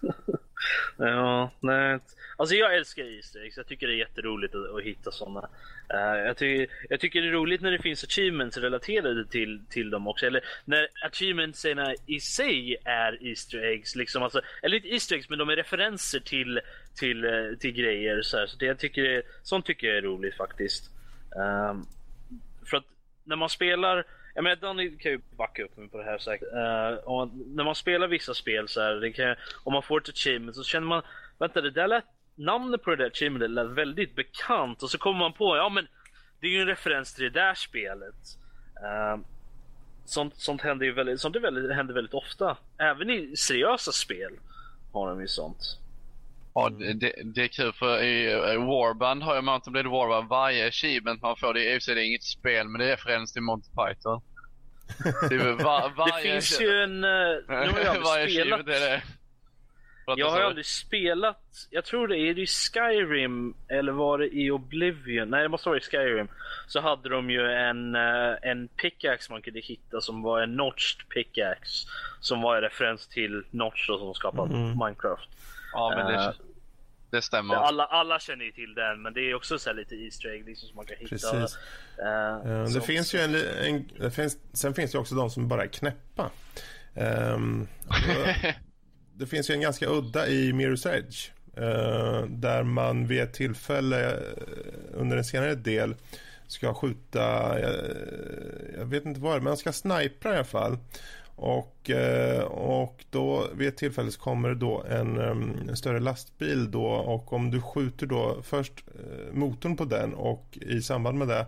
[0.96, 1.98] ja, nej.
[2.36, 3.56] Alltså jag älskar Easter eggs.
[3.56, 5.48] Jag tycker det är jätteroligt att, att hitta sådana.
[5.94, 9.60] Uh, eh, jag, ty jag tycker det är roligt när det finns achievements relaterade till,
[9.70, 10.26] till dem också.
[10.26, 13.96] Eller när achievementsen i sig är Easter eggs.
[13.96, 14.22] Liksom.
[14.22, 16.60] Alltså, eller inte Easter eggs, men de är referenser till,
[16.94, 18.22] till, eh, till grejer.
[18.22, 20.90] Så, så det, jag tycker är, sånt tycker jag är roligt faktiskt.
[21.36, 21.86] Um,
[22.70, 22.84] för att
[23.24, 24.04] när man spelar
[24.34, 26.48] jag menar, Danny kan ju backa upp mig på det här säkert.
[26.52, 30.56] Uh, när man spelar vissa spel så här, det kan, om man får ett achievement
[30.56, 31.02] så känner man,
[31.38, 32.04] vänta det där lät
[32.34, 35.86] namnet på det där achievementet lät väldigt bekant och så kommer man på, ja men
[36.40, 38.14] det är ju en referens till det där spelet.
[38.82, 39.22] Uh,
[40.04, 42.56] sånt, sånt händer ju väldigt, sånt är väldigt, händer väldigt ofta.
[42.78, 44.32] Även i seriösa spel
[44.92, 45.79] har de ju sånt.
[46.62, 50.28] Ja, det, det är kul för i Warband har jag Mountain Blade Warband.
[50.28, 53.42] Varje achievement man får, det är, det är inget spel men det är referens till
[53.42, 54.22] Monty Python.
[55.28, 57.04] Det, var, varje, det finns ju en...
[57.04, 57.10] Eh,
[57.48, 58.60] nu har jag aldrig spelat.
[58.60, 59.02] Är det.
[60.16, 61.40] Jag har aldrig spelat,
[61.70, 65.30] jag tror det är i Skyrim eller var det i Oblivion?
[65.30, 66.28] Nej det måste vara i Skyrim.
[66.66, 71.08] Så hade de ju en, eh, en pickaxe man kunde hitta som var en notched
[71.08, 71.88] pickaxe.
[72.20, 74.78] Som var en referens till Notch då, som skapade mm.
[74.78, 75.28] Minecraft.
[75.72, 76.32] Ja men det, uh,
[77.10, 77.54] det stämmer.
[77.54, 80.68] Alla, alla känner ju till den men det är också så lite Easter egg liksom,
[80.68, 81.08] som man kan hitta.
[81.08, 81.58] Precis.
[82.46, 85.62] Uh, det finns ju en, en, det finns, sen finns det också de som bara
[85.62, 86.30] är knäppa.
[86.94, 87.68] Um,
[89.14, 91.30] det finns ju en ganska udda i Mirror's Edge.
[91.58, 94.20] Uh, där man vid ett tillfälle uh,
[94.92, 95.94] under en senare del
[96.46, 100.78] ska skjuta, uh, jag vet inte vad men man ska snipra i alla fall.
[101.42, 101.90] Och,
[102.50, 107.32] och då vid ett tillfälle så kommer det då en, en, större lastbil då och
[107.32, 108.72] om du skjuter då först
[109.32, 111.46] motorn på den och i samband med det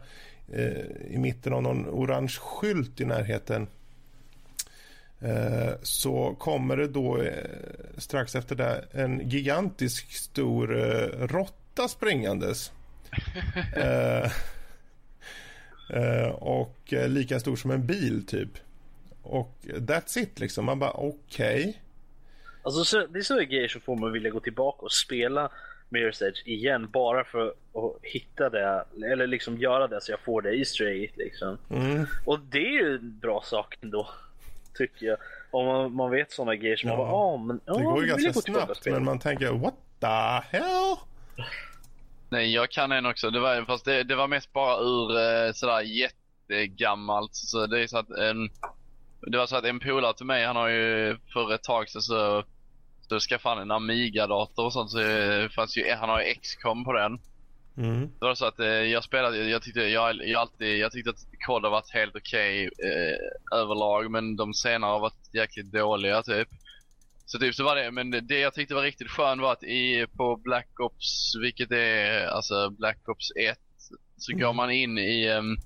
[1.08, 3.66] i mitten av någon orange skylt i närheten
[5.22, 7.44] Eh, så kommer det då eh,
[7.96, 12.72] strax efter det en gigantisk stor eh, råtta springandes.
[16.32, 18.48] och lika stor som en bil typ.
[19.22, 20.64] Och that's it liksom.
[20.64, 21.60] Man bara okej.
[21.60, 21.74] Okay.
[22.62, 25.50] Alltså det är sådana grejer som får mig vilja gå tillbaka och spela
[25.90, 30.42] Mirror's Edge igen bara för att hitta det eller liksom göra det så jag får
[30.42, 31.58] det Easter egg liksom.
[31.70, 32.06] Mm.
[32.26, 34.08] Och det är ju en bra sak ändå
[34.74, 35.16] tycker jag.
[35.50, 36.96] Om man, man vet sådana grejer som ja.
[36.96, 40.96] man bara, ah, men Det går ju ganska snabbt men man tänker what the hell?
[42.28, 43.30] Nej, jag kan en också.
[43.30, 47.34] Det var, fast det, det var mest bara ur eh, sådär jättegammalt.
[47.34, 48.50] Så det är så att en,
[49.26, 52.02] det var så att en polare till mig, han har ju för ett tag sedan
[52.02, 52.44] så,
[53.08, 54.90] så skaffade han en Amiga-dator och sånt.
[54.90, 57.18] Så det fanns ju, han har ju X-com på den.
[57.76, 58.00] Mm.
[58.00, 61.26] Det var så att eh, jag spelade, jag tyckte, jag, jag alltid, jag tyckte att
[61.46, 66.48] COD har varit helt okej eh, överlag men de senare har varit jäkligt dåliga typ.
[67.26, 70.06] Så typ så var det, men det, jag tyckte var riktigt skönt var att i,
[70.16, 73.58] på Black Ops, vilket är alltså Black Ops 1,
[74.16, 75.56] så går man in i, um,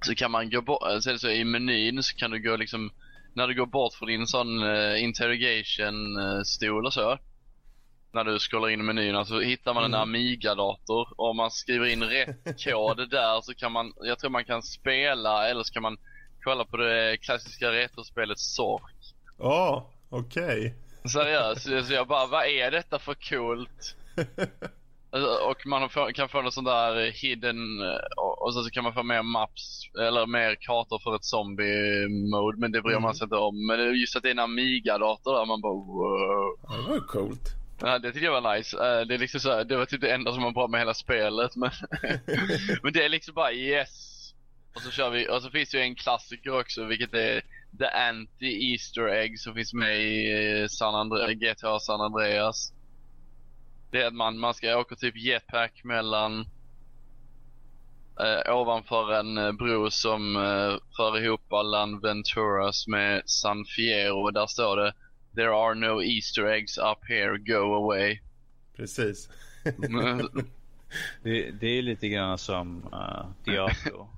[0.00, 2.90] så kan man gå bort, så det så i menyn så kan du gå liksom,
[3.34, 7.18] när du går bort från din sån uh, interrogation uh, stol och så,
[8.16, 11.86] när du scrollar in i menyerna så hittar man en Amiga-dator och om man skriver
[11.86, 15.82] in rätt kod där så kan man, jag tror man kan spela eller så kan
[15.82, 15.96] man
[16.44, 19.14] kolla på det klassiska retrospelet Zork.
[19.38, 20.74] Ja, okej.
[21.12, 23.96] Seriöst, så jag bara, vad är detta för coolt?
[25.16, 28.84] Alltså, Och man kan få något sånt där hidden, eh, och och så så kan
[28.84, 33.24] man få mer maps, eller mer kartor för ett zombie-mode, men det bryr man sig
[33.24, 33.66] inte om.
[33.66, 36.58] Men det är just att det är en Amiga-dator där, man bara wow.
[36.68, 37.42] Ja, det var coolt.
[37.80, 38.76] Ja, det tyckte jag var nice.
[38.76, 40.80] Eh, Det, är liksom så här, det var typ det enda som var bra med
[40.80, 41.56] hela spelet.
[41.56, 41.70] Men,
[42.82, 44.12] men det är liksom bara yes.
[44.74, 47.40] Och så kör vi, och så finns det ju en klassiker också vilket är
[47.78, 50.30] The Anti Easter Egg som finns med i
[50.60, 52.72] eh, San Andre- GTA San Andreas.
[53.90, 56.40] Det är att man, man ska åka typ jetpack mellan
[58.20, 64.30] eh, ovanför en eh, bro som eh, för ihop Land Venturas med San Fierro.
[64.30, 64.92] Där står det
[65.34, 68.20] There are no Easter eggs up here, go away.
[68.76, 69.28] Precis.
[71.22, 74.08] Det, det är lite grann som uh, Diablo.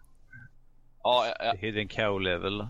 [1.03, 2.67] ja, ja, Hidden Cow Level.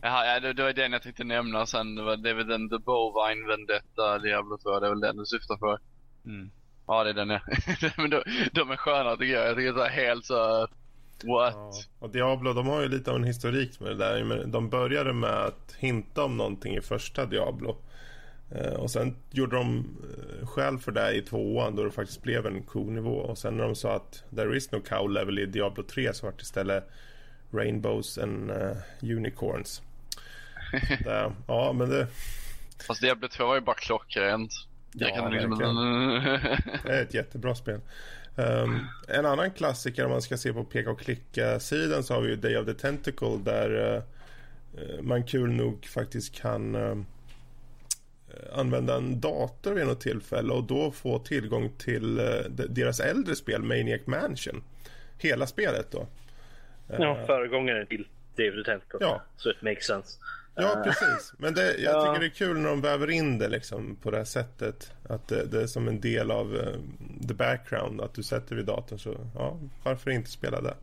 [0.00, 1.94] Jaha, ja, det, det var den jag tänkte nämna sen.
[1.94, 4.80] Det, var, det är väl den The Bovine Vendetta Diablo 2.
[4.80, 5.78] Det är väl den du syftar på.
[6.24, 6.50] Mm.
[6.86, 7.40] Ja, det är den ja.
[7.96, 8.22] Men de,
[8.52, 9.48] de är sköna tycker jag.
[9.48, 10.68] Jag tycker det är helt så...
[11.24, 11.54] What?
[11.54, 11.72] Ja.
[11.98, 14.24] Och Diablo, de har ju lite av en historik med det där.
[14.24, 17.76] Men De började med att hinta om någonting i första Diablo.
[18.50, 19.96] Eh, Och sen gjorde de
[20.40, 23.14] eh, skäl för det i tvåan då det faktiskt blev en ko-nivå.
[23.16, 26.26] Och sen när de sa att there is no cow level i Diablo 3 så
[26.26, 26.90] var det istället
[27.52, 29.82] Rainbows and eh, Unicorns.
[30.98, 32.06] Så det, ja, men det,
[32.86, 34.52] Fast Diablo 2 var ju bara klockrent.
[34.96, 35.58] Jag Ja, kan liksom...
[36.84, 37.80] Det är ett jättebra spel.
[38.36, 42.28] Um, en annan klassiker om man ska se på peka och klicka-sidan så har vi
[42.28, 46.96] ju Day of the Tentacle där uh, man kul nog faktiskt kan uh,
[48.52, 53.34] använda en dator vid något tillfälle och då få tillgång till uh, de- deras äldre
[53.34, 54.62] spel Maniac Mansion.
[55.18, 56.06] Hela spelet då.
[56.86, 58.06] Ja, föregångaren till
[58.36, 58.98] David Tentacle.
[59.00, 59.22] Ja.
[59.36, 60.18] Så it makes sense.
[60.56, 61.32] Ja, precis.
[61.38, 62.04] Men det, jag Ja.
[62.06, 64.92] tycker det är kul när de väver in det liksom på det här sättet.
[65.08, 68.00] Att det, det är som en del av eh, the background.
[68.00, 70.74] Att du sätter vid datorn så, ja, varför inte spela det?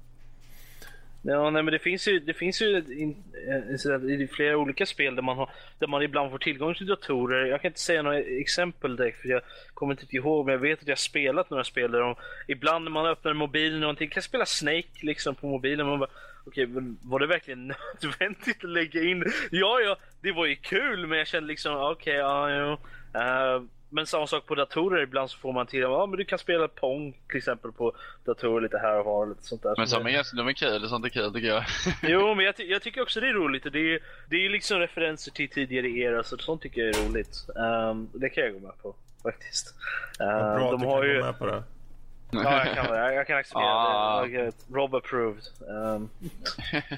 [1.24, 5.16] Ja, nej, men det finns ju, det finns ju in, eh, i flera olika spel
[5.16, 5.50] där man, har,
[5.80, 7.46] där man ibland får tillgång till datorer.
[7.46, 9.42] Jag kan inte säga några exempel direkt för jag
[9.74, 12.16] kommer inte ihåg, men jag vet att jag har spelat några spel där de,
[12.48, 15.86] ibland när man öppnar mobilen och någonting, kan spela Snake liksom på mobilen.
[15.88, 16.10] Man bara,
[16.46, 17.68] Okej, men var det verkligen
[18.02, 19.24] nödvändigt att lägga in?
[19.52, 22.78] Ja, ja, det var ju kul, men jag kände liksom, okej, ja, ja.
[23.56, 23.62] Eh,
[23.94, 26.68] men samma sak på datorer, ibland så får man till, ja men du kan spela
[26.68, 27.94] Pong till exempel på
[28.26, 29.74] datorer lite här och var lite sånt där.
[29.78, 30.90] Men Så som är, ganska- de är kul.
[30.90, 31.64] Sånt är kul tycker jag.
[32.04, 33.66] Jo, men jag, ty- jag tycker också det är roligt.
[33.66, 34.00] Och det, är,
[34.30, 37.36] det är liksom referenser till tidigare era, så sånt tycker jag är roligt.
[37.60, 39.76] Ehm, det kan jag gå med på, faktiskt.
[40.20, 41.18] Vad Ehm, bra att de du har kan ju...
[41.20, 41.64] gå med på det.
[42.32, 44.26] Ja, jag kan, jag, kan acceptera Ah.
[44.26, 44.52] det.
[44.74, 45.44] Rob approved.
[45.70, 46.10] Ehm,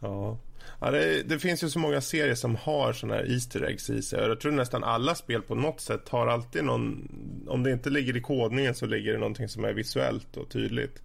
[0.00, 0.38] Ja.
[0.80, 4.02] Ja, det, det finns ju så många serier som har såna här Easter eggs i
[4.02, 4.20] sig.
[4.20, 7.08] Jag tror nästan alla spel på något sätt har alltid någon...
[7.48, 11.02] Om det inte ligger i kodningen så ligger det någonting som är visuellt och tydligt.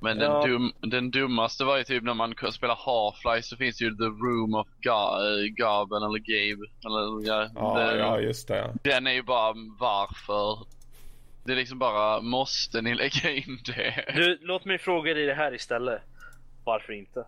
[0.00, 0.40] Men Ja.
[0.42, 4.04] den, dum, den dummaste var ju typ när man spelar Half-Life så finns ju The
[4.04, 6.66] Room of Ga- äh, Gaben eller Gabe.
[6.86, 8.56] Eller, ja, Ja, den, ja just det.
[8.56, 8.72] Ja.
[8.82, 10.66] den är ju bara varför.
[11.48, 14.04] Det är liksom bara, måste ni lägga in det?
[14.14, 16.02] du, låt mig fråga dig det här istället.
[16.64, 17.24] Varför inte?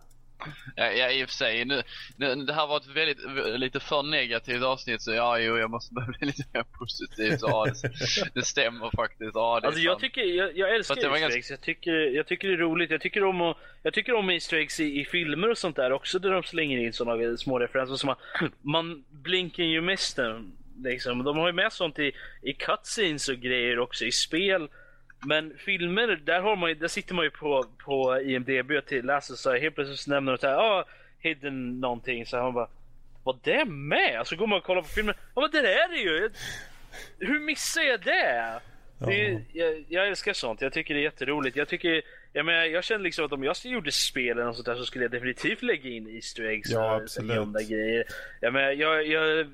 [0.75, 1.81] Ja, ja i och för sig, nu,
[2.17, 3.17] nu, det här var ett väldigt,
[3.59, 7.37] lite för negativt avsnitt så ja, jo, jag måste börja bli lite mer positiv.
[7.37, 9.31] Så, ja, det, det stämmer faktiskt.
[9.33, 11.49] Ja, det Alltså jag tycker, jag, jag älskar Easter ganska- eggs.
[11.49, 12.91] Jag tycker, jag tycker det är roligt.
[12.91, 15.91] Jag tycker om, att, jag tycker om Easter eggs i, i filmer och sånt där
[15.91, 17.95] också, där de slänger in sådana små referenser.
[17.95, 18.17] Som man,
[18.61, 20.19] man blinkar ju mest
[20.83, 21.23] liksom.
[21.23, 24.69] De har ju med sånt i, i cutscenes och grejer också, i spel.
[25.25, 29.33] Men filmer, där, har man, ju- där sitter man ju på, på IMDB och läser
[29.33, 30.85] så här, helt plötsligt så nämner de så här, ah,
[31.19, 32.25] hidden någonting.
[32.25, 32.69] Så här, man bara,
[33.23, 34.21] var det med?
[34.27, 36.29] Så går man och kollar på filmen, ja men det är det ju!
[37.19, 38.59] Hur missar jag det?
[39.05, 40.61] Det, jag, jag, älskar sånt.
[40.61, 41.55] Jag tycker det är jätteroligt.
[41.55, 42.01] Jag, tycker,
[42.33, 44.85] jag, menar, jag känner liksom att om jag gjorde spel eller något sånt där så
[44.85, 48.03] skulle jag definitivt lägga in Easter eggs ja, och sådana grejer.
[48.39, 49.47] Jag, menar, jag, jag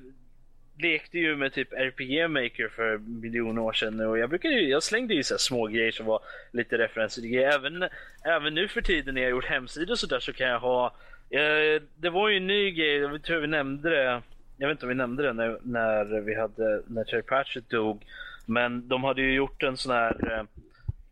[0.78, 4.82] lekte ju med typ RPG Maker för miljoner år sedan och jag brukade ju, jag
[4.82, 6.20] slängde ju så små grejer som var
[6.52, 7.38] lite referenser.
[7.38, 7.88] Även,
[8.24, 10.86] även nu för tiden när jag gjort hemsidor och sådär så kan jag ha,
[11.30, 14.22] eh, det var ju en ny grej, jag tror vi nämnde det,
[14.56, 18.04] jag vet inte om vi nämnde det när, när vi hade, när Terry Pratchett dog.
[18.46, 20.44] Men de hade ju gjort en sån här eh,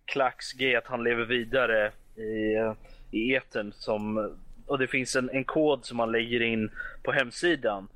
[0.04, 2.72] klacksgrej att han lever vidare i, eh,
[3.10, 4.32] i etern som
[4.66, 6.70] och det finns en, en kod som man lägger in
[7.02, 7.88] på hemsidan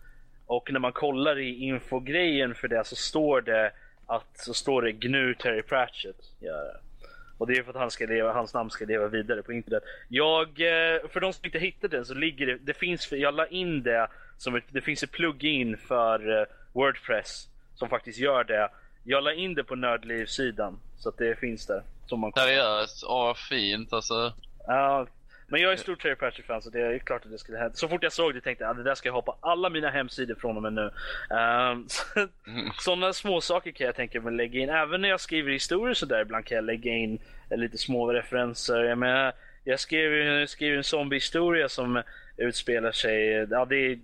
[0.50, 3.72] och när man kollar i infogrejen för det så står det
[4.06, 6.16] att så står det GNU Terry Pratchett.
[6.40, 6.72] Ja.
[7.38, 9.82] Och det är för att han ska leva, hans namn ska leva vidare på internet.
[10.08, 13.46] Jag, eh, för de som inte hittat den så ligger det, det finns, jag la
[13.46, 14.08] in det
[14.38, 18.68] som ett, det finns ett plugin för eh, Wordpress som faktiskt gör det.
[19.04, 21.82] Jag la in det på Nördliv-sidan så att det finns där.
[22.06, 23.04] Som man Seriöst?
[23.06, 24.32] Åh vad fint alltså.
[24.66, 25.06] Ja,
[25.50, 27.74] men jag är stor Terry Pratchett-fan så det är klart att det skulle hända.
[27.74, 29.70] Så fort jag såg det tänkte jag att det där ska jag ha på alla
[29.70, 30.90] mina hemsidor från och med nu.
[31.30, 31.86] Um,
[32.78, 34.70] Sådana små saker kan jag tänka mig lägga in.
[34.70, 37.18] Även när jag skriver historier så där ibland kan jag lägga in
[37.50, 38.84] lite små referenser.
[38.84, 39.32] Jag, menar,
[39.64, 42.02] jag skrev, jag skrev en zombiehistoria som
[42.36, 43.98] utspelar sig, ja det är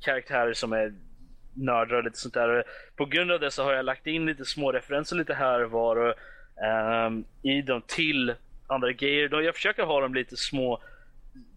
[0.00, 0.94] karaktärer som är
[1.54, 2.64] nördar och lite sånt där.
[2.96, 5.70] På grund av det så har jag lagt in lite små referenser lite här och
[5.70, 6.14] var och,
[7.06, 8.34] um, i dem till
[8.74, 9.42] andra grejer.
[9.42, 10.80] Jag försöker ha dem lite små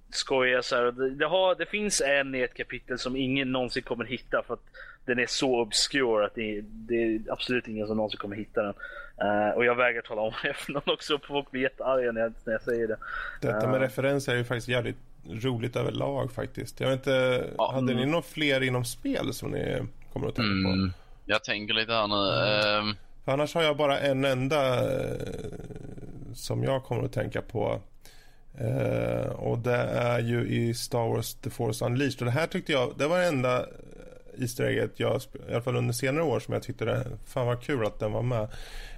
[0.09, 0.83] skojiga så här.
[0.83, 4.53] Det, det, har, det finns en i ett kapitel som ingen någonsin kommer hitta för
[4.53, 4.63] att
[5.05, 8.73] den är så obskur att det, det är absolut ingen som någonsin kommer hitta den.
[9.21, 11.19] Uh, och jag vägrar tala om det för någon också.
[11.27, 12.97] Folk blir jättearga när jag, när jag säger det.
[13.41, 14.97] Detta med uh, referenser är ju faktiskt jävligt
[15.29, 16.79] roligt överlag faktiskt.
[16.79, 18.05] Jag vet inte, ja, hade mm.
[18.05, 19.81] ni några fler inom spel som ni
[20.13, 20.97] kommer att tänka mm, på?
[21.25, 22.75] Jag tänker lite här nu.
[22.75, 22.89] Mm.
[22.89, 24.81] Uh, annars har jag bara en enda
[26.35, 27.81] som jag kommer att tänka på.
[28.57, 32.19] Eh, och det är ju i Star Wars The Force Unleashed.
[32.19, 33.65] Och det här tyckte jag, det var det enda
[34.39, 37.61] Easter egget jag, i alla fall under senare år som jag tyckte det, fan vad
[37.61, 38.47] kul att den var med.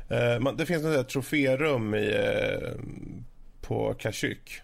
[0.09, 2.69] Eh, man, det finns ett troférum i, eh,
[3.61, 4.61] på Kashyyyk.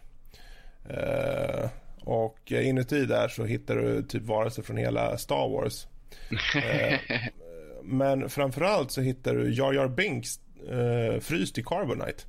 [0.89, 1.69] Eh,
[1.99, 5.87] och inuti där så hittar du typ varelser från hela Star Wars.
[6.55, 6.99] Eh,
[7.83, 10.39] men framförallt så hittar du Jar Jar Binks
[10.69, 12.23] eh, fryst i Carbonite.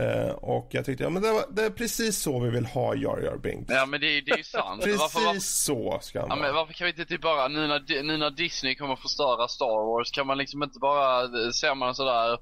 [0.00, 2.94] Uh, och jag tyckte, ja men det, var, det, är precis så vi vill ha
[2.94, 3.72] Jar Jar Binks.
[3.72, 4.82] Ja men det, det är ju sant.
[4.82, 7.66] precis varför, varför, så ska han ja, men Varför kan vi inte typ bara, nu
[7.66, 11.74] när, nu när Disney kommer att förstöra Star Wars, kan man liksom inte bara, ser
[11.74, 12.38] man sådär,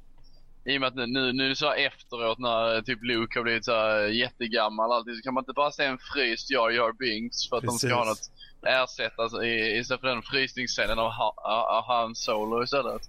[0.64, 4.92] i och med att nu, nu så efteråt när typ Luke har blivit så jättegammal
[4.92, 7.80] alltid, så kan man inte bara se en fryst Jar Jar Binks för att precis.
[7.82, 8.30] de ska ha något
[8.66, 13.02] ersättas alltså, istället för den frysningsscenen av, av Han Solo istället.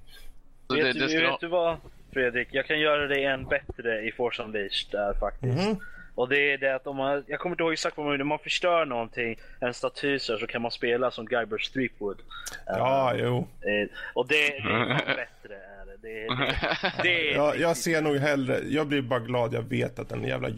[0.68, 1.78] Så vet, det, det ska vet du vad?
[2.16, 5.60] Fredrik, jag kan göra det än bättre i Force Unleashed där faktiskt.
[5.60, 5.76] Mm.
[6.16, 8.28] Och det är det att om man, jag kommer inte ihåg exakt vad man om
[8.28, 12.18] man förstör någonting, en staty så, kan man spela som Guybrush Streepwood.
[12.66, 13.38] Ja, uh, jo.
[13.38, 15.58] Uh, och det, det är bättre.
[16.02, 20.10] Det, det, det ja, jag ser nog hellre, jag blir bara glad jag vet att
[20.10, 20.50] den jävla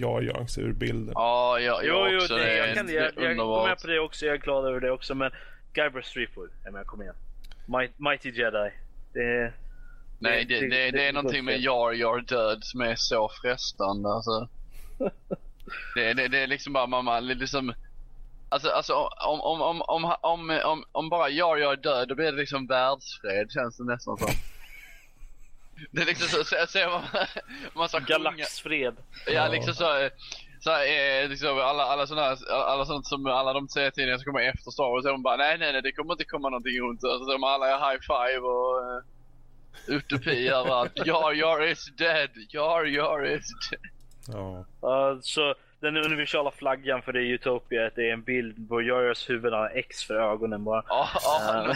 [0.47, 1.11] ser ur bilden.
[1.15, 2.33] Ja, jag, jag jo, också.
[2.33, 4.91] Jo, det, jag, kan, jag, jag med på det också, jag är glad över det
[4.91, 5.15] också.
[5.15, 5.31] Men
[5.73, 7.15] Guybrush Streepwood, jag menar kom igen.
[7.97, 8.69] Mighty Jedi.
[9.13, 9.53] Det,
[10.19, 14.09] Nej, det, det, det, det är någonting med Jar Jar död som är så frestande
[14.09, 14.49] alltså.
[15.95, 17.73] det, det, det är liksom bara mamma, liksom
[18.49, 18.93] Alltså, alltså
[19.27, 22.67] om, om, om, om, om, om, om bara Jar Jar död, då blir det liksom
[22.67, 24.27] världsfred känns det nästan som.
[25.91, 27.25] Det är liksom så, så, så man,
[27.73, 28.95] man ska Galaxfred.
[29.25, 30.09] Ja, liksom så,
[30.59, 30.71] så
[31.29, 35.03] liksom alla, alla sådana alla sånt som alla de serietidningar som kommer efter Star Wars,
[35.03, 37.03] så de bara nej nej nej det kommer inte komma någonting ont.
[37.03, 39.03] Alltså, de alla är high five och eh,
[39.87, 41.05] utopi överallt.
[41.05, 42.29] Jar Jar is dead.
[42.49, 43.81] Jar Jar is dead.
[44.27, 44.65] Ja.
[44.83, 49.01] Uh, så den universala flaggan för det är Utopia, det är en bild på Jar
[49.01, 50.83] Jars huvud, han har X för ögonen bara.
[50.87, 51.09] Ja,
[51.69, 51.75] uh.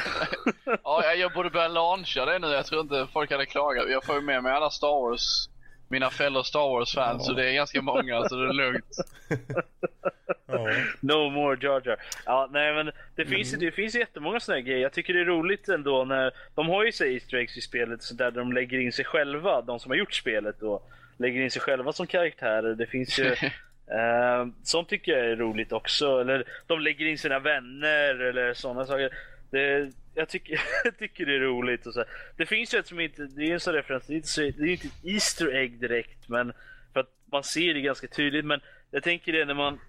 [0.84, 2.48] ja, jag borde börja launcha det nu.
[2.48, 3.90] Jag tror inte folk hade klagat.
[3.90, 5.50] Jag får ju med mig alla Star Wars
[5.92, 7.26] mina fellow Star Wars-fans, ja.
[7.26, 8.96] så det är ganska många, så det är lugnt.
[10.48, 10.70] ja.
[11.00, 11.98] No more Jar Jar.
[12.26, 12.86] Ja, nej men
[13.16, 13.34] det mm.
[13.34, 14.82] finns, det finns jättemånga sådana grejer.
[14.82, 18.04] Jag tycker det är roligt ändå när, de har ju sig Easter eggs i spelet
[18.04, 20.82] så där de lägger in sig själva, de som har gjort spelet då,
[21.18, 22.76] lägger in sig själva som karaktärer.
[22.76, 23.36] Det finns ju
[23.92, 26.22] Uh, sånt tycker jag är roligt också.
[26.22, 29.10] Eller de lägger in sina vänner eller sådana saker.
[29.50, 31.86] Det, jag, tycker, jag tycker det är roligt.
[31.86, 32.04] Och så.
[32.38, 34.42] Det finns ju ett som inte, det är en sån referens, det är inte, så,
[34.42, 36.30] det är inte ett Easter egg direkt.
[36.30, 36.54] Men
[36.94, 38.46] för att man ser det ganska tydligt.
[38.46, 38.62] Men
[38.92, 39.80] jag tänker det när man,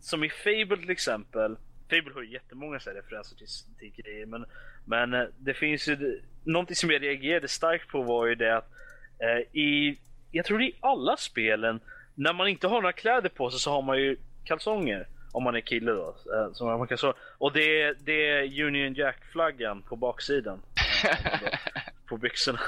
[0.00, 1.56] som i Fable till exempel.
[1.90, 3.46] Fable har ju jättemånga så referenser till,
[3.78, 4.26] till grejer.
[4.26, 4.44] Men,
[4.84, 8.70] men eh, det finns ju någonting som jag reagerade starkt på var ju det att
[9.18, 9.98] eh, i,
[10.30, 11.80] jag tror det är i alla spelen,
[12.14, 15.06] när man inte har några kläder på sig så har man ju kalsonger.
[15.32, 16.14] Om man är kille då.
[16.34, 20.62] Eh, som man kan så, och det är, det är Union Jack-flaggan på baksidan.
[21.04, 21.48] Eh,
[22.08, 22.60] på byxorna.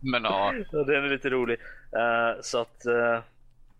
[0.00, 0.54] Men ja.
[0.70, 1.58] den är lite rolig.
[1.96, 3.20] Uh, så att uh,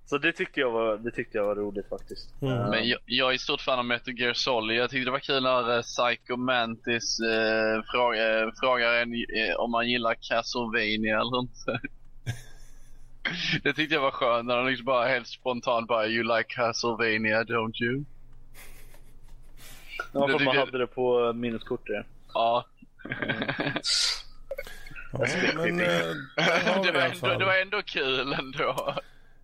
[0.07, 2.43] så det tyckte jag var, det tyckte jag var roligt faktiskt.
[2.43, 2.55] Mm.
[2.55, 4.79] Uh, Men jag, jag, är stort fan av Metal Gear Solid.
[4.79, 9.15] Jag tyckte det var kul när Psycho Mantis uh, frågar, uh, frågar en
[9.57, 11.81] om man gillar Castlevania eller inte.
[13.63, 17.43] det tyckte jag var skönt när de liksom bara helt spontant bara You like Castlevania
[17.43, 18.05] don't you?
[20.13, 22.07] Ja, för man hade det på minneskortet.
[22.35, 22.67] Ja.
[23.05, 23.73] Mm.
[25.13, 25.87] Ja, men, äh,
[26.83, 28.95] det, var ändå, det var ändå kul ändå.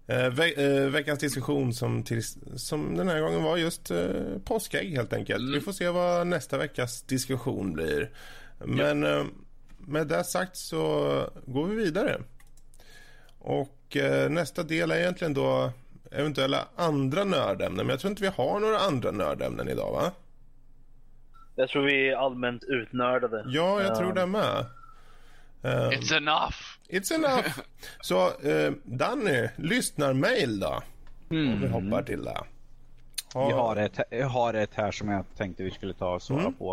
[0.06, 2.22] Eh, ve eh, veckans diskussion som, till,
[2.56, 4.06] som den här gången var just eh,
[4.44, 5.40] påskägg helt enkelt.
[5.40, 5.52] Mm.
[5.52, 8.10] Vi får se vad nästa veckas diskussion blir.
[8.58, 9.18] Men ja.
[9.18, 9.24] eh,
[9.78, 10.80] med det sagt så
[11.46, 12.20] går vi vidare.
[13.38, 15.72] Och eh, nästa del är egentligen då
[16.10, 17.86] eventuella andra nördämnen.
[17.86, 20.12] Men jag tror inte vi har några andra nördämnen idag va?
[21.54, 23.44] Jag tror vi är allmänt utnördade.
[23.46, 24.66] Ja, jag tror det med.
[25.62, 26.56] Um, it's enough.
[26.88, 27.58] It's enough.
[28.00, 30.82] Så uh, Danny, lyssnar-mail då.
[31.30, 31.52] Mm.
[31.52, 32.44] Om vi hoppar till det.
[33.34, 33.50] Ha...
[33.50, 36.40] Jag, har ett, jag har ett här som jag tänkte vi skulle ta och svara
[36.40, 36.54] mm.
[36.54, 36.72] på.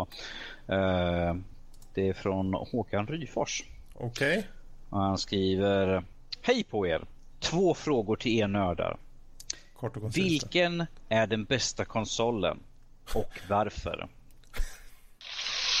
[0.68, 1.34] Uh,
[1.94, 3.64] det är från Håkan Ryfors.
[3.94, 4.38] Okej.
[4.38, 4.42] Okay.
[4.90, 6.04] Han skriver
[6.42, 7.04] Hej på er!
[7.40, 8.96] Två frågor till er nördar.
[9.76, 12.58] Kort och Vilken är den bästa konsolen
[13.14, 14.08] och varför?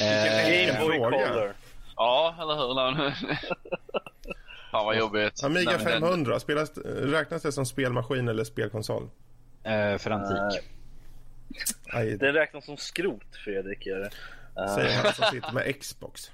[0.00, 1.54] Game Boy Color.
[1.96, 3.10] Ja, eller hur?
[4.70, 5.44] Fan vad jobbigt.
[5.44, 9.02] Amiga 500, spelas, räknas det som spelmaskin eller spelkonsol?
[9.02, 10.64] Uh, för antik.
[11.94, 13.86] Uh, det räknas som skrot, Fredrik.
[13.86, 14.74] Uh.
[14.74, 16.30] Säger han som sitter med Xbox.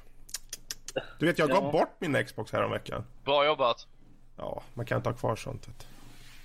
[1.18, 1.70] Du vet, jag gav ja.
[1.70, 3.04] bort min Xbox här om veckan.
[3.24, 3.86] Bra jobbat.
[4.36, 5.68] Ja, man kan inte ha kvar sånt.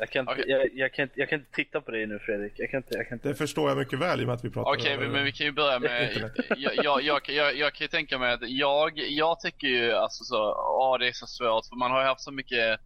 [0.02, 0.46] Jag kan, inte, okay.
[0.48, 2.54] jag, jag, kan inte, jag kan inte titta på dig nu Fredrik.
[2.56, 3.28] Jag kan inte, jag kan inte.
[3.28, 5.32] Det förstår jag mycket väl i och med att vi pratar Okej, okay, men vi
[5.32, 6.32] kan ju börja med...
[6.58, 10.24] jag, jag, jag, jag, jag kan ju tänka mig att jag, jag tycker ju alltså
[10.24, 12.80] så, ja det är så svårt för man har ju haft så mycket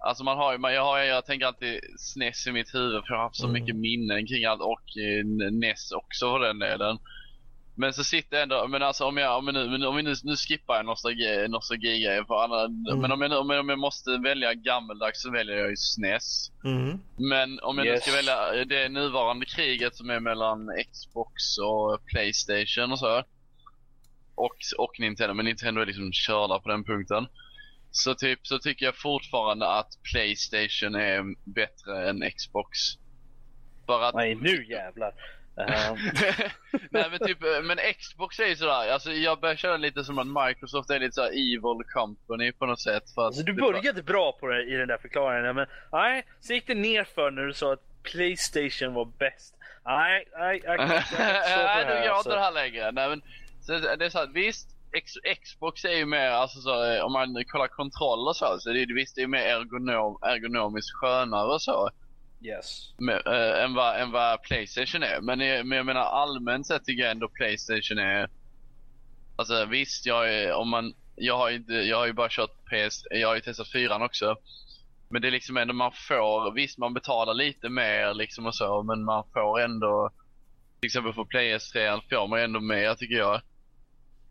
[0.00, 3.16] Alltså man har ju, jag, har, jag tänker alltid SNES i mitt huvud för jag
[3.16, 3.60] har haft så mm.
[3.60, 6.98] mycket minnen kring allt och eh, NES också för den delen.
[7.80, 10.36] Men så sitter ändå, men alltså om jag, om jag nu, om vi nu, nu
[10.36, 13.00] skippar jag nostalgi, nostalgi för andra, mm.
[13.00, 16.50] men om jag, om, jag, om jag måste välja gammeldags så väljer jag ju SNES.
[16.64, 16.98] Mm.
[17.16, 17.94] Men om jag yes.
[17.94, 23.22] nu ska välja det nuvarande kriget som är mellan Xbox och Playstation och så.
[24.34, 27.26] Och, och Nintendo, men Nintendo är liksom körda på den punkten.
[27.90, 32.78] Så typ så tycker jag fortfarande att Playstation är bättre än Xbox.
[33.86, 34.14] För att...
[34.14, 35.12] Nej, nu jävlar.
[36.90, 40.48] Nej men typ, men Xbox är ju sådär, alltså jag börjar känna lite som att
[40.48, 43.02] Microsoft är lite såhär evil company på något sätt.
[43.02, 46.66] Fast alltså, du började bra på det, i den där förklaringen, men nej, så gick
[46.66, 49.54] det ner för när du sa att Playstation var bäst.
[49.84, 51.84] Nej, nej, jag kan inte stå på det här.
[51.86, 52.92] Nej, du gör inte det här längre.
[52.92, 53.22] Nej men,
[53.60, 55.12] så det är så att visst, X,
[55.42, 58.94] Xbox är ju mer, alltså så, om man kollar kontroll och så, så det är
[58.94, 61.90] visst det är mer ergonom, ergonomiskt skönare och så.
[62.40, 62.92] Yes.
[62.98, 65.20] Med, äh, än, vad, än vad Playstation är.
[65.20, 68.30] Men, eh, men jag menar allmänt sett tycker jag ändå Playstation är...
[69.36, 73.04] Alltså visst, jag, är, om man, jag, har ju, jag har ju bara kört PS,
[73.10, 74.36] jag har ju testat 4 också.
[75.08, 78.82] Men det är liksom ändå man får, visst man betalar lite mer liksom och så,
[78.82, 80.10] men man får ändå,
[80.80, 83.40] till exempel för PS3 får man ändå mer tycker jag.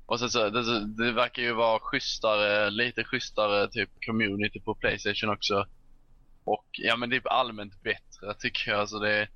[0.06, 5.30] Och sen så, det, det verkar ju vara schysstare, lite schysstare typ community på Playstation
[5.30, 5.66] också.
[6.48, 8.90] Och ja men det är allmänt bättre tycker jag.
[8.90, 9.28] Så det,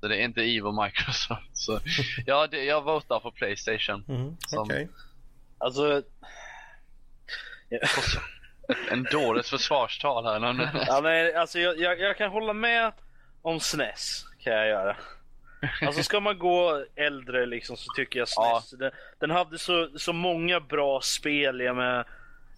[0.00, 1.50] så det är inte Evo Microsoft.
[1.52, 1.80] Så
[2.26, 4.04] ja, det, jag votar för Playstation.
[4.08, 4.60] Mm, Okej.
[4.60, 4.88] Okay.
[5.58, 6.02] Alltså...
[8.90, 10.40] En dåres försvarstal här.
[10.86, 12.92] ja, men, alltså, jag, jag, jag, kan hålla med
[13.42, 14.24] om SNES.
[14.38, 14.96] Kan jag göra.
[15.82, 18.72] Alltså ska man gå äldre liksom så tycker jag SNES.
[18.72, 18.76] Ja.
[18.78, 21.60] Den, den, hade så, så många bra spel.
[21.60, 22.04] Jag med,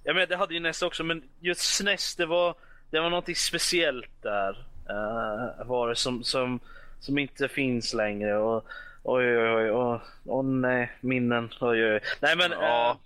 [0.04, 2.54] jag med, det hade ju NES också men just SNES det var
[2.90, 4.50] det var något speciellt där.
[4.90, 6.60] Uh, var det som, som,
[7.00, 8.36] som inte finns längre.
[8.36, 8.64] Och,
[9.02, 9.70] oj, oj, oj.
[9.70, 11.50] Åh oh, nej, minnen.
[11.60, 12.00] Oj, oj.
[12.20, 12.96] Nej, men uh,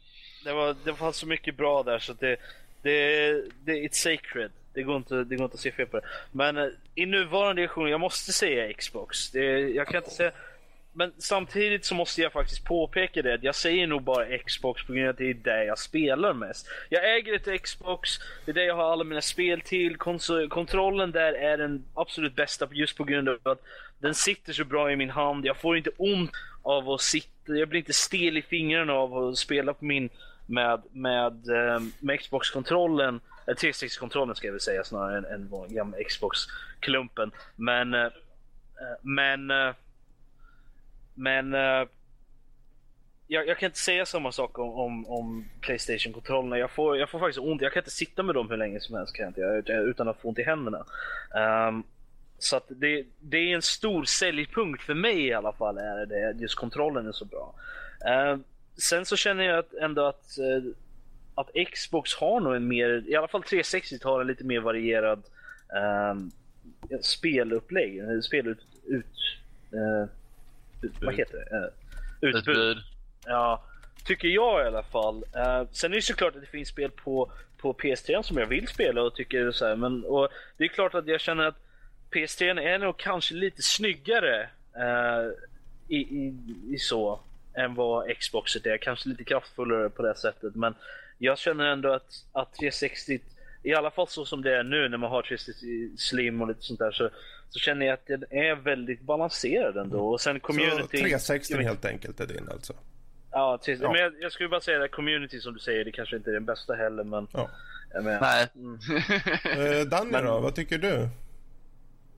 [0.45, 2.37] det, var, det fanns så mycket bra där så det,
[2.83, 3.33] det,
[3.65, 4.51] det it's sacred.
[4.75, 6.07] Det går, inte, det går inte att se fel på det.
[6.33, 9.31] Men uh, i nuvarande edition, jag måste säga Xbox.
[9.31, 10.33] Det, jag kan inte säga
[10.93, 13.39] men samtidigt så måste jag faktiskt påpeka det.
[13.43, 16.67] Jag säger nog bara Xbox på grund av att det är där jag spelar mest.
[16.89, 18.11] Jag äger ett Xbox,
[18.45, 19.97] det är där jag har alla mina spel till.
[19.97, 23.63] Kons- kontrollen där är den absolut bästa just på grund av att
[23.99, 25.47] den sitter så bra i min hand.
[25.47, 26.31] Jag får inte ont
[26.63, 30.11] av att sitta, jag blir inte stel i fingrarna av att spela på min
[30.47, 35.97] med, med, ehm, med Xbox-kontrollen, eh, 360-kontrollen ska jag väl säga snarare än, än gamla
[36.09, 37.31] Xbox-klumpen.
[37.57, 38.11] Men, eh, eh,
[39.03, 39.51] men
[41.15, 41.87] men, uh,
[43.33, 46.59] jag, jag, kan inte säga samma sak om, om, om Playstation-kontrollerna.
[46.59, 47.63] Jag får, jag får faktiskt ont.
[47.63, 50.09] Jag kan inte sitta med dem hur länge som helst kan jag inte, eh, utan
[50.09, 50.85] att få ont i händerna.
[51.69, 51.85] Um,
[52.39, 55.79] så att det, det, är en stor säljpunkt för mig i alla fall.
[55.79, 57.55] Är det, just kontrollen är så bra.
[58.09, 58.39] Uh,
[58.77, 60.73] sen så känner jag ändå att, uh,
[61.35, 65.23] att Xbox har nog en mer, i alla fall 360 har en lite mer varierad
[65.75, 66.29] uh,
[67.01, 68.25] spelupplägg.
[68.25, 69.07] Spelut, ut,
[69.75, 70.07] uh,
[71.01, 71.73] vad heter det?
[72.27, 72.49] Utbud.
[72.49, 72.79] Utbud.
[73.27, 73.65] Ja,
[74.05, 75.17] tycker jag i alla fall.
[75.17, 78.69] Uh, sen är det såklart att det finns spel på, på PS3 som jag vill
[78.69, 81.57] spela och tycker så här, men och det är klart att jag känner att
[82.11, 85.33] PS3 är nog kanske lite snyggare uh,
[85.89, 86.35] i, i,
[86.71, 87.21] i, så
[87.55, 88.77] än vad Xboxet är.
[88.77, 90.75] Kanske lite kraftfullare på det sättet, men
[91.19, 93.21] jag känner ändå att, att 360
[93.63, 96.63] i alla fall så som det är nu när man har 360 Slim och lite
[96.63, 97.11] sånt där så,
[97.53, 100.09] så känner jag att den är väldigt balanserad ändå.
[100.09, 100.83] Och sen community...
[100.83, 102.73] Så 360 helt enkelt är din alltså?
[103.31, 103.93] Ja, till, ja.
[103.93, 106.35] men jag, jag, skulle bara säga att community som du säger, det kanske inte är
[106.35, 107.27] den bästa heller, men...
[107.33, 107.51] Ja.
[107.95, 108.49] Men, Nej.
[108.55, 108.79] Mm.
[109.81, 111.09] eh, Danny men, då, vad tycker du?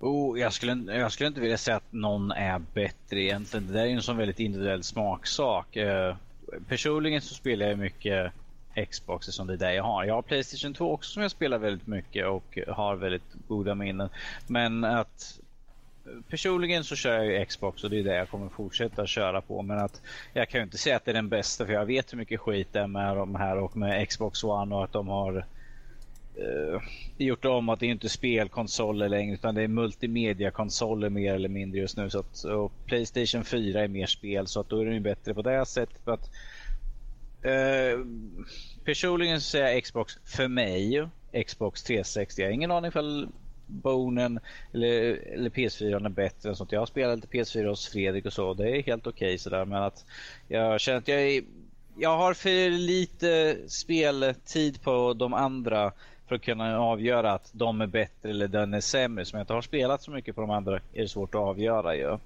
[0.00, 3.66] Oh, jag, skulle, jag skulle inte vilja säga att någon är bättre egentligen.
[3.66, 5.76] Det där är ju en sån väldigt individuell smaksak.
[5.76, 6.16] Eh,
[6.68, 8.32] personligen så spelar jag mycket
[8.90, 10.04] Xbox som det är det jag har.
[10.04, 14.08] Jag har Playstation 2 också som jag spelar väldigt mycket och har väldigt goda minnen.
[14.46, 15.40] Men att
[16.28, 19.62] personligen så kör jag ju Xbox och det är det jag kommer fortsätta köra på.
[19.62, 20.02] Men att
[20.32, 22.40] jag kan ju inte säga att det är den bästa för jag vet hur mycket
[22.40, 25.36] skit det är med de här och med Xbox One och att de har
[26.38, 26.80] uh,
[27.16, 31.80] gjort om att det är inte spelkonsoler längre utan det är multimediakonsoler mer eller mindre
[31.80, 32.10] just nu.
[32.10, 35.34] Så att, och Playstation 4 är mer spel så att då är den ju bättre
[35.34, 36.04] på det sättet.
[36.04, 36.30] För att,
[37.44, 37.98] Eh,
[38.84, 41.08] personligen så säger jag Xbox för mig,
[41.46, 42.42] Xbox 360.
[42.42, 43.28] Jag har ingen aning ifall
[43.66, 44.40] Bonen
[44.72, 44.90] eller,
[45.32, 46.72] eller PS4 är bättre än sånt.
[46.72, 48.54] Jag har spelat lite PS4 hos Fredrik och så.
[48.54, 49.64] Det är helt okej okay, sådär.
[49.64, 50.04] Men att
[50.48, 51.42] jag känner att jag är,
[51.98, 55.92] jag har för lite speltid på de andra
[56.28, 59.24] för att kunna avgöra att de är bättre eller den är sämre.
[59.24, 61.96] Som jag inte har spelat så mycket på de andra är det svårt att avgöra
[61.96, 62.18] ju.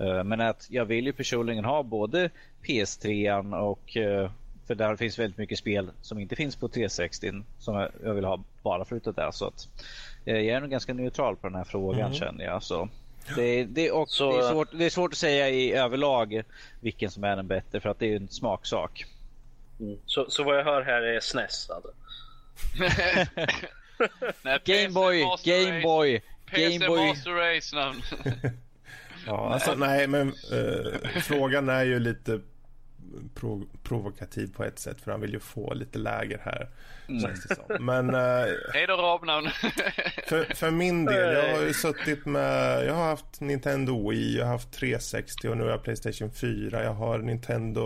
[0.00, 2.30] Eh, men att jag vill ju personligen ha både
[2.62, 4.30] PS3 och eh,
[4.66, 8.44] för där finns väldigt mycket spel som inte finns på 360 som jag vill ha
[8.62, 9.32] bara förutom det.
[9.32, 9.68] Så att
[10.26, 12.14] Eh, jag är nog ganska neutral på den här frågan mm.
[12.14, 12.62] känner jag.
[12.62, 12.88] Så.
[13.36, 16.42] Det, det, och så, det, är svårt, det är svårt att säga i överlag
[16.80, 19.04] vilken som är den bättre för att det är en smaksak.
[19.80, 19.98] Mm.
[20.06, 21.90] Så, så vad jag hör här är SNES alltså?
[24.64, 27.08] Gameboy, Gameboy, Gameboy.
[27.08, 28.02] Master Race namn.
[29.26, 32.40] ja, alltså nej men uh, frågan är ju lite
[33.34, 36.68] prov provokativ på ett sätt för han vill ju få lite läger här.
[37.08, 37.30] Mm.
[37.84, 38.14] Men...
[38.14, 39.48] Uh, Hej då Rabnamn!
[40.26, 42.86] för, för min del, jag har ju suttit med...
[42.86, 46.84] Jag har haft Nintendo Wii, jag har haft 360 och nu har jag Playstation 4.
[46.84, 47.82] Jag har Nintendo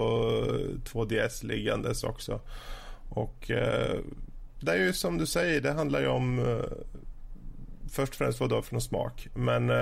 [0.85, 2.41] 2DS liggandes också.
[3.09, 4.01] Och uh,
[4.61, 6.39] det är ju som du säger, det handlar ju om...
[6.39, 6.65] Uh,
[7.93, 9.29] först och främst vad du har för någon smak.
[9.35, 9.73] Men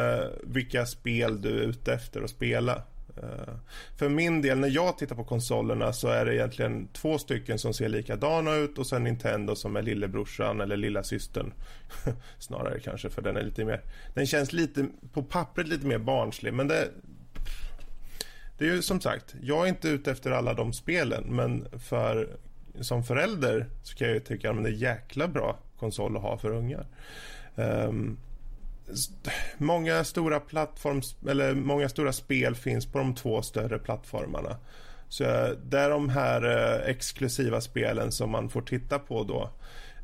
[0.43, 2.82] vilka spel du är ute efter att spela.
[3.22, 3.54] Eh,
[3.96, 7.74] för min del, när jag tittar på konsolerna så är det egentligen två stycken som
[7.74, 11.52] ser likadana ut och sen Nintendo som är lillebrorsan eller lilla systern.
[12.38, 13.80] Snarare kanske för den är lite mer
[14.14, 16.88] Den känns lite, på pappret lite mer barnslig men det
[18.58, 22.36] Det är ju som sagt, jag är inte ute efter alla de spelen men för
[22.80, 26.38] Som förälder så kan jag ju tycka att det är jäkla bra konsol att ha
[26.38, 26.86] för ungar.
[27.54, 28.18] Um,
[29.59, 34.56] många stora plattforms eller många stora spel finns på de två större plattformarna.
[35.09, 39.51] Så eh, det är de här eh, exklusiva spelen som man får titta på då.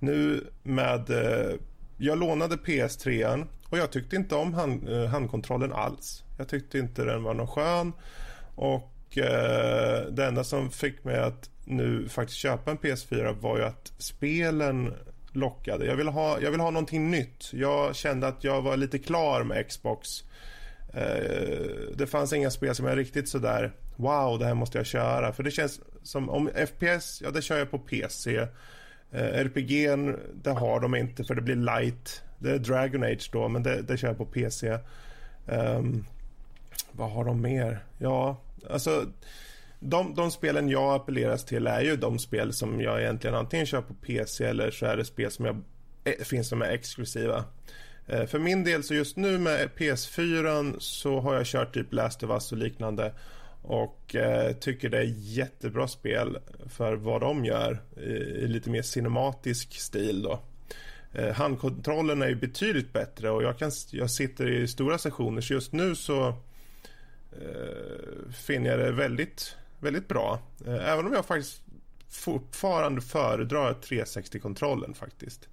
[0.01, 1.57] Nu med eh,
[1.97, 6.25] jag lånade PS3 och jag tyckte inte om hand, eh, handkontrollen alls.
[6.39, 7.93] Jag tyckte inte den var någon skön
[8.55, 13.65] och eh, det enda som fick mig att nu faktiskt köpa en PS4 var ju
[13.65, 14.95] att spelen
[15.37, 15.87] lockade.
[15.87, 17.53] Jag vill ha, jag vill ha någonting nytt.
[17.53, 20.25] Jag kände att jag var lite klar med Xbox.
[20.93, 25.33] Eh, det fanns inga spel som jag riktigt sådär wow, det här måste jag köra.
[25.33, 28.37] För det känns som om FPS, ja det kör jag på PC.
[29.11, 29.89] Eh, RPG,
[30.43, 32.23] det har de inte för det blir light.
[32.39, 34.71] Det är Dragon Age då, men det, det kör jag på PC.
[34.71, 34.81] Um,
[35.47, 36.05] ehm,
[36.93, 37.85] vad har de mer?
[37.99, 38.37] Ja,
[38.71, 39.07] alltså
[39.85, 43.83] de, de spelen jag appelleras till är ju de spel som jag egentligen antingen kör
[43.83, 45.63] på PC eller så är det spel som jag,
[46.05, 47.45] eh, finns som är exklusiva.
[48.07, 52.23] Eh, för min del så just nu med PS4 så har jag kört typ Last
[52.23, 53.13] of Us och liknande
[53.63, 56.39] Och eh, tycker det är jättebra spel
[56.69, 60.41] för vad de gör i, i lite mer cinematisk stil då.
[61.13, 65.53] Eh, handkontrollen är ju betydligt bättre och jag, kan, jag sitter i stora sessioner så
[65.53, 66.29] just nu så
[67.33, 70.39] eh, finner jag det väldigt, väldigt bra.
[70.67, 71.63] Eh, även om jag faktiskt
[72.09, 75.49] fortfarande föredrar 360-kontrollen faktiskt.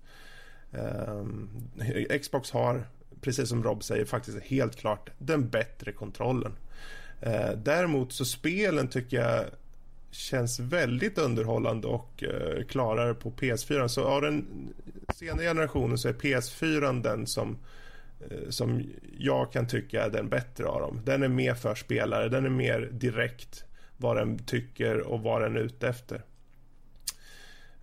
[0.72, 1.26] Eh,
[2.20, 2.84] Xbox har,
[3.22, 6.56] precis som Rob säger, faktiskt helt klart den bättre kontrollen.
[7.22, 9.46] Eh, däremot så spelen tycker jag
[10.12, 13.88] känns väldigt underhållande och eh, klarare på PS4.
[13.88, 14.46] Så av den
[15.16, 17.58] senare generationen så är PS4 den som,
[18.30, 18.84] eh, som
[19.18, 21.02] jag kan tycka är den bättre av dem.
[21.06, 23.66] Den är mer för spelare, den är mer direkt
[24.02, 26.22] vad den tycker och vad den är ute efter.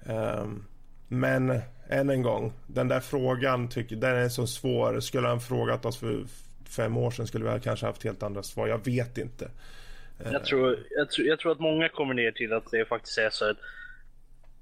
[0.07, 0.65] Um,
[1.09, 5.01] men än en gång, den där frågan tycker, den är så svår.
[5.01, 6.25] Skulle han frågat oss för
[6.69, 8.67] fem år sedan skulle vi kanske haft helt andra svar.
[8.69, 9.51] Jag vet inte.
[10.25, 13.31] Jag tror, jag, tror, jag tror att många kommer ner till att det faktiskt är
[13.31, 13.57] så att,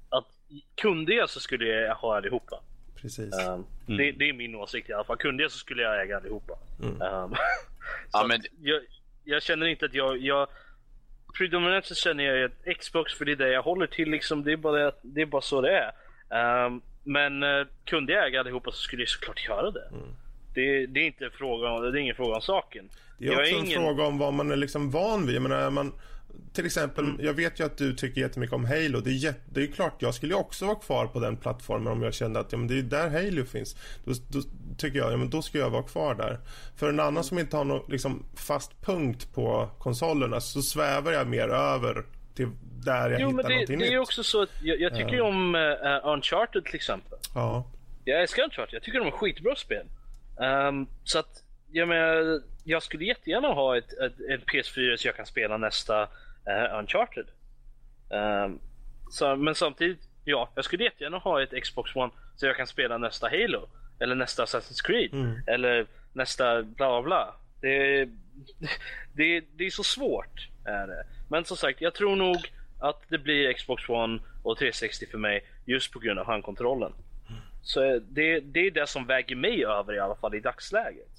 [0.09, 0.25] att
[0.75, 2.59] kunde jag så skulle jag ha allihopa.
[2.95, 3.33] Precis.
[3.33, 3.97] Um, mm.
[3.97, 5.17] det, det, är min åsikt i alla fall.
[5.17, 6.53] Kunde jag så skulle jag äga allihopa.
[6.81, 7.01] Mm.
[7.01, 7.35] Um,
[8.13, 8.41] ja, men...
[8.61, 8.81] jag,
[9.23, 10.17] jag, känner inte att jag...
[10.17, 10.47] jag
[11.37, 14.43] predominant så känner jag att Xbox för det är det jag håller till liksom.
[14.43, 15.91] Det är bara, det är bara så det
[16.29, 16.65] är.
[16.65, 19.87] Um, men uh, kunde jag äga allihopa så skulle jag såklart göra det.
[19.91, 20.15] Mm.
[20.53, 22.89] Det, det, är inte fråga det är ingen fråga om saken.
[23.17, 23.77] Det är också är ingen...
[23.77, 25.35] en fråga om vad man är liksom van vid.
[25.35, 25.93] Jag menar, man,
[26.53, 27.25] till exempel, mm.
[27.25, 28.99] jag vet ju att du tycker jättemycket om Halo.
[28.99, 32.03] Det är, jätt, det är klart, jag skulle också vara kvar på den plattformen om
[32.03, 33.75] jag kände att ja, men det är där Halo finns.
[34.05, 34.41] Då, då
[34.77, 36.39] tycker jag, ja, men då ska jag vara kvar där.
[36.75, 41.27] För en annan som inte har någon liksom, fast punkt på konsolerna så svävar jag
[41.27, 42.05] mer över
[42.35, 42.47] till
[42.85, 43.93] där jag jo, hittar men det, någonting det nytt.
[43.93, 45.25] är också så att jag, jag tycker ju uh.
[45.25, 47.19] om uh, Uncharted till exempel.
[47.35, 47.71] Ja.
[48.05, 49.85] Jag älskar Uncharted, jag tycker de är skitbra spel.
[50.37, 55.15] Um, så att, jag menar, jag skulle jättegärna ha ett, ett, ett PS4 så jag
[55.15, 56.09] kan spela nästa
[56.49, 57.25] uh, Uncharted.
[58.09, 58.59] Um,
[59.09, 62.97] så, men samtidigt, ja, jag skulle jättegärna ha ett Xbox One så jag kan spela
[62.97, 63.69] nästa Halo.
[63.99, 65.13] Eller nästa Assassin's Creed.
[65.13, 65.41] Mm.
[65.47, 67.35] Eller nästa bla bla bla.
[67.61, 68.05] Det,
[69.13, 70.49] det, det är så svårt.
[70.65, 71.03] Är det.
[71.29, 72.37] Men som sagt, jag tror nog
[72.79, 76.93] att det blir Xbox One och 360 för mig just på grund av handkontrollen.
[77.67, 81.11] Så det, det är det som väger mig över i alla fall i dagsläget.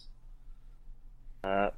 [1.45, 1.69] Uh,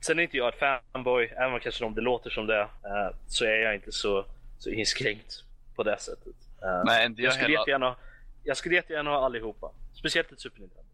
[0.00, 3.16] sen är inte jag ett fanboy, även om kanske om det låter som det, uh,
[3.26, 4.24] så är jag inte så,
[4.58, 5.44] så inskränkt
[5.76, 6.36] på det sättet.
[6.64, 7.96] Uh, Nej, inte jag, jag skulle jättegärna,
[8.44, 9.72] jag skulle jättegärna ha allihopa.
[9.94, 10.90] Speciellt ett Super Nintendo.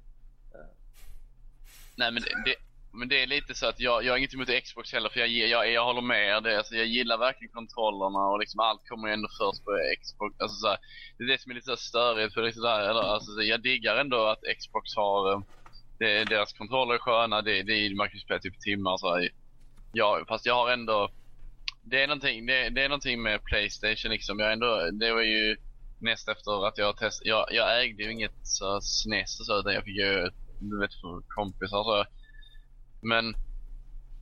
[1.96, 2.56] Nej men det, det,
[2.92, 5.28] men det är lite så att jag, jag har inget emot Xbox heller för jag,
[5.28, 6.58] jag, jag håller med det.
[6.58, 9.70] Alltså, jag gillar verkligen kontrollerna och liksom allt kommer ju ändå först på
[10.02, 10.40] Xbox.
[10.40, 10.78] Alltså, så här,
[11.18, 13.96] det är det som är lite så störigt för liksom, där, eller, alltså, jag diggar
[13.96, 15.40] ändå att Xbox har eh,
[15.98, 19.28] det, deras kontroller är sköna, det, det, man kan spela typ timmar så här.
[19.92, 21.10] Ja, fast jag har ändå
[21.90, 24.38] det är någonting, det, det är någonting med Playstation liksom.
[24.38, 25.56] Jag ändå, det var ju
[25.98, 29.74] näst efter att jag testade, jag, jag ägde ju inget så SNES och så utan
[29.74, 30.90] jag fick ju, du vet,
[31.28, 32.04] kompisar så.
[33.02, 33.34] Men,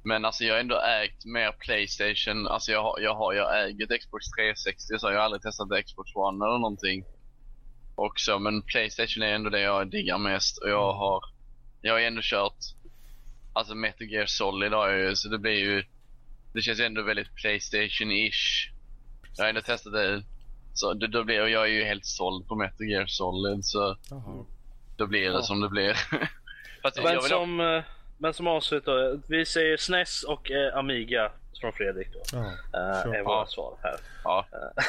[0.04, 2.46] men alltså jag har ändå ägt mer Playstation.
[2.46, 5.84] Alltså jag har, jag har, jag äger ett Xbox 360 så jag har aldrig testat
[5.86, 7.04] Xbox One eller någonting.
[7.94, 11.20] Också, men Playstation är ändå det jag diggar mest och jag har,
[11.84, 12.56] jag har ändå kört,
[13.52, 15.84] alltså Metal Gear Solid har jag ju, så det blir ju,
[16.52, 18.70] det känns ändå väldigt Playstation-ish.
[19.36, 20.22] Jag har ändå testat det.
[20.74, 23.96] Så då, då blir, och jag är ju helt såld på Metal Gear Solid så
[24.12, 24.46] Aha.
[24.96, 25.42] då blir det ja.
[25.42, 25.92] som det blir.
[26.82, 27.76] Fast men som, ha...
[27.76, 27.84] Eh,
[28.18, 32.22] men som avslutning vi säger SNES och eh, Amiga från Fredrik då.
[32.32, 33.46] Ja, uh, är våra ja.
[33.46, 33.96] svar här.
[34.24, 34.46] Ja.
[34.52, 34.84] Uh.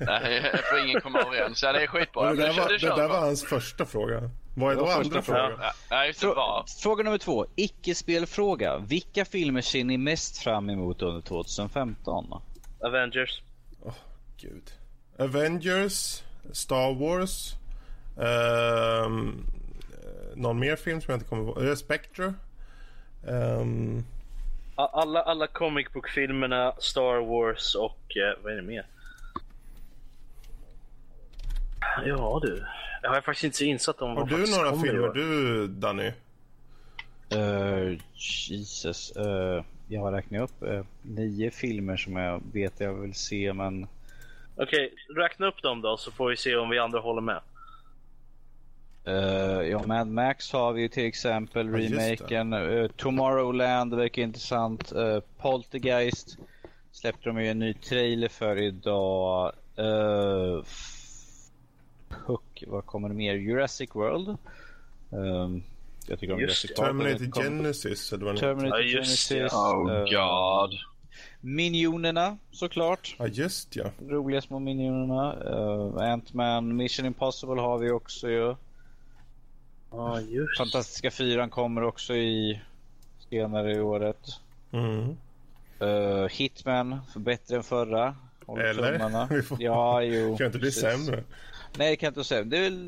[0.00, 1.62] Nej, jag får ingen komma överens.
[1.62, 2.30] Ja, det är skitbra.
[2.30, 4.30] Det där, var, det där var hans första fråga.
[4.54, 5.52] Vad är då andra frågan?
[5.60, 5.72] Ja.
[5.90, 7.46] Ja, Frå fråga nummer två.
[7.56, 8.78] Icke-spelfråga.
[8.78, 12.26] Vilka filmer ser ni mest fram emot under 2015?
[12.80, 13.42] Avengers.
[13.82, 13.94] Oh,
[14.36, 14.72] gud.
[15.18, 16.22] Avengers,
[16.52, 17.54] Star Wars.
[18.16, 19.46] Um,
[20.34, 21.78] någon mer film som jag inte kommer ihåg.
[21.78, 22.34] Spectre.
[23.26, 24.04] Um...
[24.74, 28.86] Alla, alla comic book-filmerna, Star Wars och eh, vad är det mer?
[32.06, 32.64] Ja du,
[33.02, 36.12] jag har faktiskt inte så insatt om Har du några filmer du Danny?
[37.34, 37.98] Uh,
[38.48, 39.12] Jesus.
[39.16, 43.86] Uh, jag har räknat upp uh, nio filmer som jag vet jag vill se men...
[44.56, 47.40] Okej, okay, räkna upp dem då så får vi se om vi andra håller med.
[49.08, 52.52] Uh, ja, Mad Max har vi till exempel, ja, remaken.
[52.52, 54.92] Uh, Tomorrowland verkar intressant.
[54.96, 56.38] Uh, Poltergeist
[56.92, 59.52] släppte de ju en ny trailer för idag.
[59.78, 60.62] Uh,
[62.66, 63.34] Vad kommer det mer?
[63.34, 64.36] Jurassic World.
[65.10, 65.62] Um,
[66.06, 66.88] jag tycker om Jurassic World.
[66.88, 68.10] Terminator Genesis.
[68.10, 69.52] Terminator ja, Genesis.
[69.52, 70.78] Oh god.
[71.40, 73.16] Minionerna såklart.
[73.18, 73.84] Ja, just ja.
[74.08, 75.34] Roliga små minionerna.
[75.34, 78.54] Uh, Ant-Man, Mission Impossible har vi också ju.
[79.90, 82.60] Ja, just Fantastiska fyran kommer också i
[83.30, 84.26] senare i året.
[84.72, 85.16] Mm.
[85.82, 88.16] Uh, Hitman, för bättre än förra.
[88.46, 88.92] Håller Eller?
[88.92, 89.26] tummarna.
[89.30, 90.30] Vi får- Ja, jo.
[90.32, 90.82] Det kan inte bli precis.
[90.82, 91.24] sämre.
[91.78, 92.44] Nej, det kan inte bli sämre.
[92.44, 92.78] Det är väl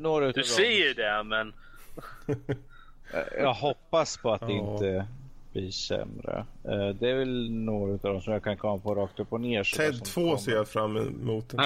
[0.00, 0.48] några utav Du dem.
[0.56, 1.52] säger det, men
[3.38, 5.06] Jag hoppas på att det inte
[5.52, 6.44] blir sämre.
[6.64, 9.40] Eh, Det är väl några utav dem som jag kan komma på rakt upp och
[9.40, 9.64] ner.
[9.64, 10.36] Ted 2 kommer.
[10.36, 11.44] ser jag fram emot.
[11.52, 11.62] Jag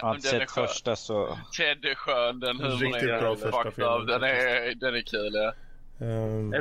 [0.00, 1.38] har inte den sett första så...
[1.56, 4.06] Ted är skön, den humorn är bra första filmen.
[4.06, 5.52] Den är, den är kul ja.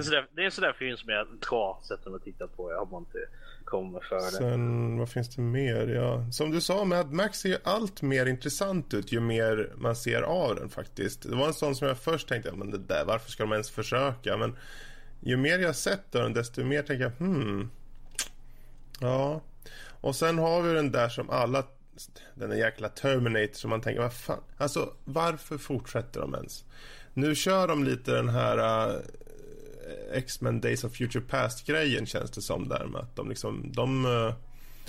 [0.02, 2.72] Sådär, det är en sån där film som jag ska sätta mig och titta på.
[2.72, 3.18] Jag har inte
[3.74, 4.32] kommer för det.
[4.32, 5.88] Sen, vad finns det mer?
[5.88, 9.95] Ja, som du sa, Mad Max ser ju allt mer intressant ut ju mer man
[9.95, 11.22] ser av den faktiskt.
[11.22, 13.72] Det var en sån som jag först tänkte, men det där, varför ska de ens
[13.72, 14.38] försöka?
[14.38, 14.58] Men
[15.20, 17.70] ju mer jag sett av den, desto mer tänker jag, hmm.
[19.00, 19.41] Ja.
[20.02, 21.64] Och sen har vi den där som alla,
[22.36, 24.44] den där jäkla Terminator som man tänker, vad fan.
[24.58, 26.66] Alltså, varför fortsätter de ens?
[27.14, 28.58] Nu kör de lite den här
[28.90, 28.95] äh,
[30.14, 34.34] X-Men Days of Future Past-grejen känns det som där med att de liksom, de, äh,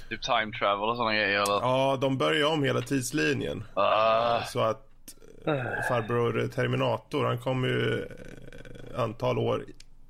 [0.09, 1.61] Typ time travel och sådana grejer eller?
[1.61, 3.65] ja, de börjar om hela tidslinjen.
[3.75, 5.15] Ah, Så att
[5.47, 5.55] eh,
[5.89, 9.65] farbror Terminator, han kom ju eh, antal år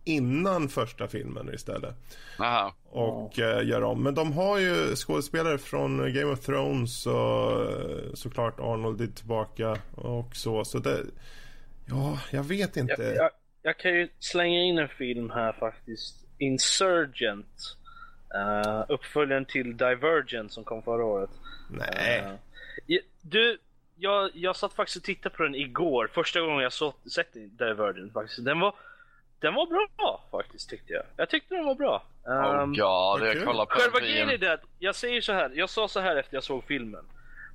[0.05, 1.95] innan första filmen istället.
[2.39, 2.75] aha.
[2.91, 4.03] Och eh, gör om.
[4.03, 9.79] Men de har ju skådespelare från Game of Thrones och eh, såklart Arnold är tillbaka
[9.95, 10.65] och så.
[10.65, 11.01] Så det,
[11.87, 13.03] ja, jag vet inte.
[13.03, 13.31] Jag, jag,
[13.65, 16.27] jag kan ju slänga in en film här faktiskt.
[16.39, 17.77] Insurgent.
[18.35, 21.31] Uh, uppföljaren till Divergent som kom förra året.
[21.71, 22.39] Nej.
[22.87, 23.59] Ja, du,
[23.97, 26.11] jag, jag satt faktiskt och tittade på den igår.
[26.15, 28.45] Första gången jag så, sett Divergent faktiskt.
[28.45, 28.75] Den var,
[29.41, 31.05] den var bra faktiskt tyckte jag.
[31.17, 32.07] Jag tyckte den var bra.
[32.25, 35.53] Oh Um, god, jag kollar på Själva grejen är det att jag säger så här.
[35.55, 37.05] Jag sa så här efter jag såg filmen.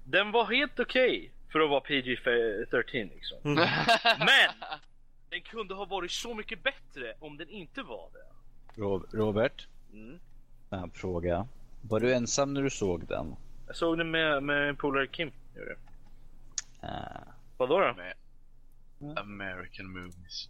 [0.05, 3.37] Den var helt okej för att vara PG-13 liksom.
[3.43, 3.55] Mm.
[4.19, 4.79] Men!
[5.29, 8.81] Den kunde ha varit så mycket bättre om den inte var det.
[8.81, 10.19] Ro- Robert, Mm.
[10.67, 11.47] snabb fråga.
[11.81, 13.35] Var du ensam när du såg den?
[13.67, 15.31] Jag såg den med, med en polare Kim.
[15.55, 15.75] gjorde.
[16.81, 17.21] Ah.
[17.57, 17.93] Vadå då?
[17.97, 18.13] Med
[19.17, 20.49] American movies.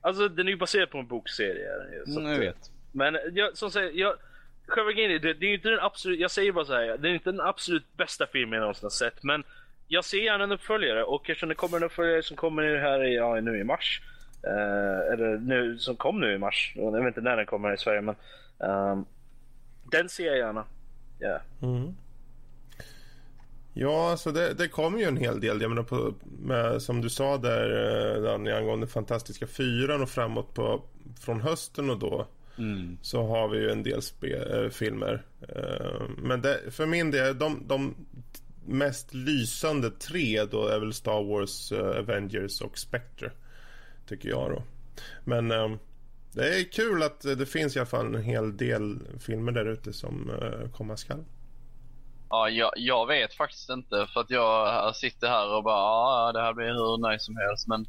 [0.00, 1.68] Alltså den är ju baserad på en bokserie.
[2.06, 2.70] så Mm, jag vet.
[2.92, 4.14] Men jag, som säger, jag,
[4.66, 7.08] själva grejen är, det, det är inte den absolut, jag säger bara så här, det
[7.08, 9.44] är inte den absolut bästa filmen jag någonsin har sett, men
[9.88, 13.16] jag ser gärna en uppföljare och eftersom det kommer en uppföljare som kommer här i,
[13.16, 14.02] ja, nu i mars,
[14.42, 17.78] eh, eller nu, som kom nu i mars, jag vet inte när den kommer i
[17.78, 18.14] Sverige, men
[18.60, 19.04] ehm,
[19.90, 20.64] den ser jag gärna.
[21.18, 21.40] Ja.
[21.62, 21.94] Mm.
[23.78, 25.60] Ja, alltså det, det kommer ju en hel del.
[25.60, 27.70] Jag menar på, med, som du sa där
[28.16, 30.82] eh, Danny, angående Fantastiska Fyran och framåt på,
[31.20, 32.26] från hösten och då
[32.58, 32.98] Mm.
[33.02, 35.22] så har vi ju en del spe, eh, filmer.
[35.48, 37.94] Eh, men det, för min del, de, de
[38.66, 43.30] mest lysande tre då är väl Star Wars, eh, Avengers och Spectre.
[44.08, 44.62] Tycker jag då.
[45.24, 45.68] Men eh,
[46.32, 49.92] det är kul att det finns i alla fall en hel del filmer där ute
[49.92, 51.24] som eh, komma skall.
[52.30, 56.40] Ja, jag, jag vet faktiskt inte för att jag sitter här och bara ja, det
[56.40, 57.86] här blir hur nice som helst men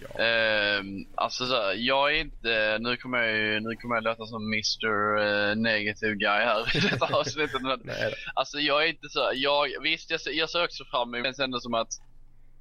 [0.00, 0.24] Ja.
[0.24, 4.42] Ehm, alltså så jag är inte, nu kommer jag ju, nu kommer jag låta som
[4.52, 7.62] Mr eh, Negative Guy här i detta avsnittet.
[7.62, 7.80] Men,
[8.34, 11.38] alltså jag är inte så, jag, visst jag, jag ser också fram emot, det känns
[11.38, 11.92] ändå som att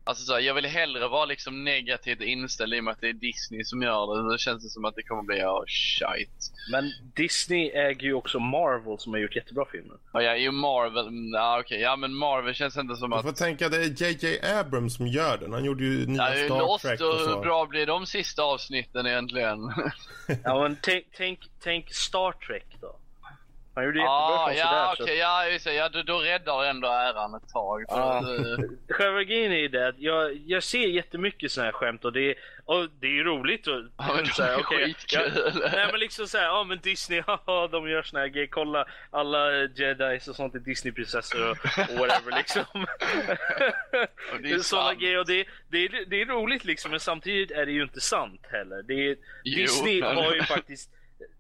[0.08, 3.10] Alltså så här, jag vill hellre vara liksom negativt inställd i och med att det
[3.10, 4.32] är Disney som gör det.
[4.32, 6.52] Då känns det som att det kommer bli, oh shit.
[6.72, 9.98] Men Disney äger ju också Marvel som har gjort jättebra filmer.
[10.14, 13.26] Och ja, ju Marvel, mm, ja okej, ja men Marvel känns inte som Du att...
[13.26, 15.54] får tänka, det är JJ Abrams som gör den.
[15.54, 17.40] Han gjorde ju nya Ja, Star Lost Trek och och hur så.
[17.40, 19.60] bra blir de sista avsnitten egentligen?
[20.44, 22.96] Ja men tänk, tänk, tänk Star Trek då.
[23.78, 26.64] Han gjorde jättebra sig ja okej, så att- ja, just det, ja då, då räddar
[26.66, 27.86] ändå äran ett tag.
[27.90, 28.18] För Ja.
[28.18, 28.26] att,
[28.98, 32.36] Själva grejen är det att jag, jag ser jättemycket såna här skämt och det är,
[32.66, 35.32] och det är ju roligt och Ja, men de så här, är okej, skitkul.
[35.36, 38.86] jag- Nej men liksom såhär, ja men Disney, haha, de gör såna här grejer, kolla
[39.12, 41.58] alla jedis och sånt är Disney-prinsessor och,
[41.90, 42.64] och whatever liksom.
[44.34, 45.00] Och det är Såna sant.
[45.00, 48.02] grejer och det, det, är, det är roligt liksom men samtidigt är det ju inte
[48.02, 48.84] sant heller.
[48.84, 50.90] Det Jo, Disney men- har ju faktiskt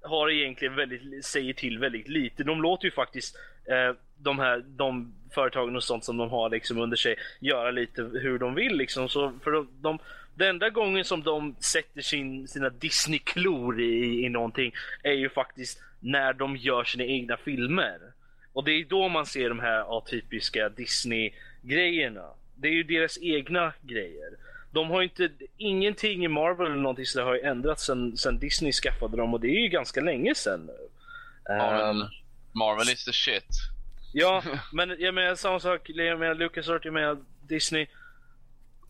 [0.01, 2.43] har egentligen väldigt, säger till väldigt lite.
[2.43, 3.35] De låter ju faktiskt
[3.65, 8.01] eh, de här de företagen och sånt som de har liksom under sig göra lite
[8.01, 9.09] hur de vill liksom.
[9.09, 9.99] Så för de, de,
[10.35, 14.71] den enda gången som de sätter sin, sina Disney-klor i, i någonting
[15.03, 17.99] är ju faktiskt när de gör sina egna filmer.
[18.53, 22.29] Och det är då man ser de här atypiska Disney-grejerna.
[22.55, 24.29] Det är ju deras egna grejer
[24.77, 28.71] de har inte, ingenting i Marvel eller någonting så har ju ändrats sen, sen Disney
[28.71, 30.77] skaffade dem och det är ju ganska länge sen nu.
[31.45, 32.03] Ja, Ehm,
[32.51, 33.47] Marvel is the shit.
[34.13, 34.43] Ja,
[34.73, 37.17] men jag menar samma sak, jag menar Lucas jag menar
[37.47, 37.87] Disney.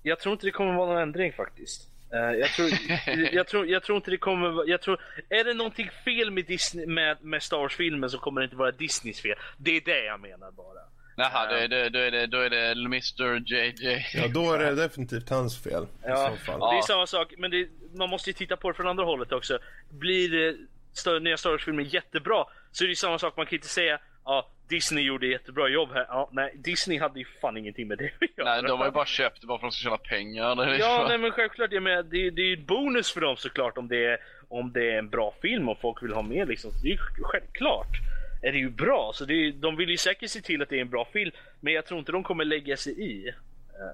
[0.04, 1.88] Jag tror inte det kommer vara någon ändring faktiskt.
[2.14, 2.70] Eh, jag, tror,
[3.34, 6.86] jag, tror, jag tror inte det kommer jag tror, Är det någonting fel med, Disney,
[6.86, 9.36] med, med Star Wars-filmen så kommer det inte vara Disneys fel.
[9.58, 10.97] Det är det jag menar bara.
[11.20, 14.06] Jaha, då är det, då är det, då är det Mr JJ.
[14.14, 16.60] Ja, då är det definitivt hans fel i Ja, så fall.
[16.60, 19.32] det är samma sak, men det, man måste ju titta på det från andra hållet
[19.32, 19.60] också.
[19.90, 20.58] Blir det
[20.96, 24.00] stö- nya Star Wars-filmer jättebra så är det ju samma sak, man kan inte säga
[24.26, 26.06] ja, Disney gjorde jättebra jobb här.
[26.10, 28.54] Ja, nej, Disney hade ju fan ingenting med det att göra.
[28.54, 30.76] Nej, de har ju bara köpt det bara för att de ska tjäna pengar.
[30.80, 31.72] Ja, nej men självklart.
[31.72, 34.18] Jag menar, det, det är ju ett bonus för dem såklart om det, är,
[34.50, 36.72] om det är en bra film och folk vill ha med liksom.
[36.84, 37.88] Det är ju självklart.
[38.42, 40.78] Är det ju bra, så det är, de vill ju säkert se till att det
[40.78, 41.32] är en bra film.
[41.60, 43.28] Men jag tror inte de kommer lägga sig i.
[43.28, 43.34] eh,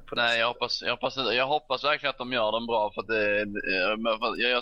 [0.10, 3.02] det Nej, jag hoppas, jag, hoppas, jag hoppas verkligen att de gör den bra för
[3.02, 4.58] att det, det, för att jag gör,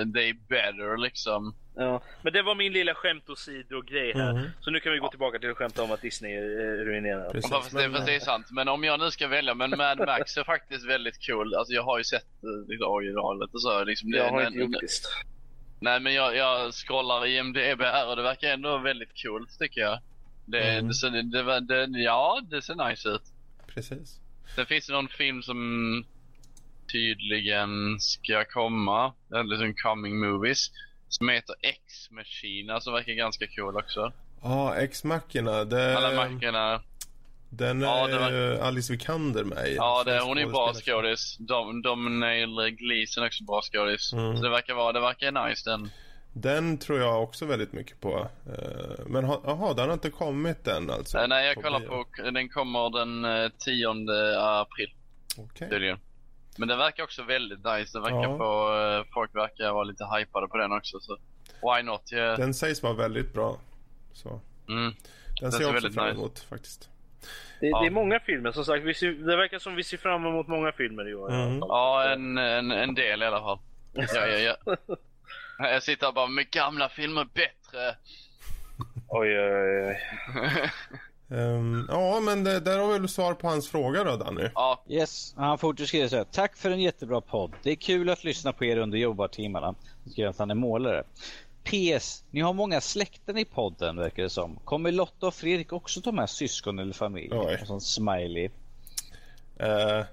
[0.00, 1.54] eh, det är better liksom.
[1.78, 4.32] Ja, men det var min lilla skämt och sidogrej här.
[4.32, 4.46] Mhm.
[4.60, 7.32] Så nu kan vi gå tillbaka till att skämta om att Disney är ruinerad.
[7.32, 7.50] Precis.
[7.50, 8.46] Fast, det, men, fast det är sant.
[8.50, 11.54] Men om jag nu ska välja, men Mad Max är faktiskt väldigt cool.
[11.54, 13.84] Alltså jag har ju sett eh, lite originalet och så.
[13.84, 14.88] Liksom det, Jag har inte gjort det.
[15.80, 19.80] Nej men jag, jag scrollar i IMDB här och det verkar ändå väldigt coolt tycker
[19.80, 19.98] jag.
[20.44, 20.90] Det, Mm.
[21.32, 23.22] det, det, det, ja, det ser nice ut.
[23.74, 24.20] Precis.
[24.54, 26.04] Sen finns det någon film som
[26.92, 30.70] tydligen ska komma, eller liksom coming movies,
[31.08, 34.12] som heter X-Machina som verkar ganska cool också.
[34.42, 35.50] Ja, Ex-Machina.
[35.50, 35.64] Alla
[36.10, 36.82] Det, mackorna.
[37.56, 39.72] Den är Ja, det var- ju Alice Vikander med.
[39.76, 40.92] Ja, det, hon är bra skådespelerska.
[40.92, 41.36] skådis.
[41.38, 44.12] Dom, Domhnall Gleeson är också bra skådis.
[44.12, 44.36] Mm.
[44.36, 45.90] Så det verkar vara, det verkar nice den.
[46.32, 48.28] Den tror jag också väldigt mycket på.
[48.46, 51.18] Eh, Men ha- jaha, den har inte kommit än alltså?
[51.18, 51.88] Eh, nej, jag på kollar bio.
[51.88, 53.88] på, den kommer den eh, 10
[54.38, 54.94] april
[55.38, 55.68] Okej.
[55.70, 55.98] tydligen.
[56.58, 57.98] Men den verkar också väldigt nice.
[57.98, 58.98] Det verkar Ja.
[58.98, 61.16] eh, folk verkar vara lite hypade på den också så
[61.62, 62.12] why not?
[62.12, 62.36] Yeah.
[62.38, 63.58] Den sägs vara väldigt bra.
[64.12, 64.28] Så.
[64.68, 64.82] Mm.
[64.84, 64.94] Den
[65.40, 66.18] Den ser jag också fram nice.
[66.18, 66.88] emot faktiskt.
[67.60, 67.80] Det, Ja.
[67.80, 68.84] det är många filmer som sagt.
[68.84, 71.32] Vi ser, det verkar som vi ser fram emot många filmer i år.
[71.32, 71.58] Mm.
[71.58, 73.58] Ja, en, en, en del i alla fall.
[73.92, 74.76] Ja, ja, ja.
[75.58, 77.96] Jag sitter bara med gamla filmer bättre.
[79.08, 80.00] Oj, oj, oj.
[81.30, 84.48] Ehm, ja, men det, där har vi väl svar på hans fråga då, Danny.
[84.54, 86.24] ja, Yes, han fortsätter skriva så här.
[86.24, 87.52] Tack för en jättebra podd.
[87.62, 89.66] Det är kul att lyssna på er under jobbartimmarna.
[89.66, 89.76] Han
[90.12, 91.02] skriver att han är målare.
[91.66, 92.24] PS.
[92.30, 94.56] Ni har många släkten i podden verkar det som.
[94.64, 97.28] Kommer Lotta och Fredrik också ta med syskon eller familj?
[97.32, 97.58] Oj.
[97.60, 98.50] Och sån smiley.
[99.56, 100.04] Eh,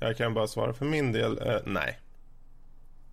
[0.00, 1.38] jag kan bara svara för min del.
[1.38, 1.98] Eh, nej.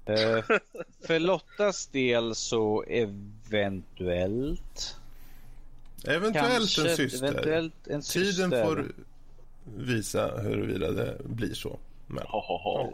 [0.05, 0.43] Eh,
[1.07, 3.89] för Lottas del så eventuellt.
[6.07, 7.27] Eventuellt kanske, en syster.
[7.27, 8.31] Eventuellt en syster.
[8.31, 8.91] Tiden får
[9.63, 11.79] visa huruvida det blir så.
[12.07, 12.91] Men, ho, ho, ho.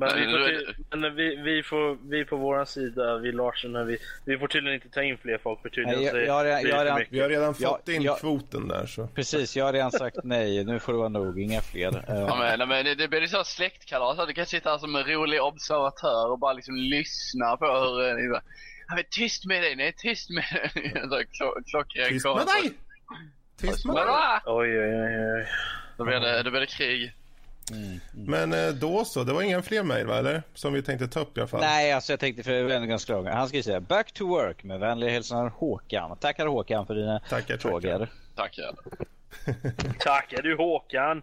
[0.00, 3.98] Men, vi Nej, får, men vi, vi, får, vi på våran sida, vi Larsen, vi,
[4.24, 6.98] vi får tydligen inte ta in fler folk för tydligen Nej, jag- jag jag redan-
[6.98, 7.12] mycket.
[7.14, 8.16] vi har redan fått in ja.
[8.20, 9.06] kvoten där så.
[9.06, 10.64] Precis, jag har redan sagt nej.
[10.64, 11.40] Nu får det vara nog.
[11.40, 12.04] Inga fler.
[12.08, 14.26] Eh, Ja, men, nej, men det, det blir så släktkalas.
[14.26, 18.08] Du kan sitta här som en rolig observatör och bara liksom lyssna på hur...
[18.08, 18.42] eh, ni bara,
[18.94, 20.44] men tyst med dig, nej tyst med
[21.10, 21.26] dig.
[21.70, 22.72] Klockren Tyst med dig!
[23.60, 24.40] Tyst med dig!
[24.46, 25.46] Oj, oj, oj, oj.
[25.96, 27.12] Då blir det, då blir det krig.
[28.12, 30.42] Men eh, då så, det var inga fler mejl va, eller?
[30.54, 31.60] Som vi tänkte ta upp i alla fall.
[31.60, 33.28] Nej, alltså jag tänkte för det var ganska långt.
[33.28, 36.16] Han ska säga Back to work med vänliga hälsningar Håkan.
[36.16, 38.08] Tackar Håkan för dina Tackar, frågor.
[38.34, 38.74] tackar.
[38.74, 38.74] Tackar.
[39.98, 41.22] Tackar du Håkan.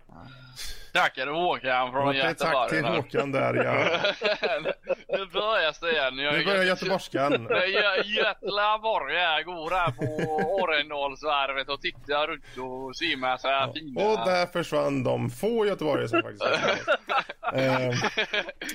[0.97, 3.01] Tackar Håkan från Okej, tack till Göteborg.
[3.01, 3.73] Håkan där ja.
[5.17, 6.17] nu börjar det igen.
[6.17, 7.33] Jag Nu börjar göteborgskan.
[7.49, 10.03] Gö- Göteborg jag går här på
[10.61, 14.01] Årendalsvarvet och tittar runt och ser massa här fina...
[14.05, 16.43] Och där försvann de få göteborgare som faktiskt
[17.53, 18.11] eh,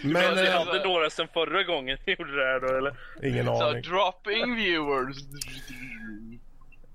[0.02, 2.94] Men Vi hade några sen förra gången vi gjorde det här då eller?
[3.22, 3.82] ingen Så aning.
[3.82, 5.16] dropping viewers.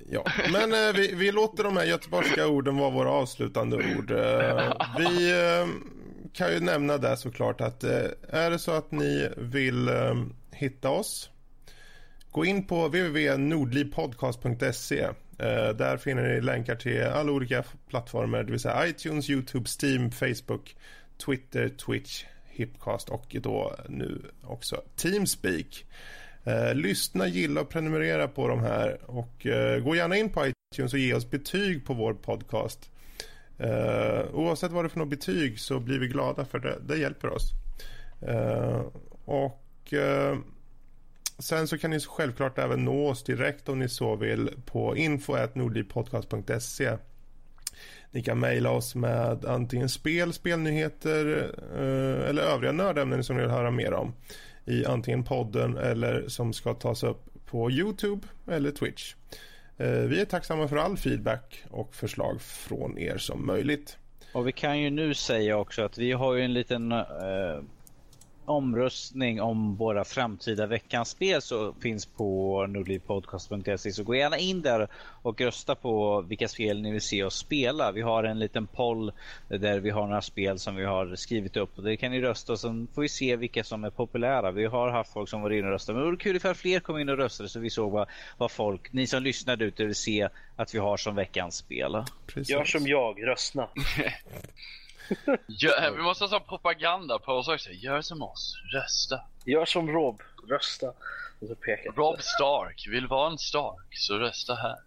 [0.10, 0.24] Ja.
[0.52, 4.12] Men eh, vi, vi låter de här göteborgska orden vara våra avslutande ord.
[4.12, 4.18] Eh,
[4.98, 5.68] vi eh,
[6.34, 10.16] kan ju nämna där såklart att eh, är det så att ni vill eh,
[10.52, 11.30] hitta oss
[12.38, 15.02] Gå in på www.nordlivpodcast.se.
[15.40, 20.12] Eh, där finner ni länkar till alla olika plattformar, det vill säga iTunes, YouTube, Steam,
[20.12, 20.76] Facebook,
[21.26, 25.86] Twitter, Twitch, Hipcast och då nu också Teamspeak.
[26.48, 30.94] Eh, lyssna, gilla och prenumerera på de här och eh, gå gärna in på iTunes
[30.94, 32.92] och ge oss betyg på vår podcast.
[33.58, 36.78] Eh, oavsett vad det är för något betyg så blir vi glada för det.
[36.88, 37.52] Det hjälper oss.
[38.22, 38.82] Eh,
[39.26, 40.38] och eh,
[41.40, 46.98] sen så kan ni självklart även nå oss direkt om ni så vill på info.nordlivpodcast.se
[48.12, 53.52] Ni kan mejla oss med antingen spel, spelnyheter eh, eller övriga nördämnen som ni vill
[53.52, 54.14] höra mer om
[54.68, 59.16] i antingen podden eller som ska tas upp på Youtube eller Twitch.
[59.78, 63.98] Eh, vi är tacksamma för all feedback och förslag från er som möjligt.
[64.34, 67.62] Och vi kan ju nu säga också att vi har ju en liten eh,
[68.48, 74.88] omröstning om våra framtida veckans spel så finns på nordlivpodcast.se så gå gärna in där
[75.22, 77.92] och rösta på vilka spel ni vill se oss spela.
[77.92, 79.12] Vi har en liten poll
[79.48, 82.54] där vi har några spel som vi har skrivit upp och det kan ni rösta
[82.54, 84.52] och sen får vi se vilka som är populära.
[84.52, 86.80] Vi har haft folk som var inne och röstade men det vore kul ifall fler
[86.80, 88.08] kom in och röstade så vi såg vad,
[88.38, 92.04] vad folk, ni som lyssnade ute vill se att vi har som veckans spel.
[92.28, 92.50] Precis.
[92.50, 93.70] Gör som jag, rösta.
[95.48, 97.70] Gör, vi måste ha propaganda på oss också.
[97.70, 99.22] Gör som oss, rösta.
[99.46, 100.88] Gör som Rob, rösta.
[101.40, 104.78] Och så pekar Rob Stark, vill vara en Stark så rösta här.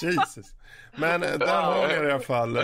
[0.00, 0.46] Jesus.
[0.96, 2.58] Men eh, där har ni i alla fall.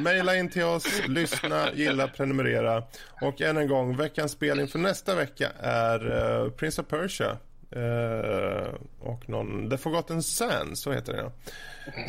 [0.00, 2.82] Maila in till oss, lyssna, gilla, prenumerera.
[3.20, 7.36] Och än en gång, veckans spel inför nästa vecka är uh, Prince of Persia.
[7.76, 11.30] Uh, och någon, The Forgotten Sands, så heter det.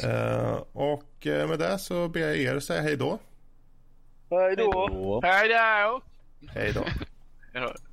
[0.08, 3.20] Uh, och med det så ber jag er säga hej då.
[4.30, 5.22] Hej då.
[5.24, 6.86] Hej då.
[7.54, 7.74] Hej då.